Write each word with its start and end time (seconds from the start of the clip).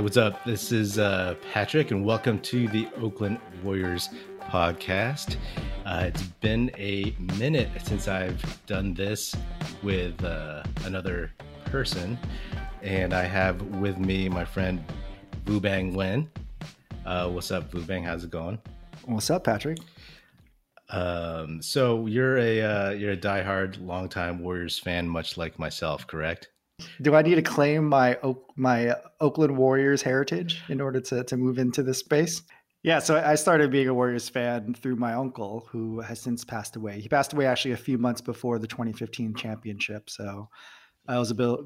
Hey, 0.00 0.04
what's 0.04 0.16
up? 0.16 0.42
This 0.44 0.72
is 0.72 0.98
uh, 0.98 1.34
Patrick, 1.52 1.90
and 1.90 2.06
welcome 2.06 2.38
to 2.38 2.66
the 2.68 2.88
Oakland 3.02 3.38
Warriors 3.62 4.08
podcast. 4.48 5.36
Uh, 5.84 6.04
it's 6.06 6.22
been 6.22 6.70
a 6.78 7.14
minute 7.38 7.68
since 7.84 8.08
I've 8.08 8.42
done 8.64 8.94
this 8.94 9.36
with 9.82 10.24
uh, 10.24 10.62
another 10.86 11.34
person, 11.66 12.18
and 12.80 13.12
I 13.12 13.24
have 13.24 13.60
with 13.60 13.98
me 13.98 14.30
my 14.30 14.42
friend 14.42 14.82
Bang 15.44 15.92
Wen. 15.92 16.30
Uh, 17.04 17.28
what's 17.28 17.50
up, 17.50 17.70
Bang? 17.86 18.04
How's 18.04 18.24
it 18.24 18.30
going? 18.30 18.58
What's 19.04 19.28
up, 19.28 19.44
Patrick? 19.44 19.80
Um, 20.88 21.60
so 21.60 22.06
you're 22.06 22.38
a 22.38 22.62
uh, 22.62 22.90
you're 22.92 23.12
a 23.12 23.18
diehard, 23.18 23.86
longtime 23.86 24.38
Warriors 24.38 24.78
fan, 24.78 25.06
much 25.06 25.36
like 25.36 25.58
myself, 25.58 26.06
correct? 26.06 26.48
Do 27.02 27.14
I 27.14 27.22
need 27.22 27.36
to 27.36 27.42
claim 27.42 27.88
my 27.88 28.18
my 28.56 28.94
Oakland 29.20 29.56
Warriors 29.56 30.02
heritage 30.02 30.62
in 30.68 30.80
order 30.80 31.00
to 31.00 31.24
to 31.24 31.36
move 31.36 31.58
into 31.58 31.82
this 31.82 31.98
space? 31.98 32.42
Yeah, 32.82 32.98
so 32.98 33.22
I 33.22 33.34
started 33.34 33.70
being 33.70 33.88
a 33.88 33.94
Warriors 33.94 34.30
fan 34.30 34.72
through 34.72 34.96
my 34.96 35.12
uncle, 35.12 35.68
who 35.70 36.00
has 36.00 36.18
since 36.18 36.46
passed 36.46 36.76
away. 36.76 36.98
He 36.98 37.08
passed 37.10 37.34
away 37.34 37.44
actually 37.44 37.72
a 37.72 37.76
few 37.76 37.98
months 37.98 38.22
before 38.22 38.58
the 38.58 38.66
2015 38.66 39.34
championship, 39.34 40.08
so 40.08 40.48
it 41.06 41.18
was 41.18 41.30
a 41.30 41.34
bit 41.34 41.58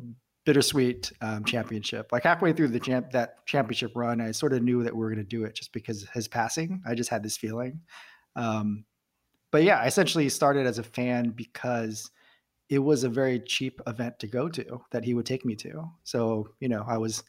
bittersweet 0.45 1.13
um, 1.21 1.45
championship. 1.45 2.11
Like 2.13 2.25
halfway 2.25 2.53
through 2.53 2.69
the 2.69 2.81
champ 2.81 3.13
that 3.13 3.47
championship 3.47 3.93
run, 3.95 4.21
I 4.21 4.33
sort 4.33 4.53
of 4.53 4.63
knew 4.63 4.83
that 4.83 4.95
we 4.95 5.01
were 5.01 5.09
going 5.09 5.25
to 5.25 5.29
do 5.29 5.45
it 5.45 5.55
just 5.55 5.73
because 5.73 6.07
his 6.13 6.29
passing. 6.29 6.83
I 6.87 6.95
just 6.95 7.11
had 7.11 7.23
this 7.23 7.37
feeling. 7.37 7.81
Um, 8.37 8.85
but 9.51 9.63
yeah, 9.63 9.79
I 9.79 9.87
essentially 9.87 10.29
started 10.29 10.67
as 10.67 10.79
a 10.79 10.83
fan 10.83 11.31
because 11.31 12.11
it 12.69 12.79
was 12.79 13.05
a 13.05 13.09
very 13.09 13.41
cheap 13.41 13.81
event 13.87 14.19
to 14.19 14.27
go 14.27 14.49
to 14.49 14.81
that 14.91 15.05
he 15.05 15.15
would 15.15 15.27
take 15.27 15.45
me 15.45 15.55
to. 15.57 15.85
So, 16.05 16.49
you 16.61 16.69
know, 16.69 16.85
I 16.87 16.97
was 16.97 17.23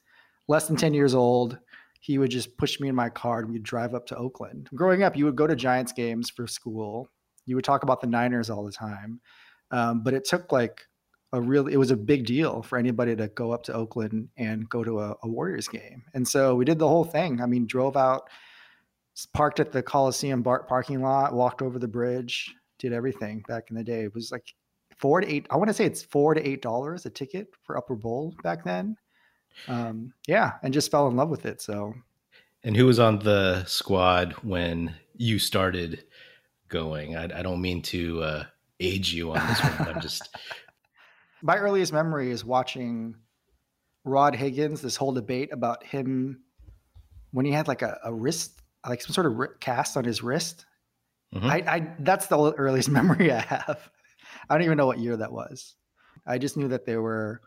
less 0.48 0.68
than 0.68 0.78
10 0.78 0.94
years 0.94 1.14
old. 1.14 1.58
He 2.00 2.18
would 2.18 2.32
just 2.32 2.58
push 2.58 2.80
me 2.80 2.88
in 2.88 2.96
my 2.96 3.10
car 3.10 3.40
and 3.40 3.52
we'd 3.52 3.64
drive 3.64 3.96
up 3.96 4.06
to 4.08 4.16
Oakland. 4.16 4.70
Growing 4.76 5.04
up, 5.04 5.18
you 5.18 5.26
would 5.26 5.36
go 5.36 5.48
to 5.48 5.56
Giants 5.56 5.92
games 5.92 6.30
for 6.30 6.48
school. 6.48 7.10
You 7.46 7.56
would 7.56 7.66
talk 7.66 7.84
about 7.84 8.02
the 8.02 8.08
Niners 8.08 8.50
all 8.50 8.64
the 8.64 8.72
time. 8.72 9.20
Um, 9.72 10.04
but 10.04 10.14
it 10.14 10.26
took 10.26 10.52
like 10.52 10.82
a 11.34 11.42
real, 11.42 11.68
it 11.68 11.78
was 11.78 11.92
a 11.92 11.98
big 11.98 12.26
deal 12.26 12.62
for 12.62 12.78
anybody 12.78 13.16
to 13.16 13.28
go 13.30 13.52
up 13.52 13.64
to 13.64 13.74
Oakland 13.74 14.30
and 14.38 14.70
go 14.70 14.84
to 14.84 15.00
a, 15.00 15.16
a 15.24 15.28
Warriors 15.28 15.68
game. 15.68 16.04
And 16.14 16.28
so 16.28 16.56
we 16.56 16.64
did 16.64 16.80
the 16.80 16.88
whole 16.88 17.04
thing. 17.04 17.42
I 17.42 17.46
mean, 17.46 17.66
drove 17.66 17.98
out, 17.98 18.30
parked 19.34 19.60
at 19.60 19.72
the 19.72 19.84
Coliseum 19.84 20.44
bar- 20.44 20.64
parking 20.64 21.02
lot, 21.02 21.34
walked 21.34 21.62
over 21.62 21.80
the 21.80 21.88
bridge, 21.88 22.54
did 22.80 22.94
everything 22.94 23.44
back 23.48 23.66
in 23.70 23.76
the 23.76 23.84
day. 23.84 24.04
It 24.04 24.14
was 24.14 24.32
like 24.32 24.54
four 24.96 25.22
to 25.22 25.28
eight. 25.28 25.48
I 25.50 25.58
want 25.58 25.70
to 25.70 25.74
say 25.74 25.86
it's 25.86 26.04
four 26.04 26.34
to 26.34 26.48
eight 26.48 26.62
dollars 26.62 27.06
a 27.06 27.10
ticket 27.10 27.48
for 27.64 27.78
Upper 27.78 27.96
Bowl 27.96 28.34
back 28.44 28.64
then. 28.64 28.98
Um, 29.68 30.14
yeah, 30.28 30.54
and 30.64 30.74
just 30.74 30.92
fell 30.92 31.08
in 31.08 31.16
love 31.16 31.30
with 31.30 31.46
it. 31.46 31.62
So, 31.62 31.94
and 32.64 32.76
who 32.76 32.86
was 32.86 33.00
on 33.00 33.20
the 33.20 33.64
squad 33.66 34.34
when 34.44 34.96
you 35.16 35.40
started 35.40 36.04
going? 36.68 37.16
I, 37.16 37.24
I 37.24 37.42
don't 37.42 37.62
mean 37.62 37.82
to 37.84 38.24
uh, 38.24 38.44
age 38.80 39.14
you 39.14 39.32
on 39.32 39.48
this 39.48 39.64
one. 39.64 39.96
I'm 39.96 40.02
just 40.02 40.30
my 41.42 41.58
earliest 41.58 41.94
memory 41.94 42.32
is 42.32 42.44
watching 42.44 43.16
Rod 44.04 44.36
Higgins. 44.36 44.82
This 44.82 44.96
whole 44.96 45.14
debate 45.14 45.52
about 45.52 45.84
him 45.84 46.42
when 47.32 47.46
he 47.46 47.52
had 47.52 47.68
like 47.68 47.82
a, 47.82 48.00
a 48.04 48.14
wrist, 48.14 48.62
like 48.88 49.02
some 49.02 49.14
sort 49.14 49.28
of 49.28 49.60
cast 49.60 49.98
on 49.98 50.04
his 50.04 50.24
wrist. 50.24 50.66
Mm-hmm. 51.34 51.48
I, 51.48 51.64
I 51.68 51.88
that's 52.00 52.28
the 52.28 52.54
earliest 52.54 52.90
memory 53.00 53.32
I 53.32 53.42
have. 53.42 53.90
I 54.50 54.56
don't 54.56 54.66
even 54.66 54.78
know 54.78 54.88
what 54.88 55.00
year 55.00 55.18
that 55.18 55.32
was. 55.32 55.76
I 56.26 56.38
just 56.38 56.58
knew 56.58 56.68
that 56.70 56.86
they 56.86 56.98
were 56.98 57.42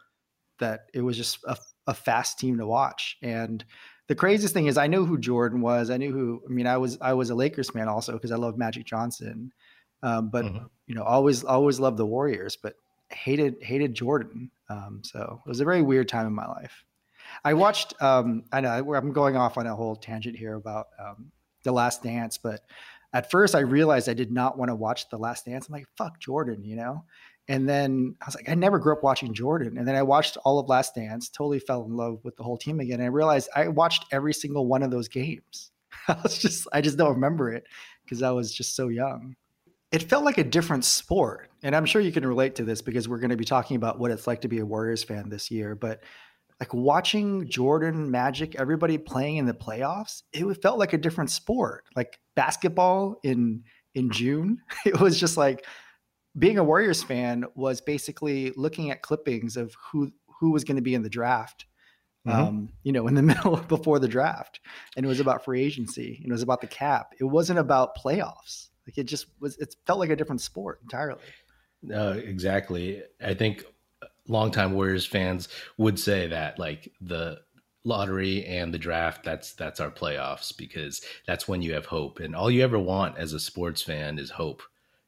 that 0.59 0.87
it 0.93 1.01
was 1.01 1.17
just 1.17 1.39
a, 1.47 1.57
a 1.87 1.95
fast 1.95 2.39
team 2.39 2.59
to 2.59 2.67
watch. 2.67 3.17
And 3.23 3.65
the 4.09 4.15
craziest 4.15 4.55
thing 4.55 4.67
is 4.67 4.77
I 4.77 4.87
knew 4.87 5.05
who 5.05 5.19
Jordan 5.19 5.61
was. 5.61 5.91
I 5.91 5.97
knew 5.97 6.13
who 6.13 6.43
I 6.49 6.53
mean 6.53 6.67
I 6.67 6.77
was 6.77 6.99
I 7.01 7.13
was 7.13 7.31
a 7.31 7.35
Lakers 7.35 7.71
fan 7.71 7.89
also 7.89 8.13
because 8.13 8.33
I 8.33 8.37
love 8.37 8.59
Magic 8.59 8.85
Johnson. 8.85 9.53
Um, 10.03 10.31
but 10.31 10.45
mm-hmm. 10.45 10.65
you 10.87 10.95
know, 10.95 11.03
always 11.03 11.45
always 11.45 11.81
loved 11.81 11.97
the 11.97 12.07
Warriors, 12.07 12.57
but 12.57 12.75
hated 13.11 13.57
hated 13.61 13.95
Jordan. 13.95 14.51
Um, 14.69 15.03
so 15.05 15.43
it 15.45 15.49
was 15.49 15.61
a 15.61 15.65
very 15.65 15.83
weird 15.83 16.09
time 16.09 16.27
in 16.27 16.35
my 16.35 16.47
life. 16.47 16.85
I 17.45 17.55
watched. 17.55 18.01
Um, 18.03 18.45
I 18.53 18.61
know 18.61 18.95
I'm 18.95 19.13
going 19.13 19.37
off 19.37 19.59
on 19.59 19.67
a 19.67 19.75
whole 19.75 19.97
tangent 19.97 20.37
here 20.37 20.55
about 20.55 20.89
um, 20.99 21.31
the 21.65 21.73
Last 21.73 22.03
Dance, 22.03 22.39
but 22.39 22.61
at 23.13 23.31
first 23.31 23.55
I 23.55 23.61
realized 23.61 24.09
I 24.09 24.15
did 24.15 24.31
not 24.31 24.59
want 24.59 24.71
to 24.71 24.75
watch 24.75 25.09
The 25.09 25.19
Last 25.19 25.47
Dance. 25.47 25.69
I'm 25.69 25.73
like, 25.73 25.87
fuck 25.97 26.19
Jordan, 26.21 26.65
you 26.65 26.77
know? 26.77 27.05
And 27.49 27.67
then 27.67 28.15
I 28.21 28.27
was 28.27 28.35
like, 28.35 28.49
I 28.49 28.55
never 28.55 28.79
grew 28.79 28.93
up 28.93 29.03
watching 29.03 29.33
Jordan. 29.33 29.79
And 29.79 29.89
then 29.89 29.95
I 29.95 30.03
watched 30.03 30.37
all 30.45 30.59
of 30.59 30.69
Last 30.69 30.95
Dance, 30.95 31.31
totally 31.31 31.59
fell 31.59 31.85
in 31.85 31.97
love 31.97 32.21
with 32.23 32.37
the 32.37 32.43
whole 32.43 32.59
team 32.59 32.79
again. 32.81 33.01
And 33.01 33.05
I 33.05 33.09
realized 33.09 33.49
I 33.57 33.69
watched 33.69 34.05
every 34.13 34.35
single 34.35 34.67
one 34.67 34.83
of 34.83 34.91
those 34.91 35.09
games. 35.09 35.71
I 36.09 36.17
was 36.23 36.39
just, 36.39 36.69
I 36.73 36.83
just 36.83 36.99
don't 36.99 37.15
remember 37.15 37.51
it 37.51 37.65
because 38.05 38.23
I 38.23 38.31
was 38.31 38.53
just 38.53 38.77
so 38.77 38.89
young. 38.89 39.35
It 39.91 40.03
felt 40.03 40.25
like 40.25 40.37
a 40.37 40.45
different 40.45 40.85
sport. 40.85 41.49
And 41.63 41.75
I'm 41.75 41.87
sure 41.87 42.03
you 42.03 42.13
can 42.13 42.27
relate 42.27 42.55
to 42.57 42.65
this 42.65 42.83
because 42.83 43.09
we're 43.09 43.19
going 43.19 43.31
to 43.31 43.37
be 43.37 43.47
talking 43.47 43.77
about 43.77 43.99
what 43.99 44.11
it's 44.11 44.27
like 44.27 44.43
to 44.43 44.49
be 44.49 44.59
a 44.59 44.67
Warriors 44.67 45.03
fan 45.03 45.31
this 45.31 45.51
year. 45.51 45.75
But 45.75 46.03
like 46.61 46.75
watching 46.75 47.49
Jordan, 47.49 48.11
Magic, 48.11 48.57
everybody 48.57 48.99
playing 48.99 49.37
in 49.37 49.47
the 49.47 49.55
playoffs, 49.55 50.23
it 50.33 50.45
felt 50.61 50.79
like 50.79 50.93
a 50.93 50.99
different 50.99 51.31
sport. 51.31 51.85
Like 51.95 52.19
basketball 52.35 53.19
in 53.23 53.63
in 53.95 54.11
June, 54.11 54.61
it 54.87 55.01
was 55.01 55.19
just 55.19 55.37
like 55.37 55.65
being 56.39 56.59
a 56.59 56.65
Warriors 56.65 57.03
fan 57.03 57.45
was 57.55 57.81
basically 57.81 58.53
looking 58.57 58.91
at 58.91 59.03
clippings 59.03 59.57
of 59.57 59.75
who 59.91 60.13
who 60.41 60.51
was 60.51 60.65
going 60.65 60.77
to 60.77 60.83
be 60.83 60.95
in 60.95 61.03
the 61.03 61.09
draft. 61.09 61.67
Mm-hmm. 62.27 62.41
Um, 62.41 62.69
you 62.83 62.93
know, 62.93 63.07
in 63.07 63.15
the 63.15 63.23
middle 63.35 63.57
before 63.57 63.99
the 64.01 64.09
draft, 64.09 64.61
and 64.97 65.07
it 65.07 65.09
was 65.09 65.21
about 65.21 65.45
free 65.45 65.63
agency. 65.63 66.21
It 66.25 66.31
was 66.31 66.43
about 66.43 66.61
the 66.61 66.67
cap. 66.67 67.15
It 67.21 67.25
wasn't 67.25 67.61
about 67.61 67.97
playoffs. 67.97 68.69
Like 68.87 68.99
it 68.99 69.05
just 69.05 69.27
was. 69.41 69.57
It 69.59 69.77
felt 69.87 70.01
like 70.01 70.11
a 70.11 70.17
different 70.17 70.41
sport 70.41 70.81
entirely. 70.83 71.23
Uh, 71.95 72.17
exactly. 72.23 73.03
I 73.25 73.35
think 73.35 73.65
longtime 74.29 74.73
Warriors 74.73 75.07
fans 75.07 75.49
would 75.77 75.99
say 75.99 76.27
that 76.29 76.59
like 76.59 76.93
the 77.01 77.41
lottery 77.85 78.45
and 78.45 78.73
the 78.73 78.79
draft 78.79 79.25
that's 79.25 79.53
that's 79.55 79.81
our 79.81 79.91
playoffs 79.91 80.57
because 80.57 81.01
that's 81.27 81.49
when 81.49 81.63
you 81.63 81.75
have 81.75 81.87
hope. 81.87 82.21
And 82.21 82.37
all 82.37 82.51
you 82.51 82.63
ever 82.63 82.79
want 82.79 83.19
as 83.19 83.33
a 83.33 83.41
sports 83.41 83.83
fan 83.83 84.19
is 84.19 84.31
hope 84.31 84.63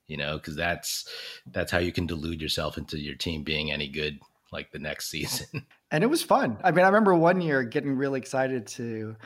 you 0.07 0.17
know 0.17 0.37
because 0.37 0.57
that's 0.57 1.09
that's 1.47 1.71
how 1.71 1.79
you 1.79 1.93
can 1.93 2.07
delude 2.07 2.43
yourself 2.43 2.77
into 2.77 2.99
your 2.99 3.15
team 3.15 3.43
being 3.43 3.71
any 3.71 3.89
good 3.89 4.19
like 4.53 4.73
the 4.73 4.79
next 4.79 5.09
season. 5.11 5.67
And 5.91 6.05
it 6.05 6.09
was 6.09 6.23
fun. 6.23 6.59
I 6.63 6.71
mean 6.71 6.85
i 6.85 6.89
remember 6.89 7.15
one 7.15 7.41
year 7.41 7.63
getting 7.63 7.97
really 7.97 8.19
excited 8.19 8.67
to 8.69 9.17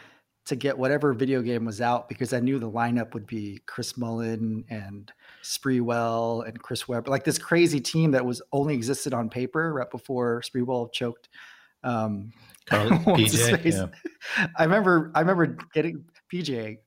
to 0.46 0.56
get 0.56 0.76
whatever 0.76 1.12
video 1.14 1.40
game 1.40 1.64
was 1.64 1.80
out 1.80 2.08
because 2.08 2.32
I 2.32 2.40
knew 2.40 2.58
the 2.58 2.70
lineup 2.70 3.14
would 3.14 3.26
be 3.26 3.60
Chris 3.66 3.96
Mullin 3.96 4.64
and 4.68 5.10
Sprewell 5.42 6.46
and 6.46 6.60
Chris 6.60 6.86
Webber, 6.86 7.10
like 7.10 7.24
this 7.24 7.38
crazy 7.38 7.80
team 7.80 8.10
that 8.10 8.24
was 8.24 8.42
only 8.52 8.74
existed 8.74 9.14
on 9.14 9.30
paper 9.30 9.72
right 9.72 9.90
before 9.90 10.42
Sprewell 10.42 10.92
choked. 10.92 11.28
Um, 11.82 12.32
PJ, 12.70 13.72
yeah. 13.72 14.46
I 14.58 14.64
remember, 14.64 15.12
I 15.14 15.20
remember 15.20 15.56
getting 15.72 16.04
PJ 16.32 16.78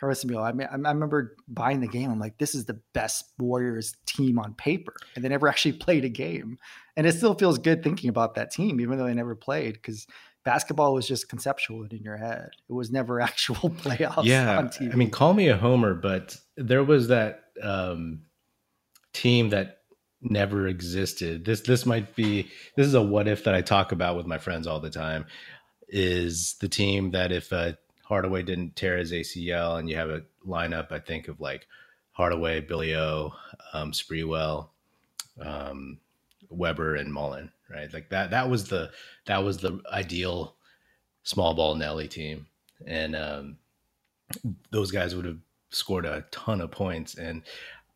Carlesimo. 0.00 0.42
I 0.42 0.52
mean, 0.52 0.68
I 0.70 0.74
remember 0.74 1.36
buying 1.48 1.80
the 1.80 1.88
game. 1.88 2.10
I'm 2.10 2.18
like, 2.18 2.38
this 2.38 2.54
is 2.54 2.64
the 2.64 2.80
best 2.92 3.32
Warriors 3.38 3.94
team 4.06 4.38
on 4.38 4.54
paper, 4.54 4.94
and 5.14 5.24
they 5.24 5.28
never 5.28 5.48
actually 5.48 5.72
played 5.72 6.04
a 6.04 6.08
game. 6.08 6.58
And 6.96 7.06
it 7.06 7.14
still 7.14 7.34
feels 7.34 7.58
good 7.58 7.82
thinking 7.82 8.10
about 8.10 8.34
that 8.34 8.50
team, 8.50 8.80
even 8.80 8.98
though 8.98 9.06
they 9.06 9.14
never 9.14 9.34
played, 9.34 9.74
because 9.74 10.06
basketball 10.44 10.94
was 10.94 11.08
just 11.08 11.28
conceptual 11.28 11.84
in 11.84 12.02
your 12.02 12.16
head. 12.16 12.50
It 12.68 12.72
was 12.72 12.90
never 12.90 13.20
actual 13.30 13.70
playoffs. 13.70 14.24
Yeah, 14.24 14.68
I 14.80 14.94
mean, 14.94 15.10
call 15.10 15.34
me 15.34 15.48
a 15.48 15.56
homer, 15.56 15.94
but 15.94 16.36
there 16.56 16.84
was 16.84 17.08
that 17.08 17.44
um, 17.62 18.22
team 19.12 19.50
that 19.50 19.80
never 20.20 20.68
existed. 20.68 21.44
This 21.44 21.62
this 21.62 21.84
might 21.84 22.14
be 22.14 22.50
this 22.76 22.86
is 22.86 22.94
a 22.94 23.02
what 23.02 23.28
if 23.28 23.44
that 23.44 23.54
I 23.54 23.62
talk 23.62 23.92
about 23.92 24.16
with 24.16 24.26
my 24.26 24.38
friends 24.38 24.66
all 24.66 24.80
the 24.80 24.90
time. 24.90 25.26
Is 25.88 26.54
the 26.60 26.68
team 26.68 27.10
that 27.12 27.30
if 27.30 27.52
uh, 27.52 27.72
Hardaway 28.04 28.42
didn't 28.42 28.74
tear 28.74 28.96
his 28.96 29.12
ACL 29.12 29.78
and 29.78 29.88
you 29.88 29.96
have 29.96 30.10
a 30.10 30.22
lineup, 30.46 30.90
I 30.90 30.98
think 30.98 31.28
of 31.28 31.40
like 31.40 31.66
Hardaway, 32.12 32.60
Billy 32.60 32.96
O, 32.96 33.32
um, 33.72 33.92
Sprewell, 33.92 34.70
um, 35.40 35.98
Webber, 36.48 36.96
and 36.96 37.12
Mullin 37.12 37.50
right? 37.70 37.92
Like 37.92 38.10
that 38.10 38.30
that 38.30 38.48
was 38.48 38.68
the 38.68 38.90
that 39.26 39.42
was 39.44 39.58
the 39.58 39.80
ideal 39.92 40.56
small 41.24 41.54
ball 41.54 41.74
Nelly 41.74 42.08
team. 42.08 42.46
And 42.86 43.16
um, 43.16 43.56
those 44.70 44.90
guys 44.90 45.14
would 45.14 45.24
have 45.24 45.38
scored 45.70 46.06
a 46.06 46.24
ton 46.30 46.60
of 46.60 46.70
points. 46.70 47.16
And 47.16 47.42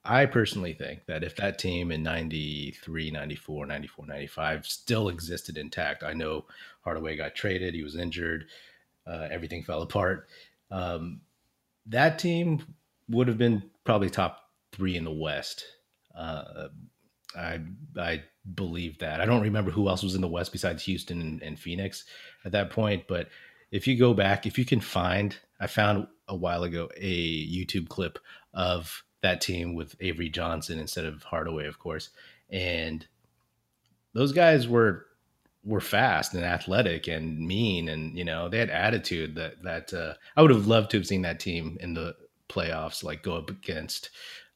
I 0.05 0.27
personally 0.27 0.73
think 0.73 1.07
that 1.07 1.23
if 1.23 1.37
that 1.37 1.59
team 1.59 1.93
in 1.93 2.03
93, 2.03 3.11
94, 3.11 3.67
94, 3.67 4.07
95 4.07 4.67
still 4.67 5.09
existed 5.09 5.59
intact, 5.59 6.03
I 6.03 6.15
know 6.15 6.47
Hardaway 6.83 7.17
got 7.17 7.35
traded, 7.35 7.75
he 7.75 7.83
was 7.83 7.97
injured, 7.97 8.47
uh, 9.07 9.29
everything 9.31 9.63
fell 9.63 9.83
apart. 9.83 10.29
Um, 10.71 11.21
that 11.87 12.19
team 12.19 12.75
would 13.09 13.29
have 13.29 13.39
been 13.39 13.63
probably 13.85 14.11
top 14.11 14.51
three 14.73 14.97
in 14.97 15.05
the 15.05 15.11
West. 15.11 15.65
Uh, 16.15 16.69
I 17.37 17.61
I 17.97 18.23
believe 18.55 18.99
that. 18.99 19.21
I 19.21 19.27
don't 19.27 19.43
remember 19.43 19.71
who 19.71 19.89
else 19.89 20.03
was 20.03 20.15
in 20.15 20.21
the 20.21 20.29
West 20.29 20.53
besides 20.53 20.85
Houston 20.85 21.21
and, 21.21 21.43
and 21.43 21.59
Phoenix 21.59 22.05
at 22.45 22.53
that 22.53 22.71
point, 22.71 23.05
but 23.09 23.29
if 23.71 23.87
you 23.87 23.97
go 23.99 24.15
back, 24.15 24.47
if 24.47 24.59
you 24.59 24.65
can 24.65 24.81
find, 24.81 25.37
I 25.61 25.67
found 25.67 26.07
a 26.27 26.37
while 26.37 26.63
ago 26.63 26.89
a 26.97 27.47
YouTube 27.47 27.89
clip 27.89 28.19
of 28.55 29.05
that 29.23 29.41
team 29.41 29.75
with 29.75 29.97
Avery 30.01 30.29
Johnson 30.29 30.79
instead 30.79 31.05
of 31.05 31.23
Hardaway, 31.23 31.67
of 31.67 31.79
course, 31.79 32.11
and 32.51 33.07
those 34.15 34.33
guys 34.33 34.67
were 34.67 35.07
were 35.65 35.81
fast 35.81 36.35
and 36.35 36.45
athletic 36.45 37.09
and 37.09 37.39
mean, 37.39 37.89
and 37.89 38.17
you 38.17 38.25
know 38.25 38.49
they 38.49 38.59
had 38.59 38.71
attitude 38.71 39.35
that 39.35 39.63
that 39.63 39.93
uh, 39.93 40.15
I 40.37 40.43
would 40.43 40.51
have 40.51 40.67
loved 40.67 40.91
to 40.93 40.97
have 40.97 41.07
seen 41.07 41.23
that 41.23 41.41
team 41.41 41.77
in 41.81 41.95
the 41.95 42.15
playoffs, 42.49 43.05
like 43.05 43.23
go 43.23 43.37
up 43.37 43.51
against 43.51 44.11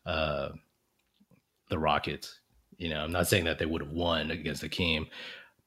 uh, 0.06 0.50
the 1.68 1.78
Rockets. 1.78 2.40
You 2.82 2.88
know, 2.88 3.00
I'm 3.00 3.12
not 3.12 3.28
saying 3.28 3.44
that 3.44 3.60
they 3.60 3.66
would 3.66 3.80
have 3.80 3.92
won 3.92 4.32
against 4.32 4.62
Hakeem, 4.62 5.06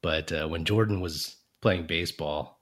but 0.02 0.32
uh, 0.34 0.48
when 0.48 0.66
Jordan 0.66 1.00
was 1.00 1.38
playing 1.62 1.88
baseball, 1.88 2.60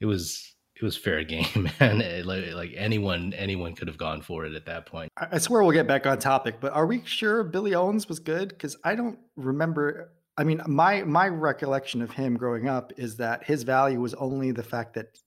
it 0.00 0.06
was 0.06 0.54
it 0.76 0.84
was 0.84 0.96
fair 0.96 1.24
game, 1.24 1.68
man. 1.80 1.98
like, 2.24 2.54
like, 2.54 2.74
anyone 2.76 3.34
anyone 3.34 3.74
could 3.74 3.88
have 3.88 3.98
gone 3.98 4.22
for 4.22 4.46
it 4.46 4.54
at 4.54 4.66
that 4.66 4.86
point. 4.86 5.10
I 5.16 5.38
swear 5.38 5.64
we'll 5.64 5.72
get 5.72 5.88
back 5.88 6.06
on 6.06 6.20
topic, 6.20 6.60
but 6.60 6.72
are 6.72 6.86
we 6.86 7.02
sure 7.04 7.42
Billy 7.42 7.74
Owens 7.74 8.08
was 8.08 8.20
good? 8.20 8.50
Because 8.50 8.76
I 8.84 8.94
don't 8.94 9.18
remember. 9.34 10.12
I 10.36 10.44
mean, 10.44 10.62
my 10.68 11.02
my 11.02 11.26
recollection 11.26 12.00
of 12.00 12.12
him 12.12 12.36
growing 12.36 12.68
up 12.68 12.92
is 12.96 13.16
that 13.16 13.42
his 13.42 13.64
value 13.64 14.00
was 14.00 14.14
only 14.14 14.52
the 14.52 14.62
fact 14.62 14.94
that 14.94 15.18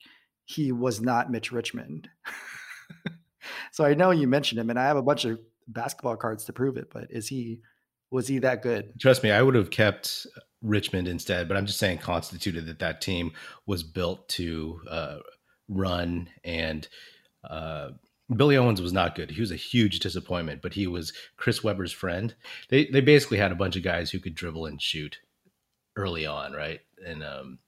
he 0.46 0.72
was 0.72 1.02
not 1.02 1.30
Mitch 1.30 1.52
Richmond. 1.52 2.08
so 3.74 3.84
I 3.84 3.96
know 3.96 4.12
you 4.12 4.30
mentioned 4.30 4.62
him, 4.62 4.70
and 4.70 4.80
I 4.80 4.86
have 4.86 4.96
a 4.96 5.04
bunch 5.04 5.26
of 5.26 5.40
basketball 5.68 6.16
cards 6.16 6.46
to 6.46 6.54
prove 6.54 6.78
it. 6.78 6.90
But 6.90 7.08
is 7.10 7.28
he 7.28 7.60
was 8.12 8.28
he 8.28 8.40
that 8.40 8.62
good? 8.62 8.94
Trust 9.00 9.24
me, 9.24 9.32
I 9.32 9.42
would 9.42 9.56
have 9.56 9.72
kept 9.72 10.28
Richmond 10.62 11.08
instead. 11.08 11.48
But 11.48 11.58
I'm 11.58 11.66
just 11.66 11.80
saying, 11.80 12.00
constituted 12.00 12.68
that 12.68 12.80
that 12.80 13.02
team 13.02 13.32
was 13.66 13.84
built 13.84 14.28
to 14.30 14.82
uh, 14.90 15.18
run 15.68 16.30
and. 16.44 16.88
Uh, 17.44 17.92
Billy 18.34 18.56
Owens 18.56 18.82
was 18.82 18.94
not 18.94 19.16
good. 19.16 19.32
He 19.32 19.42
was 19.42 19.52
a 19.52 19.58
huge 19.58 20.00
disappointment, 20.00 20.62
but 20.62 20.74
he 20.74 20.88
was 20.88 21.12
Chris 21.36 21.66
Webber's 21.66 21.92
friend. 21.92 22.34
They 22.70 22.86
they 22.86 23.02
basically 23.02 23.40
had 23.40 23.52
a 23.52 23.56
bunch 23.56 23.76
of 23.76 23.84
guys 23.84 24.10
who 24.10 24.20
could 24.20 24.36
dribble 24.36 24.68
and 24.68 24.82
shoot 24.82 25.18
early 25.98 26.26
on, 26.26 26.54
right? 26.54 26.80
And 27.06 27.24
um, 27.24 27.60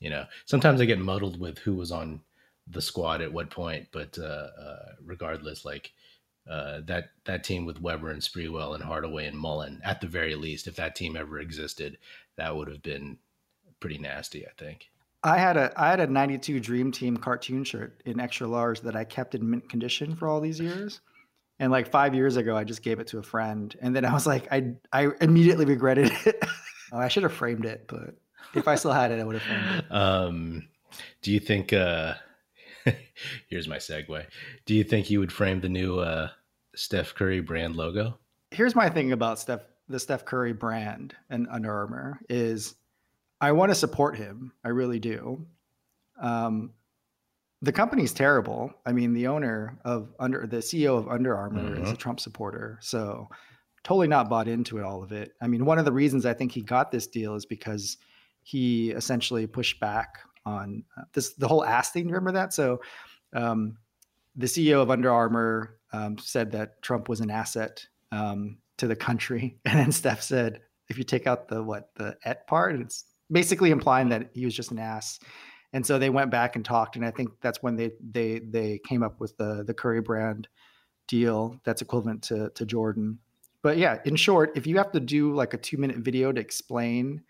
you 0.00 0.10
know, 0.10 0.24
sometimes 0.46 0.80
I 0.80 0.86
get 0.86 0.98
muddled 0.98 1.38
with 1.38 1.58
who 1.58 1.74
was 1.74 1.92
on 1.92 2.20
the 2.66 2.82
squad 2.82 3.20
at 3.20 3.32
what 3.32 3.50
point, 3.50 3.88
but 3.92 4.18
uh, 4.18 4.48
uh, 4.60 4.92
regardless, 5.04 5.64
like 5.64 5.92
uh, 6.48 6.80
that 6.86 7.10
that 7.24 7.44
team 7.44 7.66
with 7.66 7.80
Webber 7.80 8.10
and 8.10 8.22
Sprewell 8.22 8.74
and 8.74 8.82
Hardaway 8.82 9.26
and 9.26 9.38
Mullin, 9.38 9.80
at 9.84 10.00
the 10.00 10.06
very 10.06 10.34
least, 10.34 10.66
if 10.66 10.76
that 10.76 10.96
team 10.96 11.16
ever 11.16 11.38
existed, 11.38 11.98
that 12.36 12.56
would 12.56 12.68
have 12.68 12.82
been 12.82 13.18
pretty 13.80 13.98
nasty, 13.98 14.46
I 14.46 14.50
think. 14.56 14.88
I 15.24 15.38
had 15.38 15.56
a 15.56 15.72
I 15.76 15.90
had 15.90 16.00
a 16.00 16.06
92 16.06 16.60
Dream 16.60 16.92
Team 16.92 17.16
cartoon 17.16 17.64
shirt 17.64 18.02
in 18.04 18.20
extra 18.20 18.46
large 18.46 18.80
that 18.82 18.94
I 18.94 19.04
kept 19.04 19.34
in 19.34 19.48
mint 19.48 19.68
condition 19.68 20.14
for 20.14 20.28
all 20.28 20.40
these 20.40 20.60
years. 20.60 21.00
And 21.60 21.72
like 21.72 21.90
5 21.90 22.14
years 22.14 22.36
ago 22.36 22.56
I 22.56 22.62
just 22.62 22.82
gave 22.82 23.00
it 23.00 23.08
to 23.08 23.18
a 23.18 23.22
friend 23.22 23.74
and 23.80 23.94
then 23.94 24.04
I 24.04 24.12
was 24.12 24.26
like 24.26 24.46
I 24.52 24.74
I 24.92 25.08
immediately 25.20 25.64
regretted 25.64 26.12
it. 26.24 26.38
oh, 26.92 26.98
I 26.98 27.08
should 27.08 27.24
have 27.24 27.32
framed 27.32 27.64
it, 27.64 27.86
but 27.88 28.14
if 28.54 28.68
I 28.68 28.76
still 28.76 28.92
had 28.92 29.10
it 29.10 29.18
I 29.18 29.24
would 29.24 29.40
have 29.40 29.42
framed 29.42 29.78
it. 29.80 29.84
Um 29.90 30.68
do 31.22 31.32
you 31.32 31.40
think 31.40 31.72
uh 31.72 32.14
here's 33.48 33.66
my 33.66 33.78
segue. 33.78 34.24
Do 34.66 34.74
you 34.74 34.84
think 34.84 35.10
you 35.10 35.18
would 35.18 35.32
frame 35.32 35.60
the 35.60 35.68
new 35.68 35.98
uh 35.98 36.28
Steph 36.78 37.14
Curry 37.16 37.40
brand 37.40 37.74
logo? 37.74 38.16
Here's 38.52 38.76
my 38.76 38.88
thing 38.88 39.10
about 39.10 39.40
Steph 39.40 39.62
the 39.88 39.98
Steph 39.98 40.24
Curry 40.24 40.52
brand 40.52 41.14
and 41.28 41.48
Under 41.50 41.72
Armour 41.72 42.20
is 42.28 42.76
I 43.40 43.52
want 43.52 43.70
to 43.70 43.74
support 43.74 44.16
him. 44.16 44.52
I 44.64 44.68
really 44.68 45.00
do. 45.00 45.44
Um, 46.20 46.72
the 47.62 47.72
company's 47.72 48.12
terrible. 48.12 48.72
I 48.86 48.92
mean, 48.92 49.12
the 49.12 49.26
owner 49.26 49.78
of 49.84 50.14
under 50.20 50.46
the 50.46 50.58
CEO 50.58 50.96
of 50.96 51.08
Under 51.08 51.36
Armour 51.36 51.62
mm-hmm. 51.62 51.72
is 51.72 51.78
a 51.80 51.82
mm-hmm. 51.82 51.94
Trump 51.94 52.20
supporter, 52.20 52.78
so 52.80 53.28
totally 53.82 54.06
not 54.06 54.28
bought 54.28 54.46
into 54.46 54.78
it. 54.78 54.84
All 54.84 55.02
of 55.02 55.10
it. 55.10 55.32
I 55.42 55.48
mean, 55.48 55.64
one 55.64 55.78
of 55.78 55.84
the 55.84 55.92
reasons 55.92 56.26
I 56.26 56.34
think 56.34 56.52
he 56.52 56.62
got 56.62 56.92
this 56.92 57.08
deal 57.08 57.34
is 57.34 57.44
because 57.44 57.96
he 58.42 58.90
essentially 58.90 59.48
pushed 59.48 59.80
back 59.80 60.20
on 60.46 60.84
uh, 60.96 61.02
this 61.12 61.32
the 61.34 61.48
whole 61.48 61.64
ass 61.64 61.90
thing. 61.90 62.06
Remember 62.06 62.32
that? 62.32 62.52
So, 62.52 62.80
um, 63.32 63.78
the 64.36 64.46
CEO 64.46 64.80
of 64.80 64.92
Under 64.92 65.10
Armour 65.10 65.77
um, 65.92 66.18
said 66.18 66.52
that 66.52 66.80
Trump 66.82 67.08
was 67.08 67.20
an 67.20 67.30
asset 67.30 67.84
um, 68.12 68.58
to 68.78 68.86
the 68.86 68.96
country, 68.96 69.58
and 69.64 69.78
then 69.78 69.92
Steph 69.92 70.22
said, 70.22 70.60
if 70.88 70.96
you 70.96 71.04
take 71.04 71.26
out 71.26 71.48
the 71.48 71.62
what 71.62 71.90
the 71.96 72.16
et 72.24 72.46
part, 72.46 72.74
it's 72.80 73.04
basically 73.30 73.70
implying 73.70 74.08
that 74.08 74.30
he 74.32 74.44
was 74.44 74.54
just 74.54 74.70
an 74.70 74.78
ass. 74.78 75.18
And 75.74 75.84
so 75.84 75.98
they 75.98 76.08
went 76.08 76.30
back 76.30 76.56
and 76.56 76.64
talked, 76.64 76.96
and 76.96 77.04
I 77.04 77.10
think 77.10 77.30
that's 77.42 77.62
when 77.62 77.76
they 77.76 77.90
they 78.00 78.38
they 78.38 78.80
came 78.86 79.02
up 79.02 79.20
with 79.20 79.36
the 79.36 79.64
the 79.66 79.74
Curry 79.74 80.00
brand 80.00 80.48
deal 81.06 81.60
that's 81.64 81.82
equivalent 81.82 82.22
to 82.24 82.50
to 82.54 82.64
Jordan. 82.64 83.18
But 83.62 83.76
yeah, 83.76 83.98
in 84.04 84.16
short, 84.16 84.52
if 84.56 84.66
you 84.66 84.78
have 84.78 84.92
to 84.92 85.00
do 85.00 85.34
like 85.34 85.52
a 85.52 85.58
two 85.58 85.76
minute 85.76 85.98
video 85.98 86.32
to 86.32 86.40
explain 86.40 87.22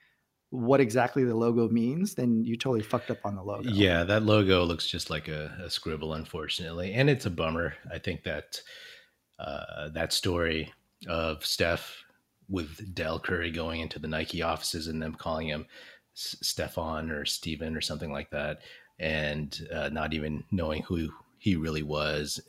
what 0.51 0.81
exactly 0.81 1.25
the 1.25 1.35
logo 1.35 1.69
means, 1.69 2.15
then 2.15 2.43
you 2.45 2.57
totally 2.57 2.83
fucked 2.83 3.11
up 3.11 3.19
on 3.25 3.37
the 3.37 3.43
logo. 3.43 3.69
Yeah, 3.69 4.05
that 4.05 4.23
logo 4.23 4.65
looks 4.65 4.87
just 4.87 5.11
like 5.11 5.29
a, 5.29 5.55
a 5.63 5.71
scribble, 5.71 6.15
unfortunately, 6.15 6.95
and 6.95 7.11
it's 7.11 7.27
a 7.27 7.31
bummer. 7.31 7.75
I 7.93 7.99
think 7.99 8.25
that 8.25 8.61
uh, 9.39 9.91
that 9.91 10.13
story 10.13 10.73
of 11.07 11.45
Steph 11.45 12.05
with 12.49 12.95
Dell 12.95 13.21
Curry 13.21 13.51
going 13.51 13.81
into 13.81 13.99
the 13.99 14.09
Nike 14.09 14.43
offices 14.43 14.87
and 14.87 15.03
them 15.03 15.15
calling 15.15 15.49
him 15.49 15.67
Stefan 16.15 17.11
or 17.11 17.27
Steven 17.27 17.77
or 17.77 17.83
something 17.83 18.11
like 18.11 18.31
that, 18.31 18.63
and 18.99 19.69
uh, 19.73 19.91
not 19.91 20.15
even 20.15 20.45
knowing 20.51 20.83
who 20.83 21.11
he 21.39 21.57
really 21.57 21.83
was. 21.83 22.41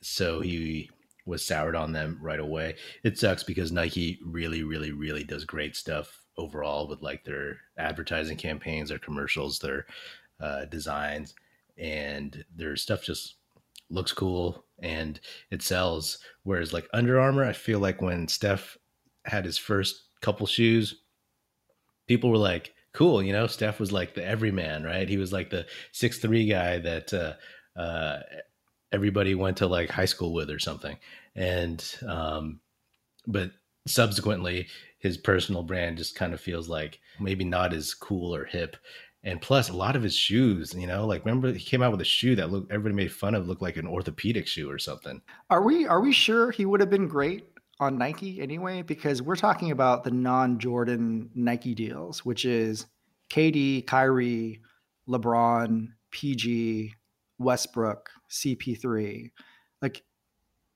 So 0.00 0.40
he 0.40 0.90
was 1.26 1.44
soured 1.44 1.76
on 1.76 1.92
them 1.92 2.18
right 2.20 2.40
away. 2.40 2.76
It 3.04 3.18
sucks 3.18 3.44
because 3.44 3.70
Nike 3.70 4.18
really, 4.24 4.62
really, 4.64 4.92
really 4.92 5.22
does 5.22 5.44
great 5.44 5.76
stuff 5.76 6.21
overall 6.36 6.88
with 6.88 7.02
like 7.02 7.24
their 7.24 7.58
advertising 7.78 8.36
campaigns, 8.36 8.88
their 8.88 8.98
commercials, 8.98 9.58
their 9.58 9.86
uh, 10.40 10.64
designs, 10.66 11.34
and 11.78 12.44
their 12.54 12.76
stuff 12.76 13.02
just 13.02 13.36
looks 13.90 14.12
cool 14.12 14.64
and 14.80 15.20
it 15.50 15.62
sells. 15.62 16.18
Whereas 16.42 16.72
like 16.72 16.88
Under 16.92 17.20
Armour, 17.20 17.44
I 17.44 17.52
feel 17.52 17.78
like 17.78 18.02
when 18.02 18.28
Steph 18.28 18.76
had 19.24 19.44
his 19.44 19.58
first 19.58 20.04
couple 20.20 20.46
shoes, 20.46 21.02
people 22.06 22.30
were 22.30 22.38
like, 22.38 22.74
cool, 22.92 23.22
you 23.22 23.32
know, 23.32 23.46
Steph 23.46 23.80
was 23.80 23.92
like 23.92 24.14
the 24.14 24.24
everyman, 24.24 24.84
right? 24.84 25.08
He 25.08 25.16
was 25.16 25.32
like 25.32 25.50
the 25.50 25.66
six 25.92 26.18
three 26.18 26.46
guy 26.46 26.78
that 26.78 27.12
uh, 27.12 27.34
uh, 27.78 28.20
everybody 28.92 29.34
went 29.34 29.58
to 29.58 29.66
like 29.66 29.90
high 29.90 30.06
school 30.06 30.32
with 30.32 30.50
or 30.50 30.58
something. 30.58 30.96
And 31.34 31.82
um, 32.06 32.60
but 33.26 33.52
subsequently, 33.86 34.68
his 35.02 35.18
personal 35.18 35.62
brand 35.62 35.98
just 35.98 36.14
kind 36.14 36.32
of 36.32 36.40
feels 36.40 36.68
like 36.68 37.00
maybe 37.20 37.44
not 37.44 37.74
as 37.74 37.92
cool 37.92 38.34
or 38.34 38.44
hip. 38.44 38.76
And 39.24 39.40
plus, 39.40 39.68
a 39.68 39.76
lot 39.76 39.94
of 39.94 40.02
his 40.02 40.16
shoes, 40.16 40.74
you 40.74 40.86
know, 40.86 41.06
like 41.06 41.24
remember 41.24 41.52
he 41.52 41.64
came 41.64 41.82
out 41.82 41.92
with 41.92 42.00
a 42.00 42.04
shoe 42.04 42.34
that 42.36 42.50
looked 42.50 42.72
everybody 42.72 42.94
made 42.94 43.12
fun 43.12 43.34
of, 43.34 43.46
looked 43.46 43.62
like 43.62 43.76
an 43.76 43.86
orthopedic 43.86 44.46
shoe 44.46 44.70
or 44.70 44.78
something. 44.78 45.20
Are 45.50 45.62
we 45.62 45.86
are 45.86 46.00
we 46.00 46.12
sure 46.12 46.50
he 46.50 46.64
would 46.64 46.80
have 46.80 46.90
been 46.90 47.08
great 47.08 47.46
on 47.80 47.98
Nike 47.98 48.40
anyway, 48.40 48.82
because 48.82 49.20
we're 49.20 49.36
talking 49.36 49.72
about 49.72 50.04
the 50.04 50.10
non 50.10 50.58
Jordan 50.58 51.30
Nike 51.34 51.74
deals, 51.74 52.24
which 52.24 52.44
is 52.44 52.86
KD, 53.30 53.86
Kyrie, 53.86 54.60
LeBron, 55.08 55.88
PG, 56.12 56.94
Westbrook, 57.38 58.08
CP3. 58.30 59.30
Like, 59.80 60.04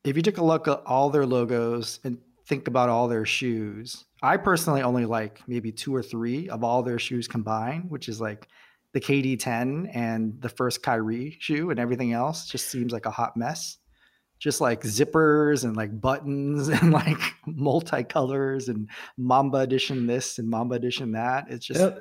if 0.02 0.16
you 0.16 0.23
took 0.23 0.38
a 0.38 0.45
look 0.45 0.66
at 0.66 0.83
all 0.85 1.11
their 1.11 1.26
logos 1.26 2.00
and 2.02 2.18
think 2.47 2.66
about 2.68 2.88
all 2.88 3.09
their 3.09 3.26
shoes, 3.26 4.04
I 4.26 4.37
personally 4.37 4.83
only 4.83 5.04
like 5.04 5.40
maybe 5.47 5.71
two 5.71 5.95
or 5.95 6.02
three 6.02 6.49
of 6.49 6.64
all 6.64 6.83
their 6.83 6.99
shoes 6.99 7.28
combined, 7.28 7.90
which 7.90 8.09
is 8.09 8.21
like 8.21 8.49
the 8.92 9.00
KD 9.00 9.38
10 9.38 9.90
and 9.92 10.40
the 10.40 10.49
first 10.49 10.83
Kyrie 10.83 11.37
shoe, 11.38 11.71
and 11.71 11.78
everything 11.78 12.12
else 12.12 12.47
just 12.47 12.68
seems 12.68 12.92
like 12.92 13.06
a 13.06 13.11
hot 13.11 13.37
mess 13.37 13.78
just 14.38 14.61
like 14.61 14.83
zippers 14.83 15.64
and 15.64 15.76
like 15.76 16.00
buttons 16.00 16.68
and 16.83 16.92
like 16.92 17.18
multicolors 17.49 18.68
and 18.68 18.88
Mamba 19.16 19.59
edition 19.59 20.06
this 20.06 20.38
and 20.38 20.49
Mamba 20.49 20.75
edition 20.75 21.12
that. 21.12 21.47
It's 21.49 21.64
just, 21.64 21.95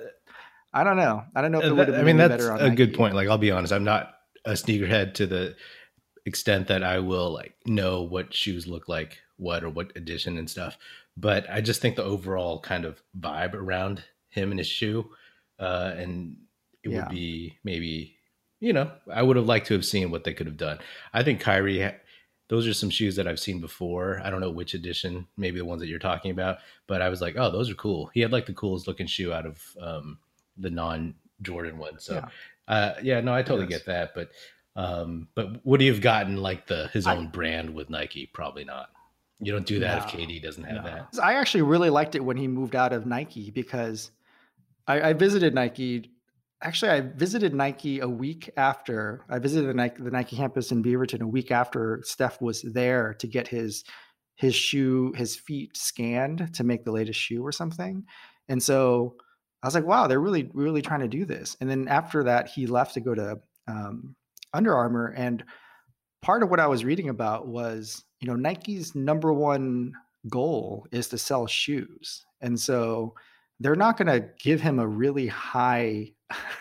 I 0.73 0.83
don't 0.83 0.97
know. 0.97 1.23
I 1.35 1.41
don't 1.41 1.51
know 1.51 1.59
if 1.59 1.65
it 1.65 1.71
would 1.71 1.87
have 1.87 1.95
been 1.95 2.01
I 2.01 2.03
mean, 2.03 2.17
that's 2.17 2.43
a 2.43 2.57
Nike. 2.57 2.75
good 2.75 2.93
point. 2.93 3.15
Like, 3.15 3.29
I'll 3.29 3.37
be 3.37 3.51
honest, 3.51 3.71
I'm 3.71 3.83
not 3.83 4.15
a 4.43 4.51
sneakerhead 4.51 5.13
to 5.15 5.27
the 5.27 5.55
extent 6.25 6.67
that 6.67 6.83
I 6.83 6.99
will 6.99 7.31
like 7.31 7.55
know 7.65 8.01
what 8.01 8.33
shoes 8.33 8.67
look 8.67 8.89
like 8.89 9.19
what 9.37 9.63
or 9.63 9.69
what 9.69 9.91
edition 9.95 10.37
and 10.37 10.49
stuff. 10.49 10.77
But 11.17 11.49
I 11.49 11.61
just 11.61 11.81
think 11.81 11.95
the 11.95 12.03
overall 12.03 12.59
kind 12.59 12.85
of 12.85 13.01
vibe 13.17 13.53
around 13.53 14.03
him 14.29 14.51
and 14.51 14.59
his 14.59 14.67
shoe, 14.67 15.09
uh, 15.59 15.93
and 15.95 16.35
it 16.83 16.91
yeah. 16.91 16.99
would 16.99 17.09
be 17.09 17.57
maybe, 17.63 18.15
you 18.59 18.73
know, 18.73 18.91
I 19.11 19.21
would 19.21 19.37
have 19.37 19.45
liked 19.45 19.67
to 19.67 19.73
have 19.75 19.85
seen 19.85 20.11
what 20.11 20.25
they 20.25 20.33
could 20.33 20.47
have 20.47 20.57
done. 20.57 20.79
I 21.13 21.23
think 21.23 21.39
Kyrie 21.39 21.81
those 22.47 22.67
are 22.67 22.73
some 22.73 22.89
shoes 22.89 23.15
that 23.15 23.27
I've 23.27 23.39
seen 23.39 23.59
before. 23.59 24.21
I 24.23 24.29
don't 24.29 24.41
know 24.41 24.51
which 24.51 24.73
edition, 24.73 25.27
maybe 25.35 25.57
the 25.57 25.65
ones 25.65 25.81
that 25.81 25.87
you're 25.87 25.99
talking 25.99 26.31
about, 26.31 26.59
but 26.87 27.01
I 27.01 27.09
was 27.09 27.21
like, 27.21 27.35
oh, 27.37 27.49
those 27.49 27.71
are 27.71 27.75
cool. 27.75 28.11
He 28.13 28.21
had 28.21 28.31
like 28.31 28.45
the 28.45 28.53
coolest 28.53 28.87
looking 28.87 29.07
shoe 29.07 29.33
out 29.33 29.45
of 29.45 29.61
um, 29.81 30.19
the 30.57 30.69
non 30.69 31.15
Jordan 31.41 31.77
one. 31.77 31.99
So 31.99 32.15
yeah. 32.15 32.27
Uh, 32.67 32.93
yeah, 33.01 33.21
no, 33.21 33.33
I 33.33 33.41
totally 33.41 33.67
yes. 33.69 33.79
get 33.79 33.85
that, 33.87 34.15
but 34.15 34.29
um, 34.75 35.27
but 35.35 35.65
would 35.65 35.81
he 35.81 35.87
have 35.87 36.01
gotten 36.01 36.37
like 36.37 36.67
the 36.67 36.87
his 36.93 37.07
own 37.07 37.25
I, 37.25 37.29
brand 37.29 37.73
with 37.73 37.89
Nike? 37.89 38.27
Probably 38.27 38.63
not. 38.63 38.89
You 39.39 39.51
don't 39.51 39.65
do 39.65 39.79
that 39.79 39.99
no, 39.99 40.05
if 40.05 40.29
KD 40.29 40.41
doesn't 40.41 40.63
have 40.63 40.83
no. 40.83 40.83
that. 40.83 41.07
I 41.21 41.33
actually 41.33 41.63
really 41.63 41.89
liked 41.89 42.15
it 42.15 42.23
when 42.23 42.37
he 42.37 42.47
moved 42.47 42.75
out 42.75 42.93
of 42.93 43.05
Nike 43.05 43.51
because 43.51 44.11
I, 44.87 45.09
I, 45.09 45.13
visited 45.13 45.53
Nike. 45.53 46.11
Actually, 46.61 46.91
I 46.91 47.01
visited 47.01 47.53
Nike 47.53 47.99
a 47.99 48.07
week 48.07 48.49
after 48.55 49.25
I 49.29 49.39
visited 49.39 49.67
the 49.67 49.73
Nike, 49.73 50.01
the 50.01 50.11
Nike 50.11 50.37
campus 50.37 50.71
in 50.71 50.81
Beaverton 50.81 51.21
a 51.21 51.27
week 51.27 51.51
after 51.51 52.01
Steph 52.03 52.41
was 52.41 52.61
there 52.61 53.13
to 53.15 53.27
get 53.27 53.47
his 53.47 53.83
his 54.35 54.55
shoe, 54.55 55.13
his 55.15 55.35
feet 55.35 55.75
scanned 55.75 56.53
to 56.53 56.63
make 56.63 56.83
the 56.83 56.91
latest 56.91 57.19
shoe 57.19 57.45
or 57.45 57.51
something. 57.51 58.05
And 58.49 58.61
so 58.61 59.15
I 59.63 59.67
was 59.67 59.75
like, 59.75 59.85
wow, 59.85 60.07
they're 60.07 60.19
really, 60.19 60.49
really 60.53 60.81
trying 60.81 60.99
to 60.99 61.07
do 61.07 61.25
this. 61.25 61.55
And 61.59 61.69
then 61.69 61.87
after 61.87 62.23
that, 62.25 62.47
he 62.47 62.67
left 62.67 62.93
to 62.95 62.99
go 62.99 63.15
to 63.15 63.39
um, 63.67 64.15
Under 64.53 64.75
Armour. 64.75 65.13
And 65.15 65.43
part 66.25 66.41
of 66.41 66.49
what 66.49 66.59
I 66.59 66.65
was 66.65 66.83
reading 66.83 67.09
about 67.09 67.47
was, 67.47 68.03
you 68.19 68.27
know, 68.27 68.35
Nike's 68.35 68.95
number 68.95 69.31
one 69.31 69.93
goal 70.27 70.87
is 70.91 71.07
to 71.09 71.19
sell 71.19 71.45
shoes. 71.45 72.25
And 72.41 72.59
so 72.59 73.13
they're 73.59 73.75
not 73.75 73.95
going 73.95 74.07
to 74.07 74.27
give 74.39 74.59
him 74.59 74.79
a 74.79 74.87
really 74.87 75.27
high, 75.27 76.13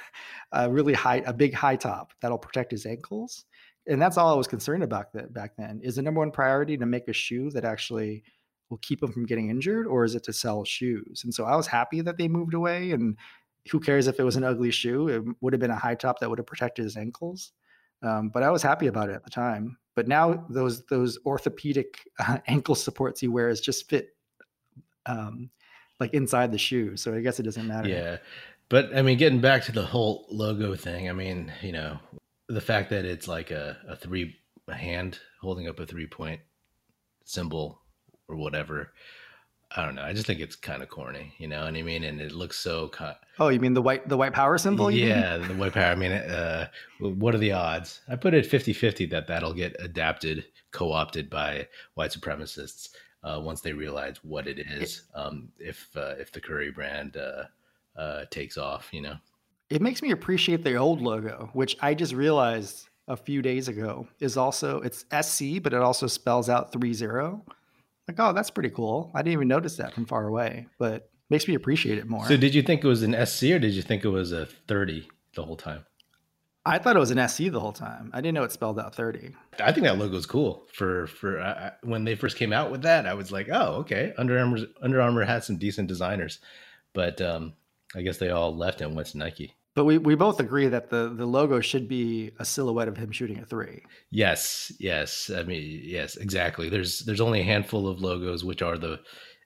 a 0.52 0.70
really 0.70 0.92
high, 0.92 1.22
a 1.24 1.32
big 1.32 1.54
high 1.54 1.76
top 1.76 2.12
that'll 2.20 2.36
protect 2.36 2.72
his 2.72 2.84
ankles. 2.84 3.46
And 3.86 4.02
that's 4.02 4.18
all 4.18 4.34
I 4.34 4.36
was 4.36 4.46
concerned 4.46 4.82
about 4.82 5.14
that 5.14 5.32
back 5.32 5.52
then. 5.56 5.80
Is 5.82 5.96
the 5.96 6.02
number 6.02 6.20
one 6.20 6.30
priority 6.30 6.76
to 6.76 6.84
make 6.84 7.08
a 7.08 7.14
shoe 7.14 7.50
that 7.52 7.64
actually 7.64 8.22
will 8.68 8.78
keep 8.82 9.02
him 9.02 9.12
from 9.12 9.24
getting 9.24 9.48
injured, 9.48 9.86
or 9.86 10.04
is 10.04 10.14
it 10.14 10.24
to 10.24 10.32
sell 10.34 10.64
shoes? 10.64 11.22
And 11.24 11.32
so 11.32 11.44
I 11.44 11.56
was 11.56 11.66
happy 11.66 12.02
that 12.02 12.18
they 12.18 12.28
moved 12.28 12.52
away. 12.52 12.90
And 12.90 13.16
who 13.70 13.80
cares 13.80 14.08
if 14.08 14.20
it 14.20 14.24
was 14.24 14.36
an 14.36 14.44
ugly 14.44 14.70
shoe? 14.70 15.08
It 15.08 15.22
would 15.40 15.54
have 15.54 15.60
been 15.60 15.70
a 15.70 15.76
high 15.76 15.94
top 15.94 16.20
that 16.20 16.28
would 16.28 16.38
have 16.38 16.46
protected 16.46 16.84
his 16.84 16.98
ankles. 16.98 17.52
Um, 18.04 18.28
but 18.28 18.42
I 18.42 18.50
was 18.50 18.62
happy 18.62 18.86
about 18.86 19.08
it 19.08 19.14
at 19.14 19.24
the 19.24 19.30
time. 19.30 19.78
But 19.96 20.08
now 20.08 20.44
those 20.48 20.84
those 20.86 21.18
orthopedic 21.24 22.00
uh, 22.18 22.38
ankle 22.46 22.74
supports 22.74 23.20
he 23.20 23.28
wears 23.28 23.60
just 23.60 23.88
fit 23.88 24.16
um, 25.06 25.50
like 26.00 26.12
inside 26.14 26.52
the 26.52 26.58
shoe. 26.58 26.96
So 26.96 27.14
I 27.14 27.20
guess 27.20 27.40
it 27.40 27.44
doesn't 27.44 27.66
matter. 27.66 27.88
Yeah. 27.88 28.18
But 28.68 28.96
I 28.96 29.02
mean, 29.02 29.18
getting 29.18 29.40
back 29.40 29.64
to 29.64 29.72
the 29.72 29.84
whole 29.84 30.26
logo 30.30 30.74
thing, 30.74 31.08
I 31.08 31.12
mean, 31.12 31.52
you 31.62 31.72
know, 31.72 31.98
the 32.48 32.60
fact 32.60 32.90
that 32.90 33.04
it's 33.04 33.28
like 33.28 33.50
a, 33.50 33.76
a 33.88 33.96
three 33.96 34.36
a 34.68 34.74
hand 34.74 35.18
holding 35.40 35.68
up 35.68 35.78
a 35.78 35.86
three 35.86 36.06
point 36.06 36.40
symbol 37.24 37.80
or 38.28 38.36
whatever. 38.36 38.92
I 39.76 39.84
don't 39.84 39.96
know. 39.96 40.02
I 40.02 40.12
just 40.12 40.26
think 40.26 40.40
it's 40.40 40.54
kind 40.54 40.82
of 40.82 40.88
corny, 40.88 41.34
you 41.38 41.48
know 41.48 41.64
what 41.64 41.74
I 41.74 41.82
mean? 41.82 42.04
And 42.04 42.20
it 42.20 42.32
looks 42.32 42.58
so. 42.58 42.88
Con- 42.88 43.16
oh, 43.40 43.48
you 43.48 43.58
mean 43.58 43.74
the 43.74 43.82
white 43.82 44.08
the 44.08 44.16
white 44.16 44.32
power 44.32 44.56
symbol? 44.56 44.90
yeah, 44.90 45.36
the 45.36 45.54
white 45.54 45.72
power. 45.72 45.90
I 45.90 45.94
mean, 45.96 46.12
uh, 46.12 46.68
what 47.00 47.34
are 47.34 47.38
the 47.38 47.52
odds? 47.52 48.00
I 48.08 48.14
put 48.14 48.34
it 48.34 48.48
50-50 48.48 49.10
that 49.10 49.26
that'll 49.26 49.52
get 49.52 49.74
adapted, 49.80 50.44
co-opted 50.70 51.28
by 51.28 51.66
white 51.94 52.12
supremacists 52.12 52.90
uh, 53.24 53.40
once 53.42 53.62
they 53.62 53.72
realize 53.72 54.16
what 54.22 54.46
it 54.46 54.60
is. 54.60 55.02
Um, 55.14 55.48
if 55.58 55.88
uh, 55.96 56.14
if 56.18 56.30
the 56.30 56.40
Curry 56.40 56.70
brand 56.70 57.16
uh, 57.16 57.44
uh, 57.98 58.26
takes 58.30 58.56
off, 58.56 58.88
you 58.92 59.00
know, 59.00 59.16
it 59.70 59.82
makes 59.82 60.02
me 60.02 60.12
appreciate 60.12 60.62
the 60.62 60.76
old 60.76 61.00
logo, 61.00 61.50
which 61.52 61.76
I 61.80 61.94
just 61.94 62.12
realized 62.12 62.88
a 63.08 63.16
few 63.16 63.42
days 63.42 63.68
ago 63.68 64.06
is 64.20 64.36
also 64.36 64.80
it's 64.82 65.04
SC, 65.20 65.60
but 65.62 65.72
it 65.72 65.80
also 65.80 66.06
spells 66.06 66.48
out 66.48 66.70
three 66.70 66.94
zero. 66.94 67.44
Like, 68.08 68.18
oh, 68.20 68.32
that's 68.32 68.50
pretty 68.50 68.70
cool. 68.70 69.10
I 69.14 69.22
didn't 69.22 69.32
even 69.34 69.48
notice 69.48 69.76
that 69.76 69.94
from 69.94 70.04
far 70.06 70.26
away, 70.26 70.66
but 70.78 71.10
makes 71.30 71.48
me 71.48 71.54
appreciate 71.54 71.98
it 71.98 72.06
more. 72.08 72.26
So, 72.26 72.36
did 72.36 72.54
you 72.54 72.62
think 72.62 72.84
it 72.84 72.88
was 72.88 73.02
an 73.02 73.14
SC 73.26 73.44
or 73.44 73.58
did 73.58 73.72
you 73.72 73.82
think 73.82 74.04
it 74.04 74.10
was 74.10 74.32
a 74.32 74.46
thirty 74.46 75.08
the 75.34 75.42
whole 75.42 75.56
time? 75.56 75.84
I 76.66 76.78
thought 76.78 76.96
it 76.96 77.00
was 77.00 77.10
an 77.10 77.28
SC 77.28 77.50
the 77.50 77.60
whole 77.60 77.72
time. 77.72 78.10
I 78.14 78.22
didn't 78.22 78.34
know 78.34 78.42
it 78.42 78.52
spelled 78.52 78.78
out 78.78 78.94
30. 78.94 79.34
I 79.60 79.70
think 79.70 79.84
that 79.84 79.98
logo 79.98 80.16
is 80.16 80.24
cool 80.24 80.66
for 80.72 81.06
for 81.06 81.38
uh, 81.38 81.72
when 81.82 82.04
they 82.04 82.14
first 82.14 82.38
came 82.38 82.54
out 82.54 82.70
with 82.70 82.82
that. 82.82 83.06
I 83.06 83.12
was 83.12 83.30
like, 83.30 83.48
oh, 83.52 83.74
okay. 83.80 84.14
Under 84.16 84.38
Armour 84.38 84.58
Under 84.80 85.00
Armour 85.02 85.24
had 85.24 85.44
some 85.44 85.56
decent 85.56 85.88
designers, 85.88 86.38
but 86.94 87.20
um, 87.20 87.52
I 87.94 88.02
guess 88.02 88.16
they 88.18 88.30
all 88.30 88.56
left 88.56 88.80
and 88.80 88.96
went 88.96 89.08
to 89.08 89.18
Nike. 89.18 89.54
But 89.74 89.84
we, 89.86 89.98
we 89.98 90.14
both 90.14 90.38
agree 90.38 90.68
that 90.68 90.90
the 90.90 91.08
the 91.08 91.26
logo 91.26 91.60
should 91.60 91.88
be 91.88 92.30
a 92.38 92.44
silhouette 92.44 92.88
of 92.88 92.96
him 92.96 93.10
shooting 93.10 93.38
a 93.40 93.44
three. 93.44 93.82
Yes, 94.10 94.72
yes. 94.78 95.30
I 95.34 95.42
mean, 95.42 95.80
yes, 95.82 96.16
exactly. 96.16 96.68
There's 96.68 97.00
there's 97.00 97.20
only 97.20 97.40
a 97.40 97.44
handful 97.44 97.88
of 97.88 98.00
logos 98.00 98.44
which 98.44 98.62
are 98.62 98.78
the 98.78 99.00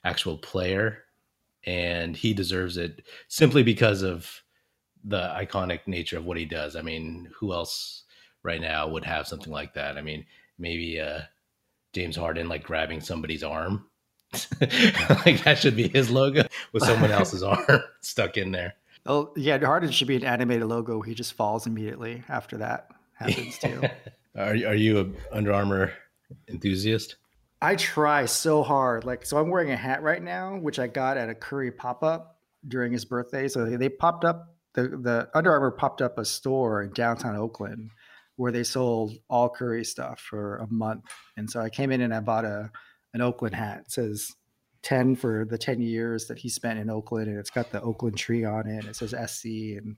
actual 0.05 0.37
player, 0.37 1.05
and 1.65 2.15
he 2.15 2.35
deserves 2.35 2.77
it 2.77 3.03
simply 3.29 3.63
because 3.63 4.03
of 4.03 4.43
the 5.05 5.33
iconic 5.35 5.81
nature 5.87 6.19
of 6.19 6.27
what 6.27 6.37
he 6.37 6.45
does. 6.45 6.77
I 6.77 6.83
mean, 6.83 7.31
who 7.39 7.53
else 7.53 8.03
right 8.43 8.61
now 8.61 8.89
would 8.89 9.05
have 9.05 9.27
something 9.27 9.53
like 9.53 9.75
that? 9.75 9.97
I 9.97 10.03
mean, 10.03 10.27
maybe 10.59 11.01
uh, 11.01 11.21
James 11.95 12.17
Harden 12.17 12.49
like 12.49 12.65
grabbing 12.65 13.01
somebody's 13.01 13.43
arm. 13.43 13.87
like 14.61 15.43
that 15.45 15.57
should 15.59 15.75
be 15.77 15.89
his 15.89 16.11
logo 16.11 16.43
with 16.73 16.83
someone 16.83 17.11
else's 17.13 17.43
arm 17.43 17.81
stuck 18.03 18.37
in 18.37 18.53
there. 18.53 18.75
Oh 19.07 19.33
yeah, 19.37 19.59
Harden 19.59 19.91
should 19.91 20.09
be 20.09 20.17
an 20.17 20.25
animated 20.25 20.67
logo. 20.67 21.01
He 21.01 21.15
just 21.15 21.35
falls 21.35 21.67
immediately 21.67 22.25
after 22.29 22.59
that 22.59 22.89
happens 23.15 23.59
too. 23.59 23.83
are 24.37 24.51
are 24.51 24.75
you 24.75 25.01
a 25.01 25.35
Under 25.37 25.53
Armour 25.53 25.93
enthusiast? 26.49 27.17
I 27.61 27.75
try 27.75 28.27
so 28.27 28.63
hard. 28.63 29.05
Like 29.05 29.27
so, 29.27 29.39
I'm 29.39 29.51
wearing 29.51 29.71
a 29.71 29.77
hat 29.77 30.03
right 30.03 30.23
now, 30.23 30.57
which 30.57 30.79
I 30.79 30.87
got 30.87 31.17
at 31.17 31.29
a 31.29 31.35
Curry 31.35 31.73
pop 31.73 32.03
up 32.03 32.39
during 32.67 32.93
his 32.93 33.05
birthday. 33.05 33.49
So 33.49 33.65
they 33.65 33.89
popped 33.89 34.25
up 34.25 34.55
the 34.75 34.83
the 34.83 35.29
Under 35.35 35.53
Armour 35.53 35.73
popped 35.73 36.03
up 36.03 36.19
a 36.19 36.25
store 36.25 36.83
in 36.83 36.93
downtown 36.93 37.37
Oakland 37.37 37.91
where 38.37 38.53
they 38.53 38.63
sold 38.63 39.15
all 39.29 39.49
Curry 39.49 39.85
stuff 39.85 40.21
for 40.21 40.59
a 40.59 40.67
month. 40.69 41.05
And 41.37 41.51
so 41.51 41.61
I 41.61 41.71
came 41.71 41.91
in 41.91 42.01
and 42.01 42.15
I 42.15 42.21
bought 42.21 42.45
a 42.45 42.71
an 43.13 43.21
Oakland 43.21 43.55
hat. 43.55 43.81
It 43.87 43.91
says 43.91 44.33
10 44.83 45.17
for 45.17 45.45
the 45.45 45.59
10 45.59 45.81
years 45.81 46.27
that 46.27 46.39
he 46.39 46.49
spent 46.49 46.79
in 46.79 46.91
Oakland 46.91 47.29
and 47.29 47.39
it's 47.39 47.51
got 47.51 47.71
the 47.71 47.83
Oakland 47.83 48.17
tree 48.17 48.45
on 48.45 48.67
it. 48.67 48.79
And 48.79 48.89
it 48.89 48.97
says 48.97 49.15
SC 49.31 49.45
and 49.77 49.97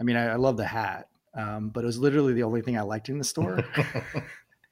I 0.00 0.04
mean 0.04 0.16
I, 0.16 0.32
I 0.32 0.36
love 0.36 0.56
the 0.56 0.66
hat. 0.66 1.08
Um, 1.36 1.70
but 1.70 1.82
it 1.82 1.86
was 1.86 1.98
literally 1.98 2.32
the 2.32 2.44
only 2.44 2.62
thing 2.62 2.78
I 2.78 2.82
liked 2.82 3.08
in 3.08 3.18
the 3.18 3.24
store. 3.24 3.64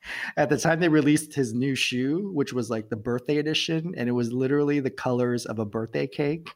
At 0.36 0.48
the 0.48 0.58
time 0.58 0.80
they 0.80 0.88
released 0.88 1.34
his 1.34 1.54
new 1.54 1.74
shoe, 1.74 2.30
which 2.34 2.52
was 2.52 2.70
like 2.70 2.88
the 2.88 2.96
birthday 2.96 3.38
edition, 3.38 3.94
and 3.96 4.08
it 4.08 4.12
was 4.12 4.32
literally 4.32 4.80
the 4.80 4.90
colors 4.90 5.46
of 5.46 5.58
a 5.58 5.64
birthday 5.64 6.06
cake. 6.06 6.48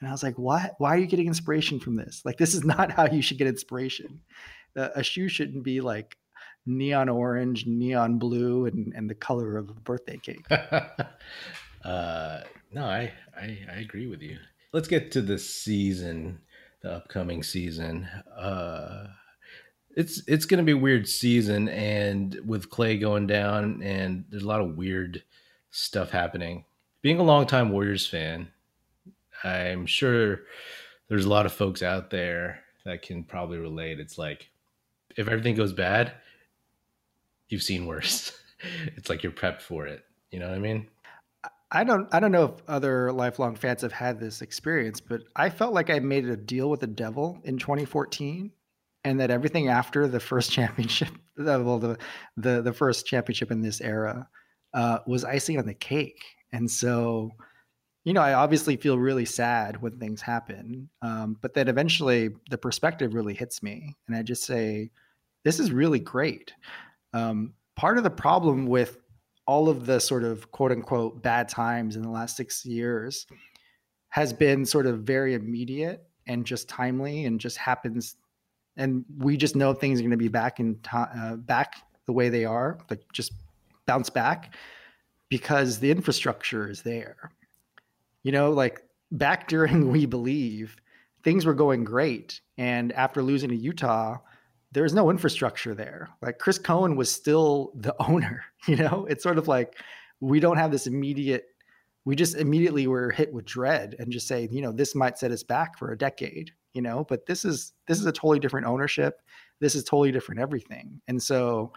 And 0.00 0.08
I 0.08 0.12
was 0.12 0.22
like, 0.22 0.38
"What? 0.38 0.74
Why 0.78 0.94
are 0.94 0.98
you 0.98 1.06
getting 1.06 1.26
inspiration 1.26 1.78
from 1.78 1.96
this? 1.96 2.22
Like, 2.24 2.38
this 2.38 2.54
is 2.54 2.64
not 2.64 2.90
how 2.96 3.06
you 3.06 3.22
should 3.22 3.38
get 3.38 3.46
inspiration. 3.46 4.20
Uh, 4.76 4.88
a 4.94 5.02
shoe 5.02 5.28
shouldn't 5.28 5.64
be 5.64 5.80
like 5.80 6.16
neon 6.66 7.08
orange, 7.08 7.66
neon 7.66 8.18
blue, 8.18 8.66
and 8.66 8.92
and 8.94 9.08
the 9.08 9.14
color 9.14 9.56
of 9.56 9.70
a 9.70 9.74
birthday 9.74 10.18
cake." 10.18 10.46
Uh, 11.84 12.40
no, 12.72 12.84
I, 12.84 13.12
I 13.36 13.58
I 13.70 13.76
agree 13.78 14.06
with 14.06 14.22
you. 14.22 14.38
Let's 14.72 14.88
get 14.88 15.10
to 15.12 15.22
the 15.22 15.38
season, 15.38 16.40
the 16.82 16.92
upcoming 16.92 17.42
season. 17.42 18.08
Uh, 18.36 19.06
it's 19.96 20.22
it's 20.26 20.44
going 20.44 20.58
to 20.58 20.64
be 20.64 20.78
a 20.78 20.82
weird 20.82 21.08
season, 21.08 21.68
and 21.68 22.38
with 22.46 22.70
Klay 22.70 23.00
going 23.00 23.26
down, 23.26 23.82
and 23.82 24.24
there's 24.30 24.44
a 24.44 24.48
lot 24.48 24.60
of 24.60 24.76
weird 24.76 25.22
stuff 25.70 26.10
happening. 26.10 26.64
Being 27.02 27.18
a 27.18 27.24
longtime 27.24 27.70
Warriors 27.70 28.06
fan, 28.06 28.48
I'm 29.42 29.86
sure 29.86 30.40
there's 31.08 31.24
a 31.24 31.30
lot 31.30 31.46
of 31.46 31.52
folks 31.52 31.82
out 31.82 32.10
there 32.10 32.60
that 32.84 33.02
can 33.02 33.24
probably 33.24 33.58
relate. 33.58 33.98
It's 33.98 34.18
like 34.18 34.50
if 35.16 35.28
everything 35.28 35.56
goes 35.56 35.72
bad, 35.72 36.12
you've 37.48 37.62
seen 37.62 37.86
worse. 37.86 38.32
it's 38.96 39.08
like 39.08 39.22
you're 39.22 39.32
prepped 39.32 39.62
for 39.62 39.86
it. 39.86 40.04
You 40.30 40.38
know 40.38 40.48
what 40.48 40.54
I 40.56 40.60
mean? 40.60 40.86
I 41.72 41.84
don't 41.84 42.12
I 42.12 42.20
don't 42.20 42.32
know 42.32 42.44
if 42.44 42.62
other 42.68 43.12
lifelong 43.12 43.54
fans 43.54 43.82
have 43.82 43.92
had 43.92 44.18
this 44.18 44.42
experience, 44.42 45.00
but 45.00 45.22
I 45.36 45.50
felt 45.50 45.72
like 45.72 45.90
I 45.90 46.00
made 46.00 46.26
a 46.26 46.36
deal 46.36 46.68
with 46.68 46.80
the 46.80 46.86
devil 46.86 47.40
in 47.44 47.58
2014 47.58 48.50
and 49.04 49.20
that 49.20 49.30
everything 49.30 49.68
after 49.68 50.08
the 50.08 50.20
first 50.20 50.50
championship 50.56 51.10
well 51.36 51.78
the 51.78 51.98
the, 52.36 52.62
the 52.62 52.72
first 52.72 53.06
championship 53.06 53.50
in 53.50 53.62
this 53.62 53.80
era 53.80 54.28
uh, 54.74 54.98
was 55.06 55.24
icing 55.24 55.58
on 55.58 55.66
the 55.66 55.74
cake. 55.74 56.22
And 56.52 56.70
so 56.70 57.30
you 58.04 58.14
know, 58.14 58.22
I 58.22 58.32
obviously 58.32 58.76
feel 58.76 58.98
really 58.98 59.26
sad 59.26 59.82
when 59.82 59.98
things 59.98 60.22
happen, 60.22 60.88
um, 61.02 61.36
but 61.42 61.52
then 61.52 61.68
eventually 61.68 62.30
the 62.48 62.56
perspective 62.56 63.12
really 63.12 63.34
hits 63.34 63.62
me, 63.62 63.94
and 64.08 64.16
I 64.16 64.22
just 64.22 64.44
say, 64.44 64.90
"This 65.44 65.60
is 65.60 65.70
really 65.70 65.98
great." 65.98 66.54
Um, 67.12 67.52
part 67.76 67.98
of 67.98 68.04
the 68.04 68.10
problem 68.10 68.66
with 68.66 68.98
all 69.50 69.68
of 69.68 69.86
the 69.86 69.98
sort 69.98 70.22
of 70.22 70.50
quote 70.52 70.70
unquote 70.70 71.22
bad 71.22 71.48
times 71.48 71.96
in 71.96 72.02
the 72.02 72.10
last 72.10 72.36
six 72.36 72.64
years 72.64 73.26
has 74.10 74.32
been 74.32 74.64
sort 74.64 74.86
of 74.86 75.00
very 75.00 75.34
immediate 75.34 76.04
and 76.26 76.44
just 76.44 76.68
timely, 76.68 77.24
and 77.24 77.40
just 77.40 77.56
happens, 77.56 78.16
and 78.76 79.04
we 79.18 79.36
just 79.36 79.56
know 79.56 79.72
things 79.72 79.98
are 79.98 80.02
going 80.02 80.10
to 80.12 80.16
be 80.16 80.28
back 80.28 80.60
in 80.60 80.78
time, 80.80 81.08
uh, 81.16 81.36
back 81.36 81.74
the 82.06 82.12
way 82.12 82.28
they 82.28 82.44
are, 82.44 82.78
like 82.88 83.00
just 83.12 83.32
bounce 83.86 84.10
back 84.10 84.54
because 85.28 85.80
the 85.80 85.90
infrastructure 85.90 86.68
is 86.68 86.82
there 86.82 87.32
you 88.22 88.32
know, 88.32 88.50
like 88.50 88.82
back 89.10 89.48
during 89.48 89.88
We 89.92 90.06
Believe, 90.06 90.76
things 91.22 91.44
were 91.44 91.54
going 91.54 91.84
great. 91.84 92.40
And 92.58 92.92
after 92.92 93.22
losing 93.22 93.50
to 93.50 93.56
Utah, 93.56 94.18
there 94.72 94.82
was 94.82 94.94
no 94.94 95.10
infrastructure 95.10 95.74
there. 95.74 96.08
Like 96.22 96.38
Chris 96.38 96.58
Cohan 96.58 96.96
was 96.96 97.10
still 97.10 97.72
the 97.74 97.94
owner, 98.08 98.44
you 98.66 98.76
know? 98.76 99.06
It's 99.08 99.22
sort 99.22 99.38
of 99.38 99.48
like 99.48 99.76
we 100.20 100.40
don't 100.40 100.58
have 100.58 100.70
this 100.70 100.86
immediate 100.86 101.46
we 102.04 102.16
just 102.16 102.36
immediately 102.36 102.86
were 102.86 103.10
hit 103.10 103.32
with 103.32 103.44
dread 103.44 103.94
and 103.98 104.10
just 104.10 104.26
say, 104.26 104.48
you 104.50 104.62
know, 104.62 104.72
this 104.72 104.94
might 104.94 105.18
set 105.18 105.30
us 105.30 105.42
back 105.42 105.78
for 105.78 105.92
a 105.92 105.98
decade, 105.98 106.50
you 106.72 106.82
know, 106.82 107.04
but 107.08 107.26
this 107.26 107.44
is 107.44 107.72
this 107.86 108.00
is 108.00 108.06
a 108.06 108.12
totally 108.12 108.38
different 108.38 108.66
ownership. 108.66 109.20
This 109.60 109.74
is 109.74 109.84
totally 109.84 110.12
different 110.12 110.40
everything. 110.40 111.00
And 111.08 111.22
so 111.22 111.72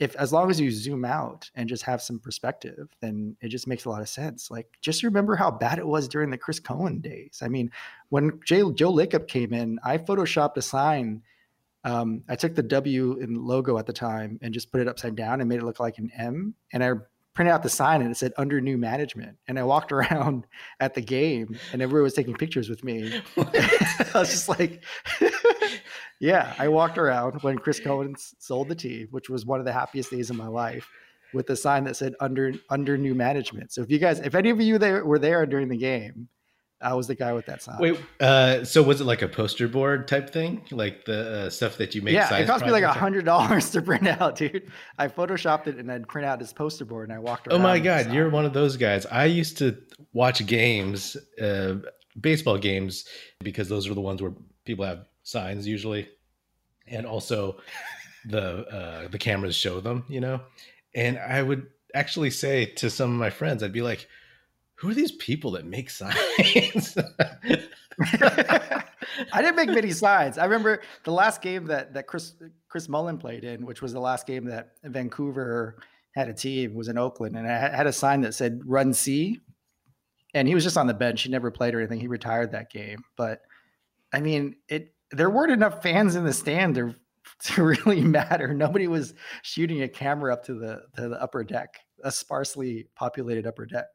if 0.00 0.16
as 0.16 0.32
long 0.32 0.50
as 0.50 0.60
you 0.60 0.70
zoom 0.70 1.04
out 1.04 1.50
and 1.54 1.68
just 1.68 1.84
have 1.84 2.02
some 2.02 2.18
perspective, 2.18 2.88
then 3.00 3.36
it 3.40 3.48
just 3.48 3.66
makes 3.66 3.84
a 3.84 3.90
lot 3.90 4.02
of 4.02 4.08
sense. 4.08 4.50
Like 4.50 4.66
just 4.80 5.02
remember 5.02 5.36
how 5.36 5.50
bad 5.50 5.78
it 5.78 5.86
was 5.86 6.08
during 6.08 6.30
the 6.30 6.38
Chris 6.38 6.60
Cohan 6.60 7.00
days. 7.00 7.40
I 7.42 7.48
mean, 7.48 7.70
when 8.08 8.40
Jay, 8.44 8.62
Joe 8.74 8.92
Lacob 8.92 9.28
came 9.28 9.52
in, 9.52 9.78
I 9.84 9.98
photoshopped 9.98 10.56
a 10.56 10.62
sign. 10.62 11.22
Um, 11.84 12.22
I 12.28 12.36
took 12.36 12.54
the 12.54 12.62
W 12.62 13.18
in 13.18 13.34
logo 13.34 13.78
at 13.78 13.86
the 13.86 13.92
time 13.92 14.38
and 14.42 14.54
just 14.54 14.72
put 14.72 14.80
it 14.80 14.88
upside 14.88 15.16
down 15.16 15.40
and 15.40 15.48
made 15.48 15.58
it 15.58 15.64
look 15.64 15.80
like 15.80 15.98
an 15.98 16.10
M. 16.16 16.54
And 16.72 16.82
I 16.82 16.92
printed 17.34 17.52
out 17.52 17.62
the 17.62 17.68
sign 17.68 18.00
and 18.00 18.10
it 18.10 18.16
said 18.16 18.32
under 18.38 18.60
new 18.60 18.78
management. 18.78 19.36
And 19.48 19.58
I 19.58 19.64
walked 19.64 19.92
around 19.92 20.46
at 20.80 20.94
the 20.94 21.02
game 21.02 21.58
and 21.72 21.82
everyone 21.82 22.04
was 22.04 22.14
taking 22.14 22.34
pictures 22.34 22.68
with 22.68 22.82
me. 22.82 23.20
I 23.36 24.10
was 24.14 24.30
just 24.30 24.48
like, 24.48 24.82
yeah, 26.20 26.54
I 26.58 26.68
walked 26.68 26.96
around 26.96 27.42
when 27.42 27.58
Chris 27.58 27.80
Cohan 27.80 28.14
sold 28.38 28.68
the 28.68 28.74
team, 28.74 29.08
which 29.10 29.28
was 29.28 29.44
one 29.44 29.58
of 29.58 29.66
the 29.66 29.72
happiest 29.72 30.10
days 30.10 30.30
of 30.30 30.36
my 30.36 30.46
life, 30.46 30.88
with 31.34 31.50
a 31.50 31.56
sign 31.56 31.84
that 31.84 31.96
said 31.96 32.14
under 32.20 32.52
under 32.70 32.96
new 32.96 33.14
management. 33.14 33.72
So 33.72 33.82
if 33.82 33.90
you 33.90 33.98
guys, 33.98 34.20
if 34.20 34.34
any 34.34 34.50
of 34.50 34.60
you 34.60 34.78
there 34.78 35.04
were 35.04 35.18
there 35.18 35.44
during 35.46 35.68
the 35.68 35.76
game, 35.76 36.28
I 36.84 36.94
was 36.94 37.06
the 37.06 37.14
guy 37.14 37.32
with 37.32 37.46
that 37.46 37.62
sign. 37.62 37.78
Wait, 37.78 37.98
uh, 38.20 38.64
so 38.64 38.82
was 38.82 39.00
it 39.00 39.04
like 39.04 39.22
a 39.22 39.28
poster 39.28 39.66
board 39.66 40.06
type 40.06 40.30
thing, 40.30 40.64
like 40.70 41.04
the 41.06 41.46
uh, 41.46 41.50
stuff 41.50 41.78
that 41.78 41.94
you 41.94 42.02
make? 42.02 42.14
Yeah, 42.14 42.32
it 42.36 42.46
cost 42.46 42.64
me 42.64 42.70
like 42.70 42.84
a 42.84 42.92
hundred 42.92 43.24
dollars 43.24 43.70
to 43.70 43.82
print 43.82 44.06
out, 44.06 44.36
dude. 44.36 44.70
I 44.98 45.08
photoshopped 45.08 45.66
it 45.66 45.76
and 45.78 45.88
then 45.88 46.04
print 46.04 46.26
out 46.26 46.38
this 46.38 46.52
poster 46.52 46.84
board, 46.84 47.08
and 47.08 47.16
I 47.16 47.20
walked 47.20 47.48
around. 47.48 47.60
Oh 47.60 47.62
my 47.62 47.78
god, 47.78 48.12
you're 48.12 48.28
one 48.28 48.44
of 48.44 48.52
those 48.52 48.76
guys. 48.76 49.06
I 49.06 49.24
used 49.24 49.58
to 49.58 49.76
watch 50.12 50.44
games, 50.46 51.16
uh, 51.40 51.76
baseball 52.20 52.58
games, 52.58 53.06
because 53.40 53.68
those 53.68 53.88
are 53.88 53.94
the 53.94 54.00
ones 54.00 54.20
where 54.20 54.32
people 54.64 54.84
have 54.84 55.06
signs 55.22 55.66
usually, 55.66 56.08
and 56.86 57.06
also 57.06 57.56
the 58.26 58.66
uh, 58.68 59.08
the 59.08 59.18
cameras 59.18 59.56
show 59.56 59.80
them, 59.80 60.04
you 60.08 60.20
know. 60.20 60.40
And 60.94 61.18
I 61.18 61.42
would 61.42 61.66
actually 61.94 62.30
say 62.30 62.66
to 62.66 62.90
some 62.90 63.10
of 63.10 63.18
my 63.18 63.30
friends, 63.30 63.62
I'd 63.62 63.72
be 63.72 63.82
like 63.82 64.06
who 64.84 64.90
are 64.90 64.94
these 64.94 65.12
people 65.12 65.52
that 65.52 65.64
make 65.64 65.88
signs? 65.88 66.94
I 69.32 69.40
didn't 69.40 69.56
make 69.56 69.70
many 69.70 69.92
signs. 69.92 70.36
I 70.36 70.44
remember 70.44 70.82
the 71.04 71.10
last 71.10 71.40
game 71.40 71.64
that 71.68 71.94
that 71.94 72.06
Chris 72.06 72.34
Chris 72.68 72.86
Mullin 72.86 73.16
played 73.16 73.44
in, 73.44 73.64
which 73.64 73.80
was 73.80 73.94
the 73.94 74.00
last 74.00 74.26
game 74.26 74.44
that 74.44 74.72
Vancouver 74.84 75.76
had 76.14 76.28
a 76.28 76.34
team, 76.34 76.74
was 76.74 76.88
in 76.88 76.98
Oakland, 76.98 77.34
and 77.34 77.50
I 77.50 77.74
had 77.74 77.86
a 77.86 77.94
sign 77.94 78.20
that 78.22 78.34
said 78.34 78.60
"Run 78.66 78.92
C," 78.92 79.40
and 80.34 80.46
he 80.46 80.54
was 80.54 80.64
just 80.64 80.76
on 80.76 80.86
the 80.86 80.92
bench. 80.92 81.22
He 81.22 81.30
never 81.30 81.50
played 81.50 81.74
or 81.74 81.78
anything. 81.78 82.00
He 82.00 82.06
retired 82.06 82.52
that 82.52 82.70
game. 82.70 83.04
But 83.16 83.40
I 84.12 84.20
mean, 84.20 84.56
it 84.68 84.92
there 85.12 85.30
weren't 85.30 85.52
enough 85.52 85.82
fans 85.82 86.14
in 86.14 86.24
the 86.24 86.32
stand 86.34 86.74
to, 86.74 86.94
to 87.54 87.62
really 87.62 88.02
matter. 88.02 88.52
Nobody 88.52 88.86
was 88.86 89.14
shooting 89.40 89.80
a 89.80 89.88
camera 89.88 90.34
up 90.34 90.44
to 90.44 90.52
the 90.52 90.82
to 90.96 91.08
the 91.08 91.22
upper 91.22 91.42
deck, 91.42 91.78
a 92.02 92.12
sparsely 92.12 92.88
populated 92.94 93.46
upper 93.46 93.64
deck 93.64 93.86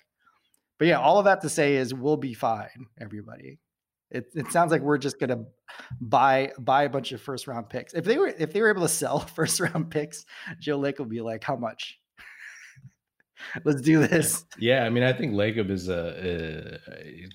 but 0.79 0.88
yeah, 0.88 0.95
mm. 0.95 1.03
all 1.03 1.19
of 1.19 1.25
that 1.25 1.41
to 1.41 1.50
say 1.50 1.75
is 1.75 1.93
we'll 1.93 2.17
be 2.17 2.33
fine, 2.33 2.88
everybody. 3.00 3.59
It, 4.09 4.25
it 4.33 4.51
sounds 4.51 4.71
like 4.71 4.81
we're 4.81 4.98
just 4.98 5.19
gonna 5.19 5.43
buy 6.01 6.51
buy 6.57 6.83
a 6.83 6.89
bunch 6.89 7.12
of 7.12 7.21
first 7.21 7.45
round 7.45 7.69
picks. 7.69 7.93
If 7.93 8.05
they 8.05 8.17
were 8.17 8.33
if 8.39 8.51
they 8.53 8.62
were 8.62 8.69
able 8.69 8.81
to 8.81 8.89
sell 8.89 9.20
first 9.35 9.59
round 9.59 9.92
picks, 9.92 10.25
Joe 10.59 10.77
Lake 10.77 10.98
will 10.98 11.05
be 11.05 11.22
like, 11.22 11.44
how 11.44 11.55
much? 11.55 12.00
Let's 13.65 13.81
do 13.81 14.05
this. 14.07 14.46
Yeah, 14.57 14.83
I 14.83 14.89
mean, 14.89 15.03
I 15.03 15.13
think 15.13 15.33
Lacob 15.33 15.70
is 15.70 15.89
a, 15.89 16.77
uh, 16.87 16.94
a 16.94 17.27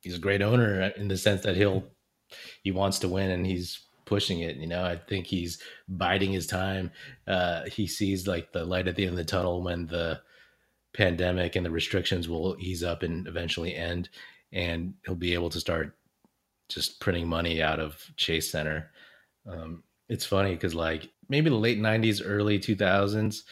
he's 0.00 0.16
a 0.16 0.20
great 0.20 0.42
owner 0.42 0.82
uh, 0.82 1.00
in 1.00 1.08
the 1.08 1.16
sense 1.16 1.42
that 1.42 1.56
he'll 1.56 1.84
he 2.62 2.70
wants 2.70 3.00
to 3.00 3.08
win 3.08 3.30
and 3.30 3.44
he's 3.44 3.80
pushing 4.04 4.40
it. 4.40 4.56
You 4.56 4.68
know, 4.68 4.84
I 4.84 4.96
think 4.96 5.26
he's 5.26 5.58
biding 5.88 6.32
his 6.32 6.46
time. 6.46 6.92
Uh, 7.26 7.64
he 7.64 7.86
sees 7.86 8.26
like 8.26 8.52
the 8.52 8.64
light 8.64 8.86
at 8.86 8.94
the 8.94 9.04
end 9.04 9.12
of 9.12 9.16
the 9.16 9.24
tunnel 9.24 9.62
when 9.62 9.86
the 9.86 10.20
pandemic 10.94 11.56
and 11.56 11.64
the 11.64 11.70
restrictions 11.70 12.28
will 12.28 12.56
ease 12.58 12.82
up 12.82 13.02
and 13.02 13.26
eventually 13.26 13.74
end 13.74 14.08
and 14.52 14.94
he'll 15.04 15.14
be 15.14 15.34
able 15.34 15.50
to 15.50 15.60
start 15.60 15.96
just 16.68 17.00
printing 17.00 17.26
money 17.26 17.62
out 17.62 17.80
of 17.80 18.02
chase 18.16 18.50
center. 18.50 18.90
Um, 19.46 19.82
it's 20.08 20.26
funny 20.26 20.54
because 20.54 20.74
like 20.74 21.08
maybe 21.28 21.48
the 21.48 21.56
late 21.56 21.80
90s 21.80 22.20
early 22.24 22.58
2000s 22.58 23.42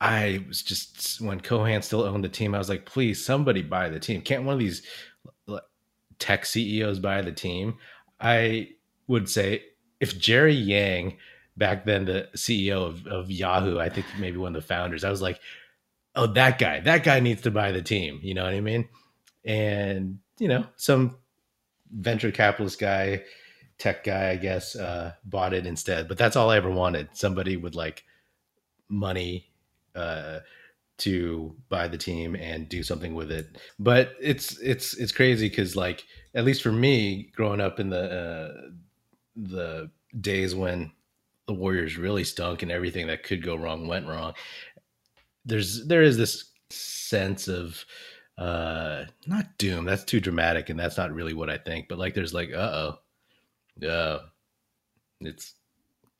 i 0.00 0.44
was 0.46 0.62
just 0.62 1.20
when 1.20 1.40
cohan 1.40 1.80
still 1.80 2.02
owned 2.02 2.22
the 2.22 2.28
team 2.28 2.54
i 2.54 2.58
was 2.58 2.68
like 2.68 2.84
please 2.84 3.24
somebody 3.24 3.62
buy 3.62 3.88
the 3.88 3.98
team. 3.98 4.20
Can't 4.20 4.44
one 4.44 4.54
of 4.54 4.58
these 4.60 4.82
tech 6.18 6.44
ceos 6.44 6.98
buy 6.98 7.22
the 7.22 7.32
team? 7.32 7.76
I 8.20 8.70
would 9.06 9.28
say 9.28 9.62
if 10.00 10.18
jerry 10.18 10.54
yang 10.54 11.16
back 11.56 11.84
then 11.84 12.04
the 12.04 12.28
ceo 12.36 12.86
of, 12.86 13.06
of 13.06 13.30
yahoo 13.30 13.78
i 13.78 13.88
think 13.88 14.06
maybe 14.18 14.36
one 14.36 14.54
of 14.54 14.60
the 14.60 14.66
founders 14.66 15.04
i 15.04 15.10
was 15.10 15.22
like 15.22 15.40
oh, 16.16 16.26
that 16.28 16.58
guy, 16.58 16.80
that 16.80 17.04
guy 17.04 17.20
needs 17.20 17.42
to 17.42 17.50
buy 17.50 17.72
the 17.72 17.82
team. 17.82 18.20
You 18.22 18.34
know 18.34 18.44
what 18.44 18.54
I 18.54 18.60
mean? 18.60 18.88
And, 19.44 20.18
you 20.38 20.48
know, 20.48 20.66
some 20.76 21.16
venture 21.90 22.30
capitalist 22.30 22.78
guy, 22.78 23.22
tech 23.78 24.04
guy, 24.04 24.30
I 24.30 24.36
guess, 24.36 24.76
uh, 24.76 25.12
bought 25.24 25.52
it 25.54 25.66
instead. 25.66 26.08
But 26.08 26.18
that's 26.18 26.36
all 26.36 26.50
I 26.50 26.56
ever 26.56 26.70
wanted. 26.70 27.08
Somebody 27.12 27.56
with 27.56 27.74
like 27.74 28.04
money 28.88 29.50
uh, 29.94 30.40
to 30.98 31.54
buy 31.68 31.88
the 31.88 31.98
team 31.98 32.36
and 32.36 32.68
do 32.68 32.82
something 32.82 33.14
with 33.14 33.30
it. 33.30 33.58
But 33.78 34.14
it's 34.20 34.58
it's 34.60 34.94
it's 34.94 35.12
crazy 35.12 35.48
because 35.48 35.76
like 35.76 36.04
at 36.34 36.44
least 36.44 36.62
for 36.62 36.72
me, 36.72 37.30
growing 37.34 37.60
up 37.60 37.80
in 37.80 37.90
the 37.90 38.10
uh, 38.10 38.70
the 39.36 39.90
days 40.20 40.54
when 40.54 40.92
the 41.46 41.54
Warriors 41.54 41.98
really 41.98 42.24
stunk 42.24 42.62
and 42.62 42.72
everything 42.72 43.08
that 43.08 43.22
could 43.22 43.42
go 43.42 43.54
wrong 43.56 43.86
went 43.86 44.06
wrong 44.06 44.32
there's 45.44 45.86
there 45.86 46.02
is 46.02 46.16
this 46.16 46.50
sense 46.70 47.48
of 47.48 47.84
uh 48.38 49.04
not 49.26 49.46
doom 49.58 49.84
that's 49.84 50.04
too 50.04 50.20
dramatic 50.20 50.68
and 50.68 50.78
that's 50.78 50.96
not 50.96 51.12
really 51.12 51.34
what 51.34 51.48
i 51.48 51.56
think 51.56 51.86
but 51.88 51.98
like 51.98 52.14
there's 52.14 52.34
like 52.34 52.52
uh-oh 52.52 52.98
uh 53.86 54.18
it's 55.20 55.54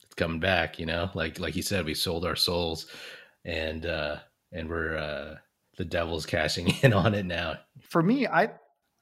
it's 0.03 0.15
coming 0.15 0.41
back 0.41 0.79
you 0.79 0.87
know? 0.87 1.11
Like 1.15 1.39
like 1.39 1.57
you 1.57 1.63
said 1.63 1.85
we 1.85 1.95
sold 1.95 2.25
our 2.25 2.37
souls 2.37 2.87
and 3.45 3.87
uh 3.87 4.17
and 4.53 4.69
we're 4.69 4.97
uh 4.97 5.37
the 5.77 5.85
devil's 5.85 6.27
cashing 6.27 6.69
in 6.83 6.93
on 6.93 7.15
it 7.15 7.27
now. 7.27 7.59
For 7.81 8.03
me 8.03 8.27
i 8.27 8.51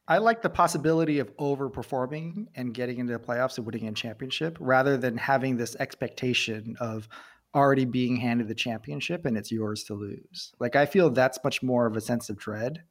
i 0.08 0.18
like 0.18 0.42
the 0.42 0.50
possibility 0.50 1.18
of 1.18 1.34
overperforming 1.36 2.46
and 2.54 2.74
getting 2.74 2.98
into 2.98 3.12
the 3.12 3.18
playoffs 3.18 3.56
and 3.58 3.66
winning 3.66 3.88
a 3.88 3.92
championship 3.92 4.56
rather 4.60 4.96
than 4.96 5.16
having 5.16 5.56
this 5.56 5.76
expectation 5.76 6.76
of 6.80 7.08
already 7.54 7.84
being 7.84 8.16
handed 8.16 8.48
the 8.48 8.54
championship 8.54 9.26
and 9.26 9.36
it's 9.36 9.52
yours 9.52 9.84
to 9.84 9.94
lose. 9.94 10.52
Like 10.58 10.76
I 10.76 10.86
feel 10.86 11.10
that's 11.10 11.38
much 11.44 11.62
more 11.62 11.86
of 11.86 11.96
a 11.96 12.00
sense 12.00 12.30
of 12.30 12.36
dread. 12.36 12.82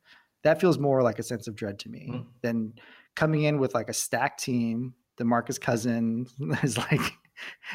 That 0.43 0.60
feels 0.60 0.78
more 0.78 1.02
like 1.04 1.19
a 1.19 1.24
sense 1.24 1.47
of 1.47 1.56
dread 1.56 1.80
to 1.80 1.89
me 1.89 2.10
mm. 2.12 2.26
than 2.41 2.74
coming 3.15 3.43
in 3.43 3.60
with 3.60 3.74
like 3.74 3.89
a 3.89 3.93
stacked 3.93 4.43
team. 4.43 4.93
DeMarcus 5.19 5.60
Cousin 5.60 6.28
is 6.63 6.78
like, 6.78 7.02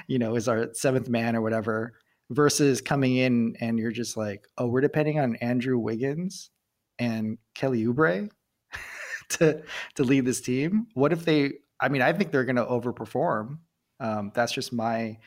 you 0.06 0.18
know, 0.18 0.36
is 0.36 0.48
our 0.48 0.72
seventh 0.74 1.08
man 1.08 1.36
or 1.36 1.42
whatever, 1.42 1.94
versus 2.30 2.80
coming 2.80 3.16
in 3.16 3.56
and 3.60 3.78
you're 3.78 3.92
just 3.92 4.16
like, 4.16 4.48
oh, 4.58 4.66
we're 4.66 4.80
depending 4.80 5.18
on 5.18 5.36
Andrew 5.36 5.78
Wiggins 5.78 6.50
and 6.98 7.38
Kelly 7.54 7.84
Oubre 7.84 8.30
to 9.30 9.62
to 9.94 10.04
lead 10.04 10.24
this 10.24 10.40
team. 10.40 10.86
What 10.94 11.12
if 11.12 11.24
they? 11.24 11.54
I 11.80 11.88
mean, 11.88 12.02
I 12.02 12.12
think 12.12 12.30
they're 12.30 12.44
going 12.44 12.56
to 12.56 12.64
overperform. 12.64 13.58
Um, 14.00 14.32
that's 14.34 14.52
just 14.52 14.72
my 14.72 15.18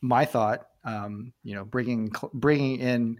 my 0.00 0.24
thought 0.24 0.66
um, 0.84 1.32
you 1.42 1.54
know, 1.54 1.64
bringing 1.64 2.10
bringing 2.32 2.80
in 2.80 3.18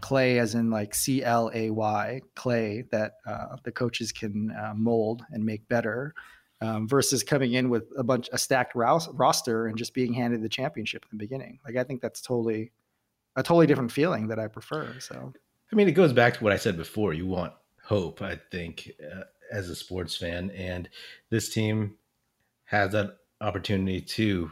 clay 0.00 0.38
as 0.38 0.54
in 0.54 0.70
like 0.70 0.94
C 0.94 1.22
L 1.22 1.50
A 1.54 1.70
Y 1.70 2.20
clay 2.34 2.84
that 2.90 3.12
uh, 3.26 3.56
the 3.62 3.72
coaches 3.72 4.12
can 4.12 4.50
uh, 4.50 4.74
mold 4.74 5.24
and 5.30 5.44
make 5.44 5.68
better. 5.68 6.14
Um, 6.60 6.88
versus 6.88 7.22
coming 7.22 7.52
in 7.52 7.68
with 7.68 7.84
a 7.98 8.02
bunch 8.02 8.30
a 8.32 8.38
stacked 8.38 8.74
roster 8.74 9.66
and 9.66 9.76
just 9.76 9.92
being 9.92 10.14
handed 10.14 10.40
the 10.40 10.48
championship 10.48 11.04
in 11.04 11.18
the 11.18 11.22
beginning. 11.22 11.58
Like 11.64 11.76
I 11.76 11.84
think 11.84 12.00
that's 12.00 12.22
totally 12.22 12.72
a 13.36 13.42
totally 13.42 13.66
different 13.66 13.92
feeling 13.92 14.28
that 14.28 14.38
I 14.38 14.46
prefer. 14.46 14.94
So 14.98 15.34
I 15.70 15.76
mean, 15.76 15.88
it 15.88 15.92
goes 15.92 16.12
back 16.12 16.34
to 16.34 16.44
what 16.44 16.54
I 16.54 16.56
said 16.56 16.76
before. 16.76 17.12
You 17.12 17.26
want 17.26 17.52
hope, 17.82 18.22
I 18.22 18.40
think, 18.50 18.90
uh, 19.02 19.24
as 19.52 19.68
a 19.68 19.74
sports 19.74 20.16
fan, 20.16 20.50
and 20.52 20.88
this 21.28 21.52
team 21.52 21.96
has 22.64 22.92
that 22.92 23.18
opportunity 23.42 24.00
to 24.00 24.50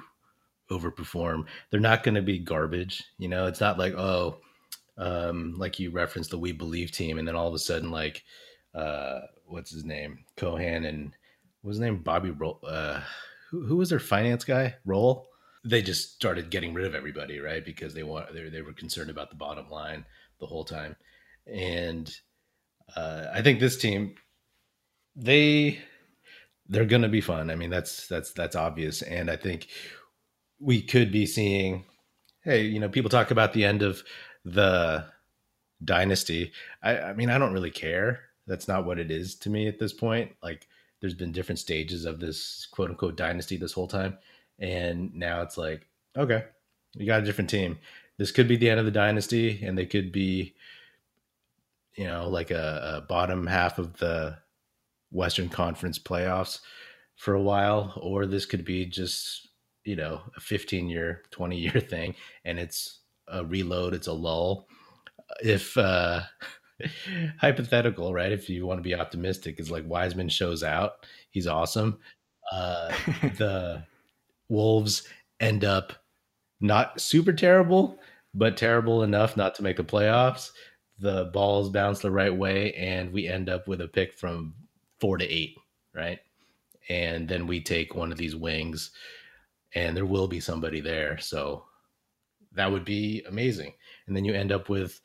overperform. 0.72 1.46
They're 1.70 1.80
not 1.80 2.02
going 2.02 2.14
to 2.14 2.22
be 2.22 2.38
garbage. 2.38 3.02
You 3.18 3.28
know, 3.28 3.46
it's 3.46 3.60
not 3.60 3.78
like, 3.78 3.94
oh, 3.94 4.38
um, 4.96 5.54
like 5.58 5.78
you 5.78 5.90
referenced 5.90 6.30
the 6.30 6.38
We 6.38 6.52
Believe 6.52 6.92
team, 6.92 7.18
and 7.18 7.26
then 7.26 7.36
all 7.36 7.48
of 7.48 7.54
a 7.54 7.58
sudden, 7.58 7.90
like, 7.90 8.22
uh, 8.74 9.20
what's 9.46 9.70
his 9.70 9.84
name? 9.84 10.24
Cohan 10.36 10.84
and 10.84 11.12
what 11.60 11.68
was 11.68 11.76
his 11.76 11.82
name 11.82 11.98
Bobby 11.98 12.30
Rowell. 12.30 12.60
Uh, 12.66 13.00
who, 13.50 13.64
who 13.66 13.76
was 13.76 13.90
their 13.90 13.98
finance 13.98 14.44
guy? 14.44 14.74
Rowell. 14.84 15.28
They 15.64 15.80
just 15.82 16.14
started 16.14 16.50
getting 16.50 16.74
rid 16.74 16.86
of 16.86 16.94
everybody, 16.94 17.38
right? 17.38 17.64
Because 17.64 17.94
they 17.94 18.02
want 18.02 18.34
they, 18.34 18.48
they 18.48 18.62
were 18.62 18.72
concerned 18.72 19.10
about 19.10 19.30
the 19.30 19.36
bottom 19.36 19.70
line 19.70 20.04
the 20.40 20.46
whole 20.46 20.64
time, 20.64 20.96
and 21.46 22.12
uh, 22.96 23.26
I 23.32 23.42
think 23.42 23.60
this 23.60 23.76
team 23.76 24.16
they 25.14 25.78
they're 26.68 26.84
going 26.84 27.02
to 27.02 27.08
be 27.08 27.20
fun. 27.20 27.50
I 27.50 27.54
mean, 27.54 27.70
that's 27.70 28.08
that's 28.08 28.32
that's 28.32 28.56
obvious, 28.56 29.02
and 29.02 29.30
I 29.30 29.36
think 29.36 29.68
we 30.62 30.80
could 30.80 31.10
be 31.10 31.26
seeing. 31.26 31.84
Hey, 32.42 32.62
you 32.62 32.80
know, 32.80 32.88
people 32.88 33.10
talk 33.10 33.30
about 33.30 33.52
the 33.52 33.64
end 33.64 33.82
of 33.82 34.02
the 34.44 35.04
dynasty. 35.84 36.52
I, 36.82 36.98
I 36.98 37.12
mean, 37.12 37.30
I 37.30 37.38
don't 37.38 37.52
really 37.52 37.70
care. 37.70 38.20
That's 38.46 38.68
not 38.68 38.84
what 38.84 38.98
it 38.98 39.10
is 39.10 39.34
to 39.36 39.50
me 39.50 39.68
at 39.68 39.78
this 39.78 39.92
point. 39.92 40.32
Like, 40.42 40.66
there's 41.00 41.14
been 41.14 41.32
different 41.32 41.58
stages 41.58 42.04
of 42.04 42.20
this 42.20 42.66
quote 42.70 42.90
unquote 42.90 43.16
dynasty 43.16 43.56
this 43.56 43.72
whole 43.72 43.88
time, 43.88 44.18
and 44.58 45.14
now 45.14 45.42
it's 45.42 45.58
like, 45.58 45.88
okay, 46.16 46.44
you 46.94 47.06
got 47.06 47.22
a 47.22 47.24
different 47.24 47.50
team. 47.50 47.78
This 48.18 48.30
could 48.30 48.48
be 48.48 48.56
the 48.56 48.70
end 48.70 48.78
of 48.80 48.86
the 48.86 48.92
dynasty, 48.92 49.64
and 49.64 49.76
they 49.76 49.86
could 49.86 50.12
be, 50.12 50.54
you 51.96 52.06
know, 52.06 52.28
like 52.28 52.50
a, 52.50 52.98
a 52.98 53.00
bottom 53.02 53.46
half 53.46 53.78
of 53.78 53.98
the 53.98 54.38
Western 55.10 55.48
Conference 55.48 55.98
playoffs 55.98 56.60
for 57.16 57.34
a 57.34 57.42
while, 57.42 57.98
or 58.00 58.26
this 58.26 58.46
could 58.46 58.64
be 58.64 58.86
just 58.86 59.48
you 59.84 59.96
know 59.96 60.20
a 60.36 60.40
15 60.40 60.88
year, 60.88 61.22
20 61.30 61.56
year 61.56 61.80
thing, 61.80 62.14
and 62.44 62.58
it's 62.58 63.00
a 63.28 63.44
reload, 63.44 63.94
it's 63.94 64.06
a 64.06 64.12
lull. 64.12 64.68
If 65.42 65.76
uh, 65.76 66.22
hypothetical, 67.38 68.12
right? 68.12 68.32
If 68.32 68.48
you 68.48 68.66
want 68.66 68.78
to 68.78 68.82
be 68.82 68.94
optimistic, 68.94 69.58
is 69.58 69.70
like 69.70 69.84
Wiseman 69.86 70.28
shows 70.28 70.62
out, 70.62 71.06
he's 71.30 71.46
awesome. 71.46 71.98
Uh, 72.50 72.92
the 73.36 73.84
Wolves 74.48 75.04
end 75.40 75.64
up 75.64 75.92
not 76.60 77.00
super 77.00 77.32
terrible, 77.32 77.98
but 78.34 78.56
terrible 78.56 79.02
enough 79.02 79.36
not 79.36 79.54
to 79.56 79.62
make 79.62 79.76
the 79.76 79.84
playoffs. 79.84 80.50
The 80.98 81.30
balls 81.32 81.70
bounce 81.70 82.00
the 82.00 82.10
right 82.10 82.34
way, 82.34 82.72
and 82.74 83.12
we 83.12 83.26
end 83.26 83.48
up 83.48 83.66
with 83.66 83.80
a 83.80 83.88
pick 83.88 84.14
from 84.14 84.54
four 85.00 85.18
to 85.18 85.24
eight, 85.24 85.56
right? 85.94 86.20
And 86.88 87.28
then 87.28 87.46
we 87.46 87.60
take 87.60 87.94
one 87.94 88.12
of 88.12 88.18
these 88.18 88.36
wings, 88.36 88.92
and 89.74 89.96
there 89.96 90.06
will 90.06 90.28
be 90.28 90.40
somebody 90.40 90.80
there. 90.80 91.18
So 91.18 91.64
that 92.54 92.70
would 92.70 92.84
be 92.84 93.22
amazing. 93.26 93.72
And 94.06 94.16
then 94.16 94.24
you 94.24 94.34
end 94.34 94.52
up 94.52 94.68
with 94.68 95.00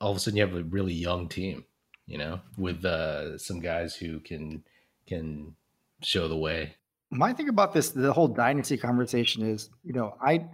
all 0.00 0.10
of 0.10 0.16
a 0.16 0.20
sudden 0.20 0.36
you 0.36 0.46
have 0.46 0.56
a 0.56 0.64
really 0.64 0.92
young 0.92 1.28
team, 1.28 1.64
you 2.06 2.18
know, 2.18 2.40
with 2.56 2.84
uh, 2.84 3.38
some 3.38 3.60
guys 3.60 3.94
who 3.94 4.20
can 4.20 4.64
can 5.06 5.54
show 6.02 6.28
the 6.28 6.36
way. 6.36 6.74
My 7.10 7.32
thing 7.32 7.48
about 7.48 7.72
this, 7.72 7.90
the 7.90 8.12
whole 8.12 8.28
dynasty 8.28 8.76
conversation 8.76 9.46
is, 9.46 9.70
you 9.84 9.92
know, 9.92 10.16
I 10.20 10.46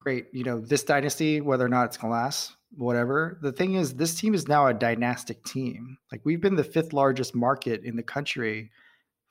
great, 0.00 0.26
you 0.32 0.44
know, 0.44 0.60
this 0.60 0.82
dynasty, 0.82 1.40
whether 1.40 1.64
or 1.64 1.68
not 1.68 1.86
it's 1.86 1.96
gonna 1.96 2.12
last, 2.12 2.56
whatever. 2.76 3.38
The 3.40 3.52
thing 3.52 3.74
is, 3.74 3.94
this 3.94 4.14
team 4.14 4.34
is 4.34 4.48
now 4.48 4.66
a 4.66 4.74
dynastic 4.74 5.44
team. 5.44 5.96
Like 6.10 6.20
we've 6.24 6.40
been 6.40 6.56
the 6.56 6.64
fifth 6.64 6.92
largest 6.92 7.34
market 7.34 7.84
in 7.84 7.96
the 7.96 8.02
country 8.02 8.70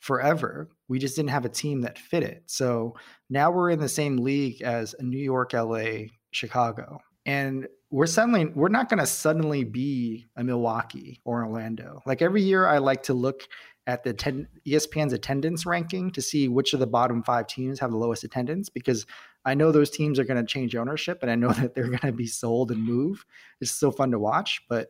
forever. 0.01 0.67
We 0.89 0.99
just 0.99 1.15
didn't 1.15 1.29
have 1.29 1.45
a 1.45 1.49
team 1.49 1.81
that 1.81 1.97
fit 1.97 2.23
it. 2.23 2.43
So 2.47 2.95
now 3.29 3.51
we're 3.51 3.69
in 3.69 3.79
the 3.79 3.87
same 3.87 4.17
league 4.17 4.61
as 4.63 4.95
New 4.99 5.19
York, 5.19 5.53
LA, 5.53 6.07
Chicago. 6.31 6.99
And 7.25 7.67
we're 7.91 8.07
suddenly 8.07 8.45
we're 8.45 8.69
not 8.69 8.89
going 8.89 8.99
to 8.99 9.05
suddenly 9.05 9.63
be 9.63 10.25
a 10.35 10.43
Milwaukee 10.43 11.21
or 11.23 11.45
Orlando. 11.45 12.01
Like 12.05 12.23
every 12.23 12.41
year 12.41 12.65
I 12.65 12.79
like 12.79 13.03
to 13.03 13.13
look 13.13 13.43
at 13.85 14.03
the 14.03 14.13
ten, 14.13 14.47
ESPN's 14.67 15.13
attendance 15.13 15.67
ranking 15.67 16.09
to 16.11 16.21
see 16.21 16.47
which 16.47 16.73
of 16.73 16.79
the 16.79 16.87
bottom 16.87 17.21
5 17.21 17.45
teams 17.45 17.79
have 17.79 17.91
the 17.91 17.97
lowest 17.97 18.23
attendance 18.23 18.69
because 18.69 19.05
I 19.45 19.53
know 19.53 19.71
those 19.71 19.91
teams 19.91 20.17
are 20.17 20.23
going 20.23 20.43
to 20.43 20.51
change 20.51 20.75
ownership 20.75 21.19
and 21.21 21.29
I 21.29 21.35
know 21.35 21.49
that 21.53 21.75
they're 21.75 21.89
going 21.89 21.99
to 21.99 22.11
be 22.11 22.27
sold 22.27 22.71
and 22.71 22.83
move. 22.83 23.23
It's 23.59 23.71
so 23.71 23.91
fun 23.91 24.09
to 24.11 24.19
watch, 24.19 24.63
but 24.67 24.89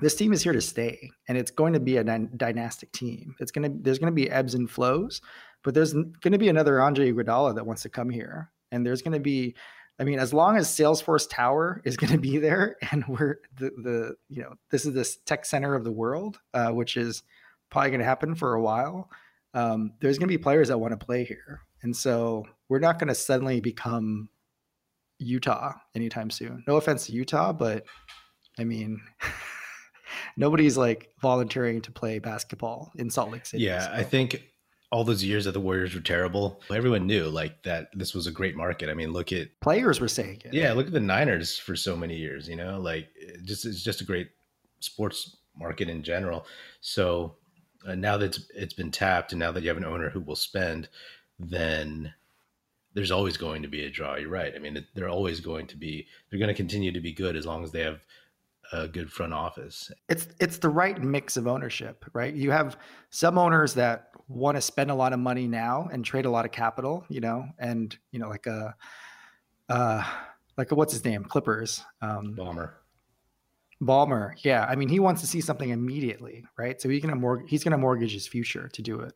this 0.00 0.14
team 0.14 0.32
is 0.32 0.42
here 0.42 0.52
to 0.52 0.60
stay 0.60 1.10
and 1.28 1.38
it's 1.38 1.50
going 1.50 1.72
to 1.72 1.80
be 1.80 1.96
a 1.96 2.04
dy- 2.04 2.28
dynastic 2.36 2.92
team. 2.92 3.34
It's 3.38 3.52
going 3.52 3.70
to 3.70 3.78
there's 3.82 3.98
going 3.98 4.12
to 4.12 4.14
be 4.14 4.30
ebbs 4.30 4.54
and 4.54 4.70
flows, 4.70 5.20
but 5.62 5.74
there's 5.74 5.92
going 5.92 6.32
to 6.32 6.38
be 6.38 6.48
another 6.48 6.80
Andre 6.80 7.12
Iguodala 7.12 7.54
that 7.54 7.66
wants 7.66 7.82
to 7.82 7.88
come 7.88 8.10
here 8.10 8.50
and 8.72 8.84
there's 8.84 9.02
going 9.02 9.14
to 9.14 9.20
be 9.20 9.54
I 9.98 10.02
mean, 10.02 10.18
as 10.18 10.34
long 10.34 10.56
as 10.56 10.68
Salesforce 10.68 11.28
Tower 11.30 11.80
is 11.84 11.96
going 11.96 12.12
to 12.12 12.18
be 12.18 12.38
there, 12.38 12.76
and 12.90 13.04
we're 13.06 13.36
the 13.58 13.70
the 13.82 14.16
you 14.28 14.42
know 14.42 14.54
this 14.70 14.84
is 14.84 14.94
this 14.94 15.16
tech 15.24 15.44
center 15.44 15.74
of 15.74 15.84
the 15.84 15.92
world, 15.92 16.40
uh, 16.52 16.70
which 16.70 16.96
is 16.96 17.22
probably 17.70 17.90
going 17.90 18.00
to 18.00 18.06
happen 18.06 18.34
for 18.34 18.54
a 18.54 18.62
while. 18.62 19.08
Um, 19.54 19.92
there's 20.00 20.18
going 20.18 20.28
to 20.28 20.36
be 20.36 20.42
players 20.42 20.68
that 20.68 20.78
want 20.78 20.98
to 20.98 21.04
play 21.04 21.24
here, 21.24 21.60
and 21.82 21.96
so 21.96 22.44
we're 22.68 22.80
not 22.80 22.98
going 22.98 23.08
to 23.08 23.14
suddenly 23.14 23.60
become 23.60 24.28
Utah 25.18 25.74
anytime 25.94 26.30
soon. 26.30 26.64
No 26.66 26.76
offense 26.76 27.06
to 27.06 27.12
Utah, 27.12 27.52
but 27.52 27.84
I 28.58 28.64
mean, 28.64 29.00
nobody's 30.36 30.76
like 30.76 31.10
volunteering 31.20 31.80
to 31.82 31.92
play 31.92 32.18
basketball 32.18 32.92
in 32.96 33.10
Salt 33.10 33.30
Lake 33.30 33.46
City. 33.46 33.64
Yeah, 33.64 33.86
so. 33.86 33.92
I 33.92 34.02
think 34.02 34.42
all 34.94 35.02
those 35.02 35.24
years 35.24 35.44
that 35.44 35.52
the 35.52 35.60
Warriors 35.60 35.92
were 35.92 36.00
terrible, 36.00 36.60
everyone 36.70 37.06
knew 37.06 37.24
like 37.24 37.64
that 37.64 37.88
this 37.94 38.14
was 38.14 38.28
a 38.28 38.30
great 38.30 38.56
market. 38.56 38.88
I 38.88 38.94
mean, 38.94 39.12
look 39.12 39.32
at 39.32 39.48
players 39.60 40.00
were 40.00 40.08
saying 40.08 40.42
it. 40.44 40.54
Yeah, 40.54 40.72
look 40.72 40.86
at 40.86 40.92
the 40.92 41.00
Niners 41.00 41.58
for 41.58 41.74
so 41.74 41.96
many 41.96 42.16
years. 42.16 42.48
You 42.48 42.56
know, 42.56 42.78
like 42.78 43.08
it 43.16 43.44
just 43.44 43.66
it's 43.66 43.82
just 43.82 44.00
a 44.00 44.04
great 44.04 44.28
sports 44.78 45.36
market 45.56 45.88
in 45.88 46.02
general. 46.02 46.46
So 46.80 47.34
uh, 47.86 47.94
now 47.94 48.16
that 48.16 48.26
it's, 48.26 48.50
it's 48.54 48.74
been 48.74 48.90
tapped, 48.90 49.32
and 49.32 49.40
now 49.40 49.50
that 49.52 49.62
you 49.62 49.68
have 49.68 49.76
an 49.76 49.84
owner 49.84 50.10
who 50.10 50.20
will 50.20 50.36
spend, 50.36 50.88
then 51.38 52.14
there's 52.94 53.10
always 53.10 53.36
going 53.36 53.62
to 53.62 53.68
be 53.68 53.84
a 53.84 53.90
draw. 53.90 54.14
You're 54.14 54.28
right. 54.28 54.52
I 54.54 54.58
mean, 54.58 54.86
they're 54.94 55.08
always 55.08 55.40
going 55.40 55.66
to 55.68 55.76
be. 55.76 56.06
They're 56.30 56.38
going 56.38 56.48
to 56.48 56.54
continue 56.54 56.92
to 56.92 57.00
be 57.00 57.12
good 57.12 57.34
as 57.34 57.46
long 57.46 57.64
as 57.64 57.72
they 57.72 57.82
have 57.82 58.00
a 58.74 58.88
good 58.88 59.10
front 59.10 59.32
office. 59.32 59.90
It's 60.08 60.28
it's 60.40 60.58
the 60.58 60.68
right 60.68 61.00
mix 61.00 61.36
of 61.36 61.46
ownership, 61.46 62.04
right? 62.12 62.34
You 62.34 62.50
have 62.50 62.76
some 63.10 63.38
owners 63.38 63.74
that 63.74 64.08
want 64.28 64.56
to 64.56 64.60
spend 64.60 64.90
a 64.90 64.94
lot 64.94 65.12
of 65.12 65.18
money 65.18 65.46
now 65.46 65.88
and 65.92 66.04
trade 66.04 66.24
a 66.24 66.30
lot 66.30 66.44
of 66.44 66.50
capital, 66.50 67.04
you 67.08 67.20
know, 67.20 67.46
and 67.58 67.96
you 68.10 68.18
know, 68.18 68.28
like 68.28 68.46
a 68.46 68.74
uh 69.68 70.02
like 70.56 70.72
a, 70.72 70.74
what's 70.74 70.92
his 70.92 71.04
name? 71.04 71.24
Clippers. 71.24 71.84
Um 72.02 72.34
Ballmer. 72.36 72.72
Ballmer. 73.80 74.32
Yeah. 74.42 74.66
I 74.68 74.76
mean, 74.76 74.88
he 74.88 74.98
wants 74.98 75.20
to 75.20 75.26
see 75.26 75.40
something 75.40 75.70
immediately, 75.70 76.44
right? 76.58 76.80
So 76.80 76.88
he 76.88 77.00
can 77.00 77.16
mor- 77.18 77.44
he's 77.46 77.62
gonna 77.62 77.78
mortgage 77.78 78.12
his 78.12 78.26
future 78.26 78.68
to 78.68 78.82
do 78.82 79.00
it. 79.00 79.14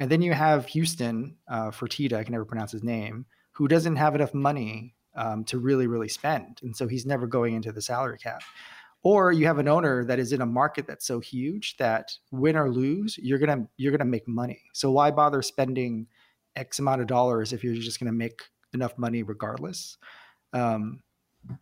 And 0.00 0.10
then 0.10 0.22
you 0.22 0.32
have 0.32 0.66
Houston, 0.66 1.36
uh 1.50 1.70
Fertitta, 1.70 2.14
I 2.14 2.24
can 2.24 2.32
never 2.32 2.44
pronounce 2.44 2.72
his 2.72 2.84
name, 2.84 3.26
who 3.52 3.68
doesn't 3.68 3.96
have 3.96 4.14
enough 4.14 4.34
money 4.34 4.94
um, 5.14 5.44
to 5.44 5.58
really, 5.58 5.86
really 5.86 6.08
spend. 6.08 6.60
And 6.62 6.76
so 6.76 6.86
he's 6.86 7.04
never 7.04 7.26
going 7.26 7.54
into 7.54 7.72
the 7.72 7.82
salary 7.82 8.18
cap 8.18 8.42
or 9.02 9.32
you 9.32 9.46
have 9.46 9.58
an 9.58 9.68
owner 9.68 10.04
that 10.04 10.18
is 10.18 10.32
in 10.32 10.40
a 10.40 10.46
market 10.46 10.86
that's 10.86 11.06
so 11.06 11.20
huge 11.20 11.76
that 11.76 12.12
win 12.30 12.56
or 12.56 12.70
lose 12.70 13.16
you're 13.18 13.38
gonna 13.38 13.66
you're 13.76 13.92
gonna 13.92 14.04
make 14.04 14.26
money. 14.26 14.60
So 14.72 14.90
why 14.90 15.10
bother 15.10 15.42
spending 15.42 16.06
x 16.56 16.78
amount 16.78 17.00
of 17.00 17.06
dollars 17.06 17.52
if 17.52 17.62
you're 17.62 17.74
just 17.74 18.00
gonna 18.00 18.12
make 18.12 18.42
enough 18.74 18.96
money 18.98 19.22
regardless? 19.22 19.96
Um, 20.52 21.00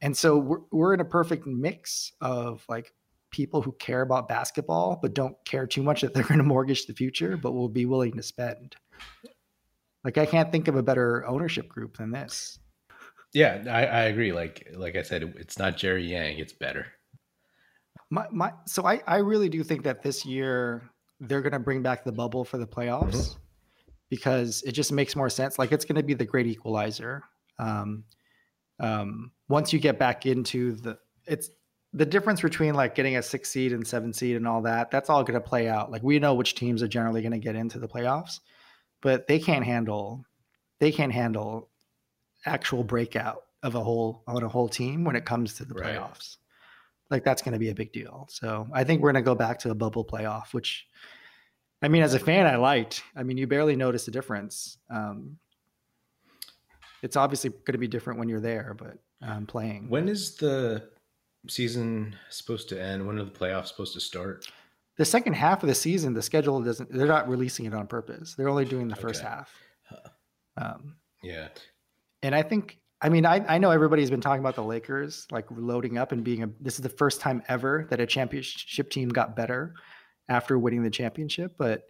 and 0.00 0.16
so 0.16 0.38
we're, 0.38 0.60
we're 0.72 0.94
in 0.94 1.00
a 1.00 1.04
perfect 1.04 1.46
mix 1.46 2.12
of 2.20 2.64
like 2.68 2.94
people 3.30 3.60
who 3.60 3.72
care 3.72 4.02
about 4.02 4.28
basketball 4.28 4.98
but 5.00 5.14
don't 5.14 5.36
care 5.44 5.66
too 5.66 5.82
much 5.82 6.00
that 6.00 6.14
they're 6.14 6.24
going 6.24 6.38
to 6.38 6.44
mortgage 6.44 6.86
the 6.86 6.94
future 6.94 7.36
but 7.36 7.52
will 7.52 7.68
be 7.68 7.86
willing 7.86 8.12
to 8.16 8.22
spend. 8.22 8.76
Like 10.04 10.18
i 10.18 10.26
can't 10.26 10.50
think 10.50 10.68
of 10.68 10.76
a 10.76 10.82
better 10.82 11.26
ownership 11.26 11.68
group 11.68 11.98
than 11.98 12.12
this. 12.12 12.58
Yeah 13.34 13.62
i, 13.68 13.84
I 13.84 14.02
agree. 14.04 14.32
Like 14.32 14.68
like 14.74 14.96
i 14.96 15.02
said 15.02 15.34
it's 15.36 15.58
not 15.58 15.76
jerry 15.76 16.06
yang 16.06 16.38
it's 16.38 16.52
better 16.52 16.86
my, 18.10 18.26
my, 18.30 18.52
so 18.66 18.86
I, 18.86 19.00
I 19.06 19.16
really 19.18 19.48
do 19.48 19.62
think 19.62 19.82
that 19.84 20.02
this 20.02 20.24
year 20.24 20.90
they're 21.20 21.42
going 21.42 21.52
to 21.52 21.58
bring 21.58 21.82
back 21.82 22.04
the 22.04 22.12
bubble 22.12 22.44
for 22.44 22.58
the 22.58 22.66
playoffs 22.66 23.14
mm-hmm. 23.14 23.38
because 24.10 24.62
it 24.62 24.72
just 24.72 24.92
makes 24.92 25.16
more 25.16 25.30
sense. 25.30 25.58
Like 25.58 25.72
it's 25.72 25.84
going 25.84 25.96
to 25.96 26.02
be 26.02 26.14
the 26.14 26.24
great 26.24 26.46
equalizer. 26.46 27.24
Um, 27.58 28.04
um, 28.78 29.32
once 29.48 29.72
you 29.72 29.78
get 29.78 29.98
back 29.98 30.26
into 30.26 30.72
the, 30.72 30.98
it's 31.26 31.50
the 31.92 32.06
difference 32.06 32.42
between 32.42 32.74
like 32.74 32.94
getting 32.94 33.16
a 33.16 33.22
six 33.22 33.50
seed 33.50 33.72
and 33.72 33.86
seven 33.86 34.12
seed 34.12 34.36
and 34.36 34.46
all 34.46 34.62
that. 34.62 34.90
That's 34.90 35.08
all 35.08 35.22
going 35.22 35.40
to 35.40 35.46
play 35.46 35.68
out. 35.68 35.90
Like 35.90 36.02
we 36.02 36.18
know 36.18 36.34
which 36.34 36.54
teams 36.54 36.82
are 36.82 36.88
generally 36.88 37.22
going 37.22 37.32
to 37.32 37.38
get 37.38 37.56
into 37.56 37.78
the 37.78 37.88
playoffs, 37.88 38.40
but 39.00 39.26
they 39.26 39.38
can't 39.38 39.64
handle, 39.64 40.24
they 40.78 40.92
can't 40.92 41.12
handle 41.12 41.70
actual 42.44 42.84
breakout 42.84 43.42
of 43.62 43.74
a 43.74 43.80
whole 43.80 44.22
on 44.28 44.42
a 44.42 44.48
whole 44.48 44.68
team 44.68 45.02
when 45.02 45.16
it 45.16 45.24
comes 45.24 45.54
to 45.54 45.64
the 45.64 45.74
right. 45.74 45.96
playoffs 45.96 46.36
like 47.10 47.24
that's 47.24 47.42
going 47.42 47.52
to 47.52 47.58
be 47.58 47.70
a 47.70 47.74
big 47.74 47.92
deal. 47.92 48.26
So 48.30 48.66
I 48.72 48.84
think 48.84 49.00
we're 49.02 49.12
going 49.12 49.22
to 49.24 49.26
go 49.28 49.34
back 49.34 49.58
to 49.60 49.70
a 49.70 49.74
bubble 49.74 50.04
playoff, 50.04 50.52
which 50.52 50.86
I 51.82 51.88
mean, 51.88 52.02
as 52.02 52.14
a 52.14 52.18
fan, 52.18 52.46
I 52.46 52.56
liked. 52.56 53.02
I 53.14 53.22
mean, 53.22 53.36
you 53.36 53.46
barely 53.46 53.76
notice 53.76 54.06
the 54.06 54.10
difference. 54.10 54.78
Um, 54.90 55.38
it's 57.02 57.16
obviously 57.16 57.50
going 57.50 57.72
to 57.72 57.78
be 57.78 57.88
different 57.88 58.18
when 58.18 58.28
you're 58.28 58.40
there, 58.40 58.74
but 58.76 58.98
um, 59.22 59.46
playing. 59.46 59.88
When 59.88 60.08
is 60.08 60.34
the 60.36 60.88
season 61.48 62.16
supposed 62.30 62.68
to 62.70 62.82
end? 62.82 63.06
When 63.06 63.18
are 63.18 63.24
the 63.24 63.30
playoffs 63.30 63.66
supposed 63.68 63.94
to 63.94 64.00
start? 64.00 64.50
the 64.98 65.04
second 65.04 65.34
half 65.34 65.62
of 65.62 65.68
the 65.68 65.74
season, 65.74 66.14
the 66.14 66.22
schedule 66.22 66.58
doesn't. 66.62 66.90
They're 66.90 67.06
not 67.06 67.28
releasing 67.28 67.66
it 67.66 67.74
on 67.74 67.86
purpose. 67.86 68.34
They're 68.34 68.48
only 68.48 68.64
doing 68.64 68.88
the 68.88 68.96
first 68.96 69.20
Okay. 69.20 69.28
half. 69.28 69.52
Um, 70.56 70.96
Yeah. 71.22 71.48
and 72.22 72.34
I 72.34 72.40
think, 72.42 72.78
I 73.02 73.08
mean, 73.10 73.26
I, 73.26 73.44
I 73.46 73.58
know 73.58 73.70
everybody's 73.70 74.10
been 74.10 74.20
talking 74.22 74.40
about 74.40 74.54
the 74.54 74.62
Lakers 74.64 75.26
like 75.30 75.46
loading 75.50 75.98
up 75.98 76.12
and 76.12 76.24
being 76.24 76.42
a. 76.42 76.48
This 76.60 76.74
is 76.76 76.80
the 76.80 76.88
first 76.88 77.20
time 77.20 77.42
ever 77.48 77.86
that 77.90 78.00
a 78.00 78.06
championship 78.06 78.90
team 78.90 79.08
got 79.10 79.36
better 79.36 79.74
after 80.28 80.58
winning 80.58 80.82
the 80.82 80.90
championship. 80.90 81.56
But 81.58 81.82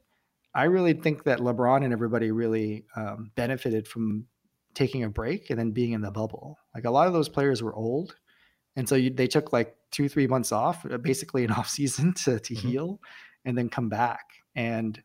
I 0.54 0.64
really 0.64 0.94
think 0.94 1.22
that 1.24 1.38
LeBron 1.38 1.84
and 1.84 1.92
everybody 1.92 2.32
really 2.32 2.86
um, 2.96 3.30
benefited 3.36 3.86
from 3.86 4.26
taking 4.74 5.04
a 5.04 5.08
break 5.08 5.50
and 5.50 5.58
then 5.58 5.70
being 5.70 5.92
in 5.92 6.00
the 6.00 6.10
bubble. 6.10 6.58
Like 6.74 6.84
a 6.86 6.90
lot 6.90 7.06
of 7.06 7.12
those 7.12 7.28
players 7.28 7.62
were 7.62 7.74
old, 7.74 8.16
and 8.74 8.88
so 8.88 8.96
you, 8.96 9.10
they 9.10 9.28
took 9.28 9.52
like 9.52 9.76
two, 9.92 10.08
three 10.08 10.26
months 10.26 10.50
off, 10.50 10.84
uh, 10.90 10.98
basically 10.98 11.44
an 11.44 11.52
off 11.52 11.68
season 11.68 12.14
to 12.24 12.40
to 12.40 12.54
Mhm. 12.54 12.58
heal, 12.58 13.00
and 13.44 13.56
then 13.56 13.68
come 13.68 13.88
back. 13.88 14.24
And 14.56 15.00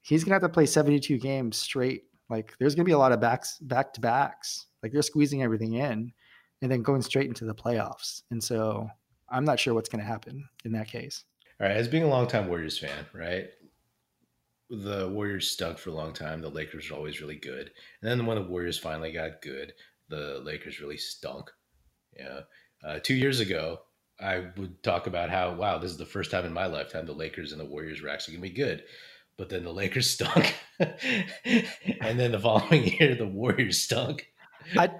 he's 0.00 0.24
gonna 0.24 0.34
have 0.36 0.42
to 0.42 0.48
play 0.48 0.64
seventy 0.64 0.98
two 0.98 1.18
games 1.18 1.58
straight. 1.58 2.04
Like 2.30 2.54
there's 2.58 2.74
gonna 2.74 2.86
be 2.86 2.92
a 2.92 2.98
lot 2.98 3.12
of 3.12 3.20
backs 3.20 3.58
back 3.58 3.92
to 3.92 4.00
backs. 4.00 4.66
Like 4.82 4.92
they're 4.92 5.02
squeezing 5.02 5.42
everything 5.42 5.74
in, 5.74 6.12
and 6.60 6.70
then 6.70 6.82
going 6.82 7.02
straight 7.02 7.28
into 7.28 7.44
the 7.44 7.54
playoffs. 7.54 8.22
And 8.30 8.42
so 8.42 8.88
I'm 9.28 9.44
not 9.44 9.60
sure 9.60 9.74
what's 9.74 9.88
gonna 9.88 10.04
happen 10.04 10.48
in 10.64 10.72
that 10.72 10.88
case. 10.88 11.24
All 11.60 11.68
right. 11.68 11.76
As 11.76 11.88
being 11.88 12.02
a 12.02 12.08
longtime 12.08 12.48
Warriors 12.48 12.78
fan, 12.78 13.06
right? 13.12 13.48
The 14.68 15.08
Warriors 15.08 15.50
stunk 15.50 15.78
for 15.78 15.90
a 15.90 15.94
long 15.94 16.12
time. 16.12 16.40
The 16.40 16.48
Lakers 16.48 16.90
were 16.90 16.96
always 16.96 17.20
really 17.20 17.36
good. 17.36 17.70
And 18.00 18.10
then 18.20 18.26
when 18.26 18.36
the 18.36 18.48
Warriors 18.48 18.78
finally 18.78 19.12
got 19.12 19.42
good, 19.42 19.72
the 20.08 20.40
Lakers 20.42 20.80
really 20.80 20.96
stunk. 20.96 21.50
Yeah. 22.16 22.40
Uh, 22.82 22.98
two 23.00 23.14
years 23.14 23.40
ago, 23.40 23.80
I 24.18 24.46
would 24.56 24.82
talk 24.82 25.06
about 25.06 25.30
how, 25.30 25.54
wow, 25.54 25.78
this 25.78 25.90
is 25.90 25.98
the 25.98 26.06
first 26.06 26.30
time 26.30 26.44
in 26.44 26.52
my 26.52 26.66
lifetime 26.66 27.06
the 27.06 27.12
Lakers 27.12 27.52
and 27.52 27.60
the 27.60 27.64
Warriors 27.64 28.00
were 28.00 28.08
actually 28.08 28.34
going 28.34 28.42
to 28.44 28.48
be 28.50 28.56
good. 28.56 28.84
But 29.36 29.48
then 29.48 29.64
the 29.64 29.72
Lakers 29.72 30.10
stunk. 30.18 30.54
and 30.78 32.18
then 32.18 32.32
the 32.32 32.40
following 32.40 32.84
year, 32.98 33.14
the 33.14 33.26
Warriors 33.26 33.78
stunk. 33.78 34.31
I 34.76 34.90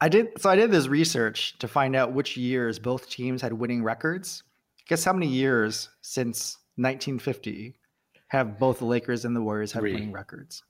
I 0.00 0.08
did 0.08 0.28
so 0.38 0.50
I 0.50 0.56
did 0.56 0.70
this 0.70 0.88
research 0.88 1.58
to 1.58 1.68
find 1.68 1.94
out 1.94 2.12
which 2.12 2.36
years 2.36 2.78
both 2.78 3.08
teams 3.08 3.42
had 3.42 3.52
winning 3.52 3.82
records. 3.82 4.42
Guess 4.88 5.04
how 5.04 5.12
many 5.12 5.28
years 5.28 5.88
since 6.02 6.56
1950 6.76 7.76
have 8.28 8.58
both 8.58 8.78
the 8.78 8.84
Lakers 8.86 9.24
and 9.24 9.36
the 9.36 9.42
Warriors 9.42 9.72
had 9.72 9.80
Three. 9.80 9.94
winning 9.94 10.12
records? 10.12 10.62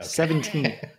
Okay. 0.00 0.08
17. 0.08 0.76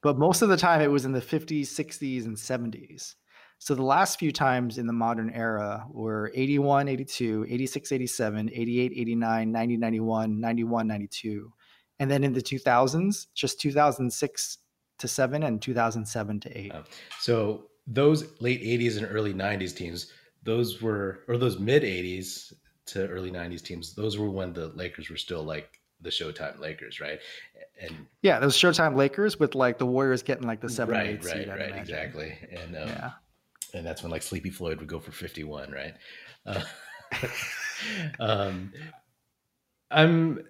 But 0.00 0.16
most 0.16 0.42
of 0.42 0.48
the 0.48 0.56
time 0.56 0.80
it 0.80 0.90
was 0.90 1.04
in 1.04 1.12
the 1.12 1.20
50s, 1.20 1.62
60s, 1.62 2.24
and 2.24 2.36
70s. 2.36 3.16
So 3.58 3.74
the 3.74 3.82
last 3.82 4.20
few 4.20 4.30
times 4.30 4.78
in 4.78 4.86
the 4.86 4.92
modern 4.92 5.30
era 5.30 5.84
were 5.90 6.30
81, 6.34 6.86
82, 6.86 7.46
86, 7.48 7.92
87, 7.92 8.50
88, 8.52 8.92
89, 8.94 9.52
90, 9.52 9.76
91, 9.76 10.40
91, 10.40 10.86
92. 10.86 11.52
And 11.98 12.08
then 12.08 12.22
in 12.22 12.32
the 12.32 12.40
2000s, 12.40 13.26
just 13.34 13.60
2006 13.60 14.58
to 14.98 15.08
7 15.08 15.42
and 15.42 15.60
2007 15.60 16.40
to 16.40 16.58
8. 16.58 16.72
Oh. 16.74 16.84
So 17.18 17.64
those 17.86 18.40
late 18.40 18.62
80s 18.62 18.98
and 18.98 19.06
early 19.10 19.32
90s 19.32 19.74
teams, 19.74 20.12
those 20.42 20.80
were, 20.82 21.20
or 21.28 21.36
those 21.38 21.58
mid 21.58 21.82
80s 21.82 22.52
to 22.86 23.06
early 23.08 23.30
90s 23.30 23.62
teams, 23.62 23.94
those 23.94 24.18
were 24.18 24.30
when 24.30 24.52
the 24.52 24.68
Lakers 24.68 25.10
were 25.10 25.16
still 25.16 25.42
like 25.42 25.80
the 26.00 26.10
Showtime 26.10 26.60
Lakers, 26.60 27.00
right? 27.00 27.18
And 27.80 28.06
Yeah, 28.22 28.38
those 28.38 28.56
Showtime 28.56 28.94
Lakers 28.96 29.38
with 29.38 29.54
like 29.54 29.78
the 29.78 29.86
Warriors 29.86 30.22
getting 30.22 30.46
like 30.46 30.60
the 30.60 30.68
7 30.68 30.94
or 30.94 31.00
8 31.00 31.04
right, 31.06 31.24
seed. 31.24 31.48
right, 31.48 31.58
right, 31.58 31.76
exactly. 31.76 32.36
And 32.50 32.76
um, 32.76 32.88
Yeah. 32.88 33.10
and 33.74 33.86
that's 33.86 34.02
when 34.02 34.10
like 34.12 34.22
Sleepy 34.22 34.50
Floyd 34.50 34.78
would 34.78 34.88
go 34.88 34.98
for 35.00 35.12
51, 35.12 35.70
right? 35.72 35.94
Uh, 36.46 36.62
um, 38.20 38.72
I'm 39.90 40.44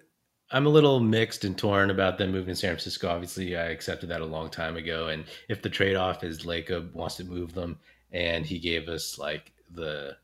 I'm 0.51 0.65
a 0.65 0.69
little 0.69 0.99
mixed 0.99 1.45
and 1.45 1.57
torn 1.57 1.91
about 1.91 2.17
them 2.17 2.31
moving 2.31 2.53
to 2.53 2.55
San 2.55 2.71
Francisco. 2.71 3.09
Obviously, 3.09 3.55
I 3.55 3.65
accepted 3.65 4.09
that 4.09 4.21
a 4.21 4.25
long 4.25 4.49
time 4.49 4.77
ago, 4.77 5.07
and 5.07 5.25
if 5.47 5.61
the 5.61 5.69
trade 5.69 5.95
off 5.95 6.23
is 6.23 6.45
Lacob 6.45 6.91
wants 6.93 7.15
to 7.17 7.23
move 7.23 7.53
them, 7.53 7.77
and 8.11 8.45
he 8.45 8.57
gave 8.57 8.89
us 8.89 9.19
like 9.19 9.51
the 9.71 10.17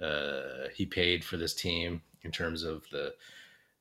uh, 0.00 0.68
he 0.74 0.86
paid 0.86 1.24
for 1.24 1.36
this 1.36 1.54
team 1.54 2.00
in 2.22 2.30
terms 2.30 2.62
of 2.62 2.84
the 2.90 3.14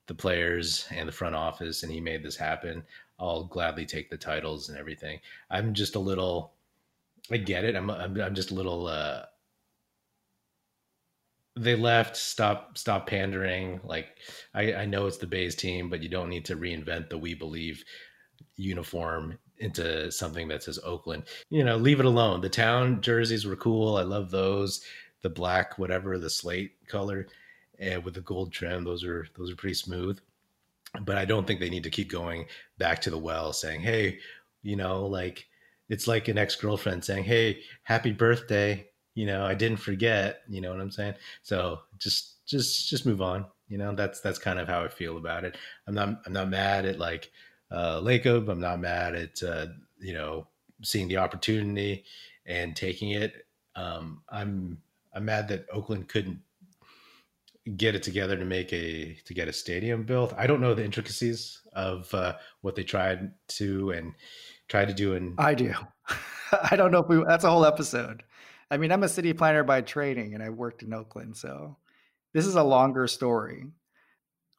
the 0.07 0.15
players 0.15 0.87
and 0.91 1.07
the 1.07 1.13
front 1.13 1.35
office, 1.35 1.83
and 1.83 1.91
he 1.91 1.99
made 1.99 2.23
this 2.23 2.35
happen. 2.35 2.83
I'll 3.19 3.43
gladly 3.45 3.85
take 3.85 4.09
the 4.09 4.17
titles 4.17 4.69
and 4.69 4.77
everything. 4.77 5.19
I'm 5.49 5.73
just 5.73 5.95
a 5.95 5.99
little 5.99 6.53
I 7.31 7.37
get 7.37 7.63
it. 7.63 7.75
I'm 7.75 7.89
I'm, 7.89 8.19
I'm 8.19 8.35
just 8.35 8.51
a 8.51 8.55
little. 8.55 8.87
Uh, 8.87 9.23
they 11.57 11.75
left. 11.75 12.17
Stop 12.17 12.77
stop 12.77 13.07
pandering. 13.07 13.79
Like 13.83 14.17
I, 14.53 14.73
I 14.73 14.85
know 14.85 15.07
it's 15.07 15.17
the 15.17 15.27
Bays 15.27 15.55
team, 15.55 15.89
but 15.89 16.03
you 16.03 16.09
don't 16.09 16.29
need 16.29 16.45
to 16.45 16.57
reinvent 16.57 17.09
the 17.09 17.17
We 17.17 17.33
Believe 17.33 17.83
uniform 18.57 19.37
into 19.59 20.11
something 20.11 20.47
that 20.49 20.63
says 20.63 20.79
Oakland. 20.83 21.23
You 21.49 21.63
know, 21.63 21.77
leave 21.77 21.99
it 21.99 22.05
alone. 22.05 22.41
The 22.41 22.49
town 22.49 23.01
jerseys 23.01 23.45
were 23.45 23.55
cool. 23.55 23.97
I 23.97 24.03
love 24.03 24.31
those. 24.31 24.83
The 25.21 25.29
black, 25.29 25.79
whatever, 25.79 26.17
the 26.19 26.29
slate 26.29 26.73
color, 26.87 27.27
and 27.79 28.03
with 28.03 28.13
the 28.13 28.21
gold 28.21 28.51
trim. 28.51 28.83
Those 28.83 29.03
are 29.03 29.27
those 29.37 29.51
are 29.51 29.55
pretty 29.55 29.75
smooth. 29.75 30.19
But 31.01 31.17
I 31.17 31.25
don't 31.25 31.45
think 31.45 31.59
they 31.59 31.69
need 31.69 31.83
to 31.83 31.89
keep 31.89 32.09
going 32.09 32.45
back 32.77 33.01
to 33.01 33.09
the 33.09 33.17
well, 33.17 33.53
saying, 33.53 33.81
"Hey, 33.81 34.19
you 34.61 34.75
know, 34.75 35.05
like." 35.05 35.47
it's 35.87 36.07
like 36.07 36.27
an 36.27 36.35
ex-girlfriend 36.35 37.05
saying 37.05 37.23
hey 37.23 37.59
happy 37.83 38.11
birthday 38.11 38.87
you 39.15 39.25
know 39.25 39.45
i 39.45 39.53
didn't 39.53 39.77
forget 39.79 40.41
you 40.47 40.61
know 40.61 40.71
what 40.71 40.79
i'm 40.79 40.91
saying? 40.91 41.15
So 41.41 41.79
just 41.97 42.45
just 42.45 42.87
just 42.89 43.05
move 43.05 43.21
on 43.21 43.45
you 43.67 43.77
know? 43.77 43.95
That's 43.95 44.19
that's 44.21 44.39
kind 44.39 44.59
of 44.59 44.67
how 44.67 44.83
i 44.83 44.87
feel 44.87 45.17
about 45.17 45.43
it. 45.43 45.57
I'm 45.87 45.95
not 45.95 46.21
i'm 46.25 46.33
not 46.33 46.49
mad 46.49 46.85
at 46.85 46.99
like 46.99 47.31
uh 47.71 47.99
lacob 47.99 48.49
i'm 48.49 48.59
not 48.59 48.79
mad 48.79 49.15
at 49.15 49.41
uh 49.41 49.67
you 49.99 50.13
know 50.13 50.47
seeing 50.83 51.07
the 51.07 51.17
opportunity 51.17 52.03
and 52.45 52.75
taking 52.75 53.11
it. 53.11 53.45
Um 53.75 54.21
i'm 54.29 54.77
i'm 55.13 55.25
mad 55.25 55.47
that 55.47 55.65
oakland 55.71 56.07
couldn't 56.07 56.39
get 57.77 57.95
it 57.95 58.03
together 58.03 58.37
to 58.37 58.45
make 58.45 58.71
a 58.73 59.15
to 59.25 59.33
get 59.33 59.47
a 59.47 59.53
stadium 59.53 60.03
built. 60.03 60.33
I 60.37 60.45
don't 60.45 60.61
know 60.61 60.75
the 60.75 60.85
intricacies 60.85 61.61
of 61.73 62.13
uh 62.13 62.35
what 62.61 62.75
they 62.75 62.83
tried 62.83 63.31
to 63.47 63.91
and 63.91 64.13
tried 64.67 64.87
to 64.89 64.93
do 64.93 65.13
in 65.13 65.35
I 65.37 65.55
do. 65.55 65.73
I 66.71 66.75
don't 66.75 66.91
know 66.91 66.99
if 66.99 67.07
we, 67.09 67.23
that's 67.25 67.43
a 67.43 67.49
whole 67.49 67.65
episode. 67.65 68.23
I 68.71 68.77
mean, 68.77 68.91
I'm 68.91 69.03
a 69.03 69.09
city 69.09 69.33
planner 69.33 69.63
by 69.63 69.81
training 69.81 70.33
and 70.33 70.43
I 70.43 70.49
worked 70.49 70.83
in 70.83 70.93
Oakland. 70.93 71.37
So 71.37 71.77
this 72.33 72.45
is 72.45 72.55
a 72.55 72.59
mm-hmm. 72.59 72.69
longer 72.69 73.07
story. 73.07 73.65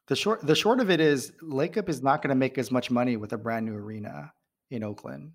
The 0.09 0.17
short, 0.17 0.47
the 0.47 0.55
short 0.55 0.81
of 0.81 0.91
it 0.91 1.01
is 1.01 1.33
Lacob 1.43 1.89
is 1.89 2.03
not 2.03 2.23
going 2.23 2.31
to 2.31 2.37
make 2.37 2.59
as 2.59 2.71
much 2.71 2.91
money 2.91 3.17
with 3.17 3.33
a 3.33 3.39
brand 3.39 3.67
new 3.67 3.75
arena 3.75 4.33
in 4.71 4.85
Oakland. 4.85 5.33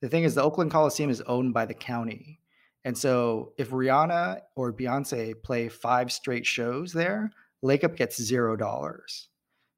The 0.00 0.08
thing 0.08 0.24
is 0.24 0.34
the 0.34 0.42
Oakland 0.42 0.70
Coliseum 0.70 1.10
is 1.10 1.20
owned 1.22 1.52
by 1.52 1.66
the 1.66 1.74
county. 1.74 2.40
And 2.84 2.96
so 2.96 3.52
if 3.58 3.70
Rihanna 3.70 4.40
or 4.56 4.72
Beyonce 4.72 5.42
play 5.42 5.68
five 5.68 6.10
straight 6.10 6.46
shows 6.46 6.92
there, 6.92 7.30
Lacob 7.62 7.96
gets 7.96 8.20
zero 8.20 8.56
dollars. 8.56 9.28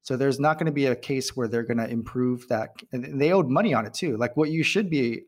So 0.01 0.15
there's 0.15 0.39
not 0.39 0.57
going 0.57 0.67
to 0.67 0.71
be 0.71 0.85
a 0.85 0.95
case 0.95 1.35
where 1.35 1.49
they're 1.49 1.63
going 1.63 1.77
to 1.77 1.89
improve 1.89 2.47
that. 2.47 2.69
And 2.93 3.19
they 3.19 3.33
owed 3.33 3.49
money 3.49 3.73
on 3.73 3.85
it 3.85 3.93
too. 3.93 4.15
Like 4.15 4.37
what 4.37 4.49
you 4.49 4.63
should 4.63 4.89
be 4.89 5.23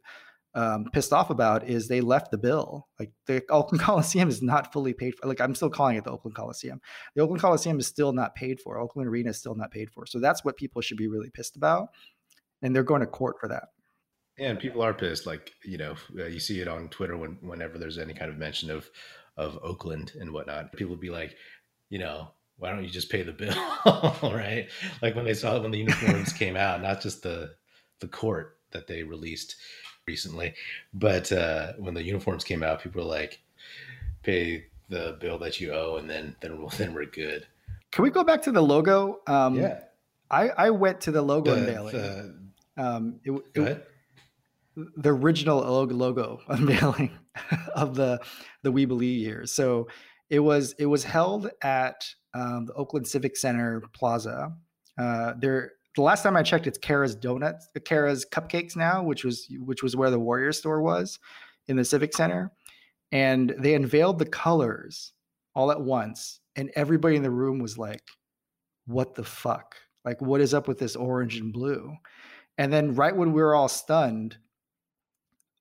um, 0.56 0.86
pissed 0.92 1.14
off 1.14 1.30
about 1.30 1.68
is 1.70 1.88
they 1.88 2.02
left 2.02 2.32
the 2.32 2.38
bill. 2.38 2.88
Like 3.00 3.12
the 3.28 3.44
Oakland 3.50 3.82
Coliseum 3.82 4.30
is 4.30 4.42
not 4.42 4.74
fully 4.74 4.94
paid 4.94 5.16
for. 5.16 5.28
Like 5.28 5.42
I'm 5.42 5.56
still 5.56 5.70
calling 5.70 5.98
it 5.98 6.04
the 6.04 6.12
Oakland 6.12 6.36
Coliseum. 6.36 6.82
The 7.16 7.22
Oakland 7.22 7.42
Coliseum 7.42 7.80
is 7.80 7.88
still 7.88 8.14
not 8.14 8.36
paid 8.36 8.60
for. 8.60 8.80
Oakland 8.80 9.08
Arena 9.08 9.30
is 9.30 9.38
still 9.38 9.56
not 9.56 9.72
paid 9.72 9.90
for. 9.92 10.06
So 10.06 10.20
that's 10.20 10.44
what 10.44 10.58
people 10.58 10.82
should 10.82 10.98
be 10.98 11.08
really 11.08 11.30
pissed 11.30 11.56
about. 11.56 11.90
And 12.62 12.76
they're 12.76 12.84
going 12.84 13.02
to 13.02 13.08
court 13.08 13.38
for 13.40 13.48
that. 13.50 13.70
and 14.40 14.60
people 14.60 14.82
are 14.82 14.94
pissed 14.94 15.26
like 15.26 15.52
you 15.64 15.78
know 15.78 15.96
uh, 16.18 16.26
you 16.26 16.40
see 16.40 16.62
it 16.62 16.68
on 16.68 16.88
twitter 16.90 17.18
when 17.18 17.38
whenever 17.42 17.78
there's 17.78 17.98
any 17.98 18.14
kind 18.14 18.32
of 18.32 18.38
mention 18.38 18.72
of 18.72 18.90
of 19.38 19.60
oakland 19.64 20.14
and 20.20 20.32
whatnot 20.32 20.72
people 20.74 20.96
be 20.96 21.10
like 21.10 21.36
you 21.90 22.00
know 22.00 22.30
why 22.58 22.72
don't 22.72 22.84
you 22.84 22.90
just 22.90 23.10
pay 23.10 23.22
the 23.24 23.32
bill 23.32 23.54
right 24.34 24.68
like 25.02 25.16
when 25.16 25.26
they 25.26 25.34
saw 25.34 25.60
when 25.60 25.72
the 25.72 25.78
uniforms 25.78 26.34
came 26.34 26.56
out 26.56 26.82
not 26.82 27.02
just 27.02 27.22
the 27.24 27.52
the 28.00 28.08
court 28.08 28.58
that 28.72 28.88
they 28.88 29.04
released 29.04 29.56
recently 30.12 30.54
but 30.94 31.32
uh 31.32 31.74
when 31.78 31.94
the 31.94 32.04
uniforms 32.04 32.44
came 32.44 32.64
out 32.64 32.82
people 32.82 33.02
were 33.02 33.16
like 33.20 33.34
pay 34.24 34.66
the 34.90 35.18
bill 35.22 35.38
that 35.38 35.60
you 35.60 35.72
owe 35.72 35.98
and 36.00 36.10
then 36.10 36.36
then 36.42 36.52
then 36.78 36.94
we're 36.94 37.06
good 37.06 37.42
Can 37.92 38.04
we 38.04 38.12
go 38.12 38.24
back 38.24 38.42
to 38.44 38.52
the 38.52 38.66
logo? 38.74 39.22
Um, 39.28 39.56
yeah 39.56 39.80
I, 40.32 40.50
I 40.50 40.70
went 40.70 41.02
to 41.02 41.12
the 41.12 41.22
logo 41.22 41.56
the, 41.56 41.62
unveiling. 41.62 41.94
the, 41.94 42.36
um, 42.78 43.20
it, 43.24 43.54
go 43.54 43.64
it, 43.64 43.88
the 44.96 45.10
original 45.10 45.60
logo, 45.60 45.96
logo 45.96 46.42
unveiling 46.48 47.12
of 47.76 47.96
the 47.96 48.20
the 48.64 48.72
We 48.72 48.86
Believe 48.86 49.20
years. 49.20 49.52
So 49.52 49.88
it 50.30 50.40
was 50.40 50.74
it 50.78 50.86
was 50.86 51.04
held 51.04 51.50
at 51.62 52.06
um, 52.34 52.68
the 52.68 52.74
Oakland 52.74 53.08
Civic 53.08 53.36
Center 53.36 53.84
Plaza. 53.94 54.54
Uh, 54.98 55.34
there, 55.40 55.74
the 56.00 56.06
last 56.06 56.24
time 56.24 56.38
I 56.38 56.44
checked, 56.44 56.66
it's 56.66 56.78
Kara's 56.78 57.14
Donuts, 57.14 57.68
Kara's 57.84 58.26
Cupcakes 58.26 58.78
now, 58.78 59.04
which 59.04 59.26
was 59.26 59.48
which 59.60 59.84
was 59.84 59.98
where 59.98 60.10
the 60.10 60.20
Warrior 60.20 60.54
store 60.54 60.82
was 60.82 61.20
in 61.68 61.76
the 61.76 61.84
Civic 61.84 62.14
Center, 62.14 62.54
and 63.12 63.54
they 63.60 63.76
unveiled 63.76 64.18
the 64.18 64.26
colors 64.26 65.12
all 65.56 65.72
at 65.72 65.82
once 65.82 66.40
and 66.56 66.72
everybody 66.76 67.18
in 67.18 67.24
the 67.24 67.30
room 67.30 67.60
was 67.60 67.78
like, 67.78 68.04
"What 68.86 69.14
the 69.14 69.26
fuck? 69.26 69.76
Like, 70.06 70.22
what 70.22 70.40
is 70.40 70.54
up 70.54 70.70
with 70.70 70.80
this 70.80 70.96
orange 70.96 71.36
and 71.36 71.52
blue?" 71.52 71.94
And 72.58 72.72
then 72.72 72.96
right 72.96 73.16
when 73.16 73.34
we 73.34 73.42
were 73.42 73.56
all 73.56 73.68
stunned, 73.68 74.38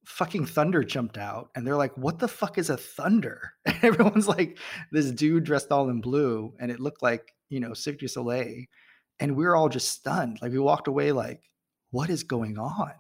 fucking 0.05 0.47
thunder 0.47 0.85
jumped 0.85 1.19
out 1.19 1.51
and 1.57 1.67
they're 1.67 1.77
like 1.77 1.97
what 1.99 2.19
the 2.19 2.29
fuck 2.29 2.57
is 2.57 2.71
a 2.71 2.77
thunder 2.79 3.53
and 3.67 3.77
everyone's 3.83 4.27
like 4.27 4.57
this 4.91 5.11
dude 5.11 5.45
dressed 5.45 5.71
all 5.71 5.91
in 5.91 6.01
blue 6.01 6.55
and 6.59 6.71
it 6.71 6.81
looked 6.81 7.03
like 7.03 7.35
you 7.51 7.61
know 7.61 7.75
Cirque 7.75 7.99
du 7.99 8.09
Soleil 8.09 8.65
and 9.21 9.37
we 9.37 9.45
were 9.45 9.57
all 9.57 9.69
just 9.69 9.89
stunned 9.89 10.39
like 10.43 10.53
we 10.53 10.59
walked 10.59 10.89
away 10.89 11.13
like 11.13 11.43
what 11.91 12.11
is 12.11 12.23
going 12.23 12.59
on? 12.59 12.93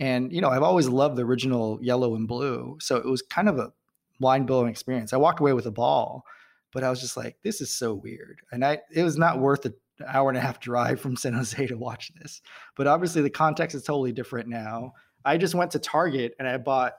And 0.00 0.32
you 0.32 0.40
know 0.40 0.48
i've 0.50 0.62
always 0.62 0.88
loved 0.88 1.16
the 1.16 1.24
original 1.24 1.78
yellow 1.82 2.16
and 2.16 2.26
blue 2.26 2.76
so 2.80 2.96
it 2.96 3.06
was 3.06 3.22
kind 3.22 3.48
of 3.48 3.58
a 3.58 3.72
mind-blowing 4.20 4.70
experience. 4.70 5.12
I 5.12 5.16
walked 5.18 5.40
away 5.40 5.52
with 5.52 5.66
a 5.66 5.70
ball 5.70 6.24
but 6.72 6.82
i 6.82 6.90
was 6.90 7.00
just 7.00 7.16
like 7.16 7.36
this 7.42 7.60
is 7.60 7.70
so 7.70 7.94
weird 7.94 8.40
and 8.50 8.64
i 8.64 8.78
it 8.94 9.02
was 9.02 9.18
not 9.18 9.38
worth 9.38 9.64
an 9.66 9.74
hour 10.06 10.30
and 10.30 10.38
a 10.38 10.40
half 10.40 10.58
drive 10.58 11.00
from 11.00 11.16
san 11.16 11.34
jose 11.34 11.66
to 11.66 11.76
watch 11.76 12.10
this 12.14 12.40
but 12.76 12.86
obviously 12.86 13.22
the 13.22 13.30
context 13.30 13.76
is 13.76 13.82
totally 13.82 14.12
different 14.12 14.48
now. 14.48 14.92
I 15.24 15.36
just 15.36 15.54
went 15.54 15.70
to 15.72 15.78
Target 15.78 16.34
and 16.38 16.48
I 16.48 16.58
bought 16.58 16.94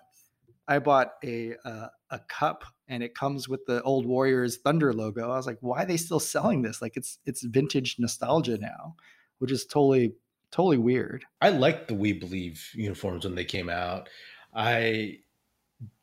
I 0.68 0.80
bought 0.80 1.14
a 1.24 1.56
uh, 1.66 1.88
a 2.14 2.20
cup 2.30 2.64
and 2.88 3.02
it 3.02 3.16
comes 3.16 3.50
with 3.50 3.66
the 3.66 3.82
old 3.84 4.06
Warriors 4.06 4.58
Thunder 4.58 4.94
logo. 4.94 5.32
I 5.32 5.38
was 5.38 5.48
like, 5.48 5.58
why 5.62 5.84
are 5.84 5.86
they 5.86 5.98
still 5.98 6.20
selling 6.20 6.62
this? 6.62 6.82
Like 6.82 6.96
it's 6.96 7.20
it's 7.26 7.44
vintage 7.44 7.98
nostalgia 8.00 8.58
now, 8.58 8.96
which 9.40 9.52
is 9.52 9.66
totally 9.66 10.14
totally 10.52 10.78
weird. 10.78 11.26
I 11.42 11.50
liked 11.50 11.88
the 11.88 11.96
We 11.96 12.14
Believe 12.14 12.70
uniforms 12.74 13.26
when 13.26 13.36
they 13.36 13.46
came 13.46 13.70
out. 13.70 14.10
I 14.54 15.20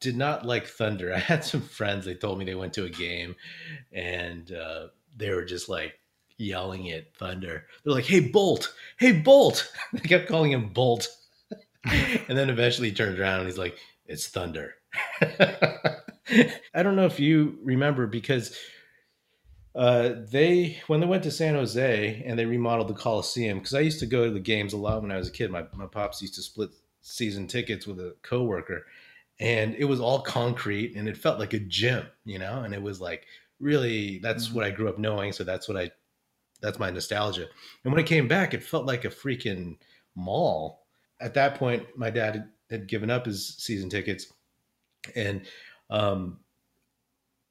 did 0.00 0.16
not 0.16 0.44
like 0.44 0.66
Thunder. 0.66 1.14
I 1.14 1.18
had 1.18 1.44
some 1.44 1.62
friends. 1.62 2.04
They 2.04 2.14
told 2.14 2.38
me 2.38 2.44
they 2.44 2.54
went 2.54 2.72
to 2.74 2.84
a 2.84 2.90
game, 2.90 3.36
and 3.92 4.52
uh, 4.52 4.88
they 5.16 5.30
were 5.30 5.44
just 5.44 5.68
like 5.68 5.94
yelling 6.36 6.90
at 6.90 7.14
Thunder. 7.14 7.66
They're 7.84 7.94
like, 7.94 8.06
"Hey 8.06 8.20
Bolt! 8.20 8.74
Hey 8.98 9.12
Bolt!" 9.12 9.72
They 9.92 10.00
kept 10.00 10.28
calling 10.28 10.52
him 10.52 10.72
Bolt 10.72 11.08
and 11.84 12.36
then 12.36 12.50
eventually 12.50 12.88
he 12.88 12.94
turns 12.94 13.18
around 13.18 13.40
and 13.40 13.48
he's 13.48 13.58
like, 13.58 13.78
"It's 14.06 14.28
thunder." 14.28 14.74
I 15.20 16.82
don't 16.82 16.96
know 16.96 17.06
if 17.06 17.20
you 17.20 17.58
remember 17.62 18.06
because 18.06 18.56
uh, 19.74 20.14
they 20.30 20.80
when 20.86 21.00
they 21.00 21.06
went 21.06 21.22
to 21.24 21.30
San 21.30 21.54
Jose 21.54 22.22
and 22.26 22.38
they 22.38 22.46
remodeled 22.46 22.88
the 22.88 22.94
Coliseum 22.94 23.58
because 23.58 23.74
I 23.74 23.80
used 23.80 24.00
to 24.00 24.06
go 24.06 24.24
to 24.24 24.30
the 24.30 24.40
games 24.40 24.72
a 24.72 24.76
lot 24.76 25.02
when 25.02 25.12
I 25.12 25.16
was 25.16 25.28
a 25.28 25.32
kid. 25.32 25.50
My 25.50 25.64
my 25.74 25.86
pops 25.86 26.22
used 26.22 26.34
to 26.34 26.42
split 26.42 26.70
season 27.02 27.46
tickets 27.46 27.86
with 27.86 27.98
a 27.98 28.14
coworker, 28.22 28.86
and 29.38 29.74
it 29.74 29.84
was 29.84 30.00
all 30.00 30.22
concrete 30.22 30.96
and 30.96 31.08
it 31.08 31.16
felt 31.16 31.38
like 31.38 31.52
a 31.52 31.60
gym, 31.60 32.06
you 32.24 32.38
know. 32.38 32.62
And 32.62 32.74
it 32.74 32.82
was 32.82 33.00
like 33.00 33.26
really 33.58 34.18
that's 34.18 34.46
mm-hmm. 34.46 34.56
what 34.56 34.64
I 34.64 34.70
grew 34.70 34.88
up 34.88 34.98
knowing, 34.98 35.32
so 35.32 35.44
that's 35.44 35.68
what 35.68 35.76
I 35.76 35.90
that's 36.60 36.78
my 36.78 36.90
nostalgia. 36.90 37.46
And 37.84 37.92
when 37.92 38.00
it 38.00 38.06
came 38.06 38.28
back, 38.28 38.54
it 38.54 38.62
felt 38.62 38.86
like 38.86 39.04
a 39.04 39.08
freaking 39.08 39.76
mall 40.14 40.80
at 41.20 41.34
that 41.34 41.56
point, 41.56 41.86
my 41.96 42.10
dad 42.10 42.48
had 42.70 42.88
given 42.88 43.10
up 43.10 43.26
his 43.26 43.56
season 43.58 43.90
tickets, 43.90 44.32
and 45.14 45.46
um, 45.90 46.40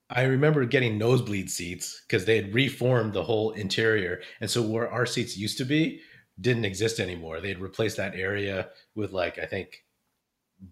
I 0.09 0.23
remember 0.23 0.65
getting 0.65 0.97
nosebleed 0.97 1.49
seats 1.49 2.01
because 2.07 2.25
they 2.25 2.35
had 2.35 2.53
reformed 2.53 3.13
the 3.13 3.23
whole 3.23 3.51
interior, 3.51 4.21
and 4.41 4.49
so 4.49 4.61
where 4.61 4.89
our 4.89 5.05
seats 5.05 5.37
used 5.37 5.57
to 5.59 5.65
be 5.65 6.01
didn't 6.41 6.65
exist 6.65 6.99
anymore. 6.99 7.41
They 7.41 7.49
had 7.49 7.59
replaced 7.59 7.97
that 7.97 8.15
area 8.15 8.69
with 8.95 9.11
like 9.11 9.37
I 9.39 9.45
think 9.45 9.83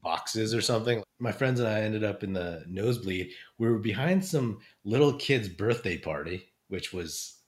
boxes 0.02 0.54
or 0.54 0.62
something. 0.62 1.04
My 1.20 1.32
friends 1.32 1.60
and 1.60 1.70
I 1.70 1.82
ended 1.82 2.04
up 2.04 2.24
in 2.24 2.34
the 2.34 2.64
nosebleed. 2.68 3.32
We 3.58 3.70
were 3.70 3.80
behind 3.80 4.24
some 4.24 4.60
little 4.86 5.14
kid's 5.14 5.50
birthday 5.50 5.98
party, 5.98 6.54
which 6.68 6.94
was 6.94 7.40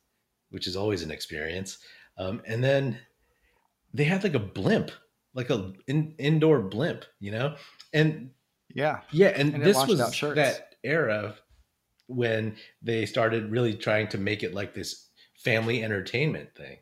which 0.49 0.67
is 0.67 0.75
always 0.75 1.03
an 1.03 1.11
experience. 1.11 1.77
Um, 2.17 2.41
and 2.45 2.63
then 2.63 2.99
they 3.93 4.03
had 4.03 4.23
like 4.23 4.33
a 4.33 4.39
blimp 4.39 4.91
like 5.33 5.49
a 5.49 5.73
in, 5.87 6.13
indoor 6.17 6.61
blimp, 6.61 7.05
you 7.19 7.31
know? 7.31 7.55
And 7.93 8.31
yeah. 8.73 9.01
Yeah, 9.11 9.29
and, 9.35 9.53
and 9.53 9.63
this 9.63 9.77
was 9.87 9.99
that 9.99 10.75
era 10.83 11.35
when 12.07 12.55
they 12.81 13.05
started 13.05 13.51
really 13.51 13.75
trying 13.75 14.07
to 14.09 14.17
make 14.17 14.43
it 14.43 14.53
like 14.53 14.73
this 14.73 15.09
family 15.43 15.83
entertainment 15.83 16.49
thing. 16.55 16.77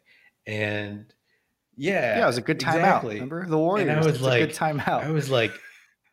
And 0.45 1.13
yeah. 1.75 2.17
Yeah, 2.17 2.23
it 2.23 2.27
was 2.27 2.37
a 2.37 2.41
good 2.41 2.59
time 2.59 2.79
exactly. 2.79 3.15
out. 3.15 3.29
Remember 3.29 3.45
the 3.45 3.57
Warriors? 3.57 3.89
And 3.89 3.99
I 3.99 4.05
was 4.05 4.21
like, 4.21 4.47
good 4.47 4.55
time 4.55 4.81
out. 4.85 5.03
I 5.03 5.11
was 5.11 5.29
like, 5.29 5.51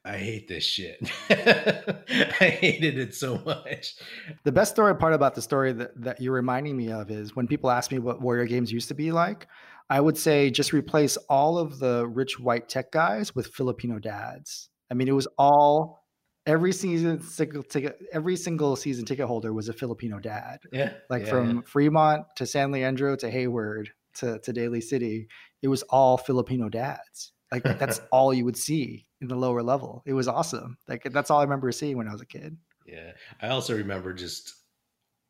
I 0.04 0.18
hate 0.18 0.48
this 0.48 0.64
shit. 0.64 1.10
I 1.30 2.56
hated 2.60 2.98
it 2.98 3.14
so 3.14 3.38
much. 3.38 3.94
The 4.42 4.52
best 4.52 4.72
story 4.72 4.94
part 4.96 5.14
about 5.14 5.34
the 5.34 5.40
story 5.40 5.72
that, 5.72 5.98
that 6.02 6.20
you're 6.20 6.34
reminding 6.34 6.76
me 6.76 6.92
of 6.92 7.10
is 7.10 7.34
when 7.34 7.46
people 7.46 7.70
ask 7.70 7.90
me 7.90 7.98
what 7.98 8.20
Warrior 8.20 8.44
games 8.44 8.70
used 8.70 8.88
to 8.88 8.94
be 8.94 9.12
like, 9.12 9.46
I 9.88 10.00
would 10.00 10.18
say 10.18 10.50
just 10.50 10.72
replace 10.72 11.16
all 11.28 11.56
of 11.56 11.78
the 11.78 12.06
rich 12.06 12.38
white 12.38 12.68
tech 12.68 12.92
guys 12.92 13.34
with 13.34 13.46
Filipino 13.46 13.98
dads. 13.98 14.68
I 14.90 14.94
mean, 14.94 15.08
it 15.08 15.12
was 15.12 15.28
all 15.38 16.04
every 16.46 16.72
season 16.72 17.22
single 17.22 17.62
ticket, 17.62 17.98
every 18.12 18.36
single 18.36 18.76
season 18.76 19.04
ticket 19.04 19.26
holder 19.26 19.52
was 19.52 19.68
a 19.68 19.72
Filipino 19.72 20.18
dad. 20.18 20.58
Yeah, 20.72 20.92
like 21.10 21.24
yeah, 21.24 21.30
from 21.30 21.56
yeah. 21.56 21.62
Fremont 21.66 22.26
to 22.36 22.46
San 22.46 22.70
Leandro 22.70 23.16
to 23.16 23.30
Hayward 23.30 23.90
to 24.16 24.38
to 24.40 24.52
Daly 24.52 24.80
City, 24.80 25.28
it 25.62 25.68
was 25.68 25.82
all 25.84 26.16
Filipino 26.16 26.68
dads. 26.68 27.32
Like 27.50 27.62
that's 27.78 28.00
all 28.10 28.34
you 28.34 28.44
would 28.44 28.56
see 28.56 29.06
in 29.20 29.28
the 29.28 29.36
lower 29.36 29.62
level. 29.62 30.02
It 30.06 30.12
was 30.12 30.28
awesome. 30.28 30.78
Like 30.88 31.04
that's 31.12 31.30
all 31.30 31.40
I 31.40 31.44
remember 31.44 31.70
seeing 31.72 31.96
when 31.96 32.08
I 32.08 32.12
was 32.12 32.20
a 32.20 32.26
kid. 32.26 32.56
Yeah, 32.86 33.12
I 33.40 33.48
also 33.48 33.76
remember 33.76 34.12
just 34.12 34.54